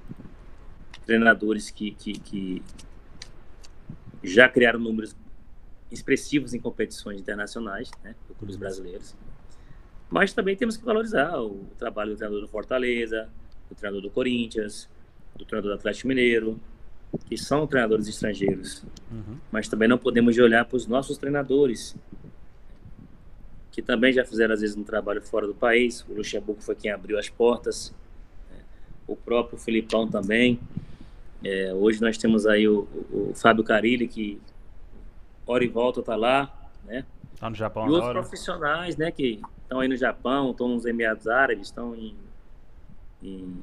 treinadores 1.04 1.70
que, 1.70 1.90
que, 1.92 2.12
que 2.12 2.62
já 4.22 4.48
criaram 4.48 4.78
números 4.78 5.14
expressivos 5.92 6.54
em 6.54 6.60
competições 6.60 7.20
internacionais, 7.20 7.90
né, 8.02 8.14
por 8.26 8.36
clubes 8.36 8.56
brasileiros. 8.56 9.14
Mas 10.10 10.32
também 10.32 10.56
temos 10.56 10.76
que 10.76 10.84
valorizar 10.84 11.40
o 11.40 11.66
trabalho 11.78 12.12
do 12.12 12.16
treinador 12.16 12.40
do 12.42 12.48
Fortaleza, 12.48 13.28
do 13.68 13.74
treinador 13.74 14.02
do 14.02 14.10
Corinthians, 14.10 14.88
do 15.36 15.44
treinador 15.44 15.72
do 15.72 15.78
Atlético 15.78 16.08
Mineiro, 16.08 16.60
que 17.26 17.36
são 17.36 17.66
treinadores 17.66 18.08
estrangeiros. 18.08 18.82
Uhum. 19.10 19.38
Mas 19.50 19.68
também 19.68 19.88
não 19.88 19.98
podemos 19.98 20.36
olhar 20.38 20.64
para 20.64 20.76
os 20.76 20.86
nossos 20.86 21.18
treinadores, 21.18 21.94
que 23.70 23.80
também 23.80 24.12
já 24.12 24.24
fizeram 24.24 24.54
às 24.54 24.60
vezes 24.60 24.76
um 24.76 24.84
trabalho 24.84 25.22
fora 25.22 25.46
do 25.46 25.54
país. 25.54 26.04
O 26.08 26.14
Luxemburgo 26.14 26.62
foi 26.62 26.74
quem 26.74 26.90
abriu 26.90 27.18
as 27.18 27.28
portas, 27.28 27.94
né? 28.50 28.58
o 29.06 29.16
próprio 29.16 29.58
Filipão 29.58 30.06
também. 30.06 30.58
É, 31.44 31.72
hoje 31.74 32.00
nós 32.00 32.16
temos 32.16 32.46
aí 32.46 32.68
o, 32.68 32.86
o, 33.10 33.32
Fábio 33.34 33.64
Carilli, 33.64 34.06
que 34.06 34.40
hora 35.46 35.64
e 35.64 35.68
volta 35.68 36.00
está 36.00 36.16
lá, 36.16 36.52
né? 36.84 37.04
Está 37.34 37.50
no 37.50 37.56
Japão 37.56 37.88
E 37.88 37.90
outros 37.90 38.12
profissionais, 38.12 38.96
né, 38.96 39.10
que 39.10 39.40
estão 39.62 39.80
aí 39.80 39.88
no 39.88 39.96
Japão, 39.96 40.52
estão 40.52 40.68
nos 40.68 40.86
Emirados 40.86 41.26
Árabes, 41.26 41.68
estão 41.68 41.96
em, 41.96 42.14
em, 43.22 43.62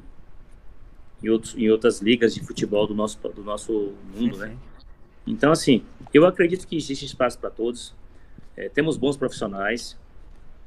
em, 1.23 1.29
outros, 1.29 1.55
em 1.55 1.69
outras 1.69 2.01
ligas 2.01 2.33
de 2.33 2.43
futebol 2.43 2.85
do 2.85 2.93
nosso, 2.93 3.17
do 3.29 3.43
nosso 3.43 3.93
mundo, 4.13 4.35
sim, 4.35 4.41
né? 4.41 4.47
Sim. 4.49 4.57
Então, 5.27 5.51
assim, 5.51 5.83
eu 6.13 6.25
acredito 6.25 6.67
que 6.67 6.75
existe 6.75 7.05
espaço 7.05 7.37
para 7.37 7.49
todos. 7.49 7.95
É, 8.57 8.67
temos 8.67 8.97
bons 8.97 9.15
profissionais. 9.15 9.95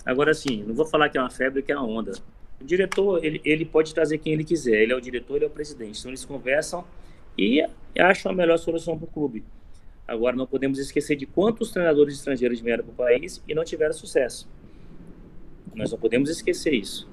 Agora, 0.06 0.30
assim, 0.30 0.62
não 0.62 0.74
vou 0.74 0.86
falar 0.86 1.08
que 1.08 1.18
é 1.18 1.20
uma 1.20 1.30
febre, 1.30 1.62
que 1.62 1.72
é 1.72 1.76
uma 1.76 1.86
onda. 1.86 2.12
O 2.60 2.64
diretor, 2.64 3.24
ele, 3.24 3.40
ele 3.44 3.64
pode 3.64 3.92
trazer 3.92 4.18
quem 4.18 4.32
ele 4.32 4.44
quiser. 4.44 4.82
Ele 4.82 4.92
é 4.92 4.96
o 4.96 5.00
diretor, 5.00 5.36
ele 5.36 5.44
é 5.44 5.48
o 5.48 5.50
presidente. 5.50 5.98
Então, 5.98 6.10
eles 6.10 6.24
conversam 6.24 6.84
e 7.36 7.66
acham 7.98 8.30
a 8.30 8.34
melhor 8.34 8.56
solução 8.56 8.96
para 8.96 9.04
o 9.04 9.08
clube. 9.08 9.44
Agora, 10.06 10.36
não 10.36 10.46
podemos 10.46 10.78
esquecer 10.78 11.16
de 11.16 11.26
quantos 11.26 11.70
treinadores 11.70 12.14
estrangeiros 12.14 12.60
vieram 12.60 12.84
para 12.84 12.92
o 12.92 12.94
país 12.94 13.42
e 13.46 13.54
não 13.54 13.64
tiveram 13.64 13.92
sucesso. 13.92 14.48
Nós 15.74 15.90
não 15.90 15.98
podemos 15.98 16.28
esquecer 16.28 16.74
isso. 16.74 17.08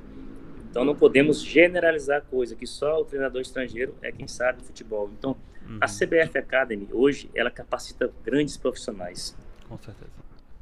Então, 0.69 0.83
não 0.83 0.95
podemos 0.95 1.41
generalizar 1.41 2.17
a 2.17 2.21
coisa, 2.21 2.55
que 2.55 2.67
só 2.67 3.01
o 3.01 3.05
treinador 3.05 3.41
estrangeiro 3.41 3.95
é 4.01 4.11
quem 4.11 4.27
sabe 4.27 4.63
futebol. 4.63 5.09
Então, 5.17 5.35
uhum. 5.67 5.77
a 5.81 5.87
CBF 5.87 6.37
Academy, 6.37 6.87
hoje, 6.91 7.29
ela 7.33 7.49
capacita 7.49 8.11
grandes 8.23 8.57
profissionais. 8.57 9.35
Com 9.67 9.77
certeza. 9.77 10.11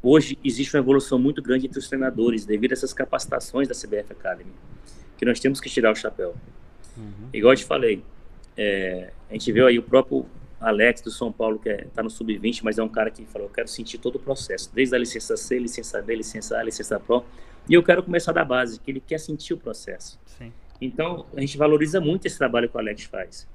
Hoje, 0.01 0.37
existe 0.43 0.75
uma 0.75 0.81
evolução 0.81 1.17
muito 1.17 1.41
grande 1.41 1.65
entre 1.65 1.79
os 1.79 1.87
treinadores, 1.87 2.45
devido 2.45 2.71
a 2.71 2.73
essas 2.73 2.93
capacitações 2.93 3.67
da 3.67 3.73
CBF 3.73 4.11
Academy, 4.11 4.51
que 5.17 5.25
nós 5.25 5.39
temos 5.39 5.59
que 5.59 5.69
tirar 5.69 5.91
o 5.91 5.95
chapéu. 5.95 6.35
Uhum. 6.95 7.29
Igual 7.33 7.53
eu 7.53 7.57
te 7.57 7.65
falei, 7.65 8.03
é, 8.55 9.11
a 9.29 9.33
gente 9.33 9.51
viu 9.51 9.67
aí 9.67 9.77
o 9.77 9.83
próprio 9.83 10.25
Alex 10.59 11.01
do 11.01 11.11
São 11.11 11.31
Paulo, 11.31 11.59
que 11.59 11.69
está 11.69 11.83
é, 11.83 11.87
tá 11.87 12.03
no 12.03 12.09
sub-20, 12.09 12.61
mas 12.63 12.77
é 12.77 12.83
um 12.83 12.89
cara 12.89 13.11
que 13.11 13.25
falou: 13.25 13.47
eu 13.47 13.53
quero 13.53 13.67
sentir 13.67 13.97
todo 13.97 14.15
o 14.15 14.19
processo, 14.19 14.71
desde 14.73 14.95
a 14.95 14.99
licença 14.99 15.37
C, 15.37 15.59
licença 15.59 16.01
B, 16.01 16.15
licença 16.15 16.57
A, 16.57 16.63
licença 16.63 16.99
Pro, 16.99 17.23
e 17.69 17.73
eu 17.73 17.83
quero 17.83 18.01
começar 18.01 18.31
da 18.31 18.43
base, 18.43 18.79
que 18.79 18.89
ele 18.91 18.99
quer 18.99 19.19
sentir 19.19 19.53
o 19.53 19.57
processo. 19.57 20.19
Sim. 20.25 20.51
Então, 20.79 21.25
a 21.35 21.39
gente 21.41 21.57
valoriza 21.57 21.99
muito 21.99 22.25
esse 22.25 22.37
trabalho 22.37 22.69
que 22.69 22.75
o 22.75 22.79
Alex 22.79 23.03
faz. 23.03 23.47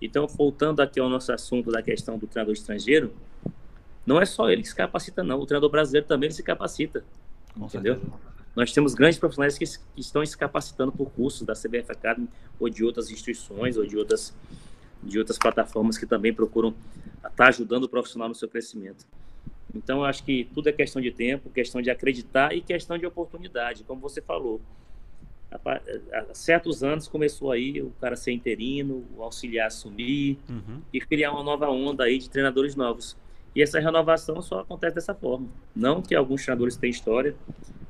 Então, 0.00 0.26
voltando 0.26 0.80
aqui 0.80 1.00
ao 1.00 1.08
nosso 1.08 1.32
assunto 1.32 1.70
da 1.70 1.82
questão 1.82 2.18
do 2.18 2.26
treinador 2.26 2.52
estrangeiro, 2.52 3.12
não 4.04 4.20
é 4.20 4.26
só 4.26 4.50
ele 4.50 4.62
que 4.62 4.68
se 4.68 4.74
capacita, 4.74 5.22
não. 5.22 5.40
O 5.40 5.46
treinador 5.46 5.70
brasileiro 5.70 6.06
também 6.06 6.30
se 6.30 6.42
capacita. 6.42 7.04
Com 7.54 7.66
entendeu? 7.66 7.94
Certeza. 7.94 8.34
Nós 8.54 8.72
temos 8.72 8.94
grandes 8.94 9.18
profissionais 9.18 9.58
que, 9.58 9.64
que, 9.64 10.00
estão 10.00 10.24
se 10.24 10.36
capacitando 10.36 10.92
por 10.92 11.10
cursos 11.10 11.42
da 11.42 11.54
CBF 11.54 11.90
Academy 11.90 12.28
ou 12.58 12.68
de 12.68 12.84
outras 12.84 13.10
instituições 13.10 13.76
ou 13.76 13.84
de 13.84 13.96
outras, 13.96 14.34
de 15.04 15.18
outras 15.18 15.38
plataformas 15.38 15.98
que 15.98 16.06
também 16.06 16.32
procuram 16.32 16.74
estar 17.16 17.30
tá 17.30 17.48
ajudando 17.48 17.84
o 17.84 17.88
profissional 17.88 18.28
no 18.28 18.34
seu 18.34 18.48
crescimento. 18.48 19.06
Então, 19.74 19.98
eu 19.98 20.04
acho 20.04 20.22
que 20.22 20.48
tudo 20.54 20.68
é 20.68 20.72
questão 20.72 21.02
de 21.02 21.10
tempo, 21.10 21.50
questão 21.50 21.82
de 21.82 21.90
acreditar 21.90 22.54
e 22.54 22.60
questão 22.60 22.96
de 22.96 23.04
oportunidade, 23.04 23.82
como 23.82 24.00
você 24.00 24.22
falou. 24.22 24.60
há 25.50 26.24
certos 26.32 26.84
anos 26.84 27.08
começou 27.08 27.50
aí 27.50 27.82
o 27.82 27.90
cara 28.00 28.14
ser 28.14 28.32
interino, 28.32 29.04
o 29.16 29.22
auxiliar 29.22 29.66
assumir 29.66 30.38
uhum. 30.48 30.80
e 30.92 31.00
criar 31.00 31.32
uma 31.32 31.42
nova 31.42 31.68
onda 31.68 32.04
aí 32.04 32.18
de 32.18 32.30
treinadores 32.30 32.76
novos. 32.76 33.16
E 33.54 33.62
essa 33.62 33.80
renovação 33.80 34.40
só 34.40 34.60
acontece 34.60 34.94
dessa 34.94 35.14
forma. 35.14 35.48
Não 35.74 36.00
que 36.02 36.14
alguns 36.14 36.42
treinadores 36.42 36.76
têm 36.76 36.90
história, 36.90 37.34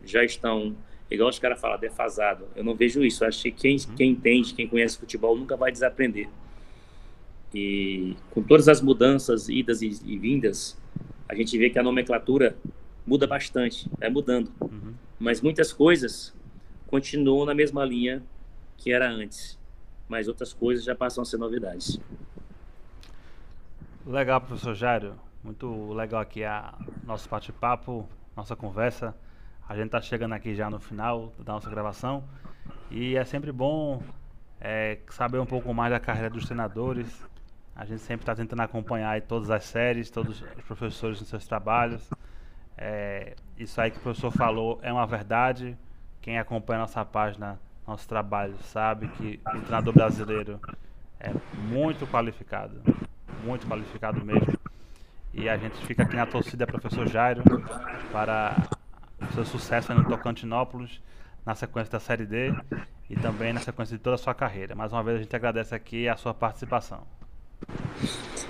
já 0.05 0.25
estão, 0.25 0.75
igual 1.11 1.29
os 1.29 1.39
caras 1.39 1.61
falam, 1.61 1.79
defasado. 1.79 2.47
Eu 2.57 2.65
não 2.65 2.75
vejo 2.75 3.05
isso. 3.05 3.25
Eu 3.25 3.29
acho 3.29 3.43
que 3.43 3.51
quem, 3.51 3.77
uhum. 3.77 3.95
quem 3.95 4.11
entende, 4.11 4.55
quem 4.55 4.69
conhece 4.69 4.99
futebol, 4.99 5.37
nunca 5.37 5.57
vai 5.57 5.71
desaprender. 5.71 6.29
E 7.55 8.17
com 8.31 8.43
todas 8.43 8.69
as 8.69 8.81
mudanças, 8.81 9.49
idas 9.49 9.81
e, 9.81 9.89
e 10.05 10.19
vindas, 10.19 10.77
a 11.29 11.35
gente 11.35 11.57
vê 11.57 11.71
que 11.71 11.79
a 11.79 11.83
nomenclatura 11.83 12.57
muda 13.07 13.27
bastante, 13.27 13.89
vai 13.99 14.11
mudando. 14.11 14.51
Uhum. 14.61 14.95
Mas 15.19 15.41
muitas 15.41 15.73
coisas 15.73 16.35
continuam 16.89 17.47
na 17.47 17.55
mesma 17.55 17.85
linha 17.85 18.23
que 18.77 18.93
era 18.93 19.09
antes. 19.09 19.59
Mas 20.09 20.29
outras 20.29 20.53
coisas 20.53 20.85
já 20.85 20.95
passam 20.95 21.23
a 21.23 21.25
ser 21.25 21.39
novidades. 21.39 21.99
Legal, 24.07 24.41
professor 24.41 24.75
Jairo. 24.75 25.15
Muito 25.43 25.93
legal 25.93 26.21
aqui 26.21 26.43
a 26.43 26.75
nosso 27.05 27.29
bate-papo, 27.29 28.09
nossa 28.37 28.57
conversa. 28.57 29.15
A 29.69 29.77
gente 29.77 29.87
está 29.87 30.01
chegando 30.01 30.33
aqui 30.33 30.55
já 30.55 30.69
no 30.69 30.79
final 30.79 31.33
da 31.39 31.53
nossa 31.53 31.71
gravação 31.71 32.25
e 32.91 33.17
é 33.17 33.25
sempre 33.25 33.51
bom 33.51 34.03
é, 34.61 34.99
saber 35.11 35.39
um 35.39 35.47
pouco 35.47 35.73
mais 35.73 35.91
da 35.91 36.01
carreira 36.01 36.31
dos 36.31 36.45
treinadores. 36.45 37.25
A 37.77 37.85
gente 37.85 38.03
sempre 38.03 38.23
está 38.23 38.35
tentando 38.35 38.63
acompanhar 38.63 39.21
todas 39.23 39.51
as 39.51 39.65
séries, 39.65 40.11
todos 40.11 40.41
os 40.41 40.65
professores 40.65 41.19
nos 41.19 41.29
seus 41.29 41.47
trabalhos. 41.47 42.09
É, 42.77 43.35
isso 43.59 43.81
aí 43.81 43.91
que 43.91 43.99
o 43.99 44.01
professor 44.01 44.31
falou 44.31 44.79
é 44.83 44.93
uma 44.93 45.07
verdade. 45.07 45.77
Quem 46.21 46.39
acompanha 46.39 46.81
nossa 46.81 47.05
página, 47.05 47.59
nosso 47.87 48.09
trabalho, 48.09 48.57
sabe 48.63 49.09
que 49.09 49.41
o 49.47 49.61
treinador 49.61 49.93
brasileiro 49.93 50.61
é 51.19 51.33
muito 51.57 52.07
qualificado, 52.07 52.81
muito 53.45 53.67
qualificado 53.67 54.25
mesmo. 54.25 54.59
E 55.33 55.49
a 55.49 55.57
gente 55.57 55.77
fica 55.85 56.05
aqui 56.05 56.15
na 56.15 56.27
torcida, 56.27 56.67
professor 56.67 57.09
Jairo, 57.09 57.43
para 58.13 58.69
o 59.21 59.35
seu 59.35 59.45
sucesso 59.45 59.93
no 59.93 60.05
Tocantinópolis, 60.05 61.03
na 61.45 61.57
sequência 61.57 61.91
da 61.91 62.01
Série 62.01 62.25
D 62.25 62.55
e 63.11 63.17
também 63.17 63.53
na 63.53 63.61
sequência 63.61 63.97
de 63.97 64.03
toda 64.03 64.15
a 64.15 64.19
sua 64.19 64.33
carreira. 64.33 64.77
Mais 64.77 64.93
uma 64.93 65.03
vez 65.03 65.19
a 65.19 65.23
gente 65.23 65.35
agradece 65.35 65.75
aqui 65.75 66.09
a 66.09 66.17
sua 66.17 66.33
participação. 66.33 67.05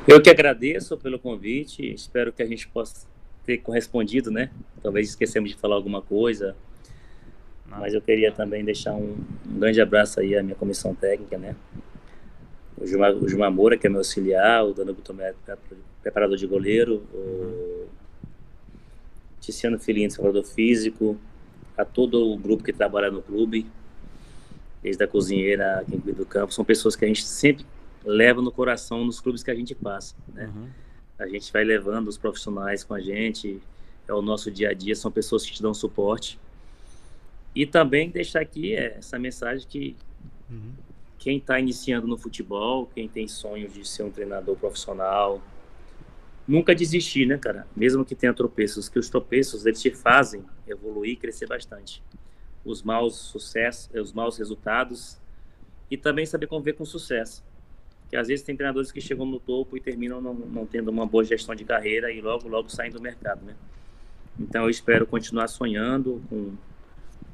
Eu 0.07 0.21
que 0.21 0.31
agradeço 0.31 0.97
pelo 0.99 1.19
convite, 1.19 1.95
espero 1.95 2.33
que 2.33 2.43
a 2.43 2.47
gente 2.47 2.69
possa 2.69 3.07
ter 3.45 3.59
correspondido, 3.59 4.31
né? 4.31 4.51
Talvez 4.83 5.09
esquecemos 5.11 5.51
de 5.51 5.57
falar 5.57 5.77
alguma 5.77 6.03
coisa, 6.03 6.57
Não. 7.69 7.79
mas 7.79 7.95
eu 7.95 8.01
queria 8.01 8.33
também 8.33 8.65
deixar 8.65 8.95
um, 8.95 9.17
um 9.47 9.59
grande 9.59 9.81
abraço 9.81 10.21
aí 10.21 10.37
à 10.37 10.43
minha 10.43 10.57
comissão 10.57 10.95
técnica, 10.95 11.39
né? 11.39 11.55
o 12.77 12.87
Gilmar, 12.87 13.15
o 13.15 13.29
Gilmar 13.29 13.51
Moura, 13.51 13.77
que 13.77 13.87
é 13.87 13.91
meu 13.91 14.01
auxiliar, 14.01 14.65
o 14.65 14.75
Danilo 14.75 14.97
Tomé, 14.97 15.35
preparador 16.03 16.37
de 16.37 16.47
goleiro, 16.47 17.03
o 17.13 17.87
Tiziano 19.41 19.79
Filhinho, 19.79 20.11
preparador 20.11 20.45
físico, 20.45 21.19
a 21.77 21.85
todo 21.85 22.31
o 22.31 22.37
grupo 22.37 22.63
que 22.63 22.73
trabalha 22.73 23.11
no 23.11 23.23
clube, 23.23 23.67
desde 24.83 25.03
a 25.03 25.09
cozinheira 25.09 25.85
quem 25.89 25.99
cuida 25.99 26.19
do 26.19 26.27
campo, 26.27 26.53
são 26.53 26.65
pessoas 26.65 26.95
que 26.95 27.05
a 27.05 27.09
gente 27.09 27.25
sempre 27.25 27.65
leva 28.05 28.43
no 28.43 28.53
coração 28.53 29.05
nos 29.05 29.21
clubes 29.21 29.43
que 29.43 29.51
a 29.51 29.55
gente 29.55 29.75
passa, 29.75 30.15
né? 30.33 30.47
Uhum. 30.55 30.69
A 31.19 31.29
gente 31.29 31.53
vai 31.53 31.65
levando 31.65 32.09
os 32.09 32.19
profissionais 32.19 32.83
com 32.85 32.95
a 32.95 33.01
gente, 33.01 33.61
é 34.07 34.13
o 34.13 34.21
nosso 34.21 34.51
dia 34.51 34.71
a 34.71 34.75
dia, 34.75 34.95
são 34.95 35.11
pessoas 35.11 35.45
que 35.45 35.53
te 35.53 35.63
dão 35.63 35.73
suporte. 35.73 36.39
E 37.55 37.65
também 37.65 38.11
deixar 38.11 38.41
aqui 38.41 38.75
essa 38.75 39.19
mensagem 39.19 39.67
que 39.69 39.97
uhum 40.51 40.73
quem 41.25 41.39
está 41.39 41.59
iniciando 41.59 42.07
no 42.07 42.19
futebol, 42.19 42.85
quem 42.95 43.09
tem 43.09 43.27
sonhos 43.27 43.73
de 43.73 43.89
ser 43.89 44.03
um 44.03 44.11
treinador 44.11 44.57
profissional, 44.57 45.41
nunca 46.47 46.75
desistir, 46.75 47.25
né, 47.25 47.39
cara? 47.39 47.67
Mesmo 47.75 48.05
que 48.05 48.15
tenha 48.15 48.35
tropeços, 48.35 48.91
que 48.91 48.99
os 48.99 49.09
tropeços 49.09 49.65
eles 49.65 49.81
te 49.81 49.91
fazem 49.91 50.45
evoluir 50.69 51.13
e 51.13 51.17
crescer 51.17 51.47
bastante. 51.47 52.03
Os 52.63 52.83
maus 52.83 53.17
sucessos, 53.17 53.89
os 53.95 54.13
maus 54.13 54.37
resultados 54.37 55.19
e 55.91 55.97
também 55.97 56.27
saber 56.27 56.47
conviver 56.47 56.75
com 56.75 56.85
sucesso. 56.85 57.43
Às 58.17 58.29
vezes 58.29 58.45
tem 58.45 58.57
treinadores 58.57 58.93
que 58.93 59.01
chegam 59.01 59.27
no 59.27 59.41
topo 59.41 59.77
e 59.77 59.81
terminam 59.81 60.21
não, 60.21 60.35
não 60.35 60.67
tendo 60.67 60.91
uma 60.91 61.07
boa 61.07 61.25
gestão 61.25 61.55
de 61.55 61.65
carreira 61.65 62.12
e 62.12 62.21
logo 62.21 62.49
logo 62.49 62.69
saem 62.69 62.91
do 62.91 63.01
mercado, 63.01 63.45
né? 63.45 63.55
Então 64.39 64.65
eu 64.65 64.71
espero 64.71 65.07
continuar 65.07 65.49
sonhando 65.49 66.23
com 66.29 66.53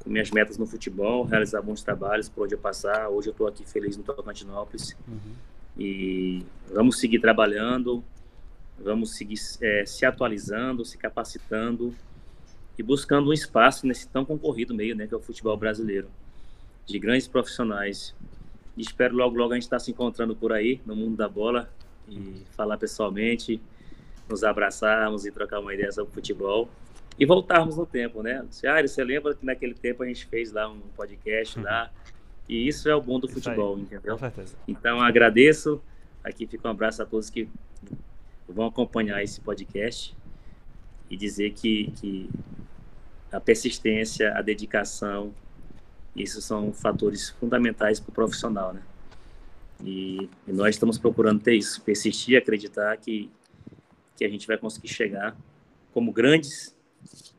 com 0.03 0.09
minhas 0.09 0.31
metas 0.31 0.57
no 0.57 0.65
futebol, 0.65 1.23
realizar 1.23 1.61
bons 1.61 1.83
trabalhos 1.83 2.27
por 2.27 2.45
onde 2.45 2.55
eu 2.55 2.59
passar. 2.59 3.07
Hoje 3.09 3.29
eu 3.29 3.31
estou 3.31 3.47
aqui 3.47 3.63
feliz 3.65 3.95
no 3.95 4.03
Tocantinópolis. 4.03 4.95
Uhum. 5.07 5.33
E 5.77 6.43
vamos 6.73 6.99
seguir 6.99 7.19
trabalhando, 7.19 8.03
vamos 8.79 9.15
seguir 9.15 9.39
é, 9.61 9.85
se 9.85 10.05
atualizando, 10.05 10.83
se 10.83 10.97
capacitando 10.97 11.93
e 12.77 12.83
buscando 12.83 13.29
um 13.29 13.33
espaço 13.33 13.85
nesse 13.85 14.07
tão 14.07 14.25
concorrido 14.25 14.73
meio, 14.73 14.95
né, 14.95 15.05
que 15.05 15.13
é 15.13 15.17
o 15.17 15.21
futebol 15.21 15.55
brasileiro, 15.55 16.07
de 16.85 16.97
grandes 16.97 17.27
profissionais. 17.27 18.15
Espero 18.77 19.15
logo, 19.15 19.37
logo 19.37 19.53
a 19.53 19.55
gente 19.55 19.63
estar 19.63 19.77
tá 19.77 19.79
se 19.79 19.91
encontrando 19.91 20.35
por 20.35 20.51
aí, 20.51 20.81
no 20.85 20.95
mundo 20.95 21.17
da 21.17 21.27
bola, 21.27 21.69
e 22.07 22.43
falar 22.55 22.77
pessoalmente, 22.77 23.61
nos 24.29 24.43
abraçarmos 24.43 25.25
e 25.25 25.31
trocar 25.31 25.59
uma 25.59 25.73
ideia 25.73 25.91
sobre 25.91 26.13
futebol 26.13 26.69
e 27.19 27.25
voltarmos 27.25 27.77
no 27.77 27.85
tempo, 27.85 28.23
né? 28.23 28.45
Ah, 28.65 28.81
você 28.81 29.03
lembra 29.03 29.35
que 29.35 29.45
naquele 29.45 29.73
tempo 29.73 30.03
a 30.03 30.07
gente 30.07 30.25
fez 30.25 30.51
lá 30.51 30.69
um 30.69 30.79
podcast 30.95 31.59
uhum. 31.59 31.65
lá? 31.65 31.91
E 32.47 32.67
isso 32.67 32.89
é 32.89 32.95
o 32.95 33.01
bom 33.01 33.19
do 33.19 33.27
futebol, 33.27 33.77
entendeu? 33.77 34.13
Com 34.13 34.19
certeza. 34.19 34.55
Então 34.67 35.01
agradeço. 35.01 35.81
Aqui 36.23 36.47
fica 36.47 36.67
um 36.67 36.71
abraço 36.71 37.01
a 37.01 37.05
todos 37.05 37.29
que 37.29 37.47
vão 38.47 38.67
acompanhar 38.67 39.23
esse 39.23 39.39
podcast 39.39 40.15
e 41.09 41.17
dizer 41.17 41.51
que, 41.51 41.91
que 41.99 42.29
a 43.31 43.39
persistência, 43.39 44.33
a 44.35 44.41
dedicação, 44.41 45.33
isso 46.15 46.41
são 46.41 46.73
fatores 46.73 47.29
fundamentais 47.29 47.99
para 47.99 48.09
o 48.09 48.13
profissional, 48.13 48.73
né? 48.73 48.81
E, 49.83 50.29
e, 50.47 50.51
nós 50.51 50.75
estamos 50.75 50.97
procurando 50.97 51.41
ter 51.41 51.55
isso, 51.55 51.81
persistir, 51.81 52.37
acreditar 52.37 52.95
que, 52.97 53.31
que 54.15 54.23
a 54.23 54.29
gente 54.29 54.45
vai 54.45 54.57
conseguir 54.57 54.89
chegar 54.89 55.35
como 55.91 56.11
grandes 56.11 56.75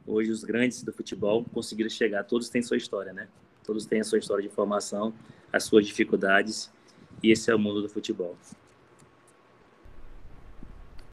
hoje 0.06 0.30
os 0.30 0.44
grandes 0.44 0.82
do 0.82 0.92
futebol 0.92 1.44
conseguiram 1.52 1.90
chegar. 1.90 2.24
Todos 2.24 2.48
têm 2.48 2.62
sua 2.62 2.76
história, 2.76 3.12
né? 3.12 3.28
Todos 3.64 3.86
têm 3.86 4.00
a 4.00 4.04
sua 4.04 4.18
história 4.18 4.42
de 4.42 4.48
formação, 4.48 5.14
as 5.52 5.64
suas 5.64 5.86
dificuldades, 5.86 6.70
e 7.22 7.30
esse 7.30 7.50
é 7.50 7.54
o 7.54 7.58
mundo 7.58 7.82
do 7.82 7.88
futebol. 7.88 8.36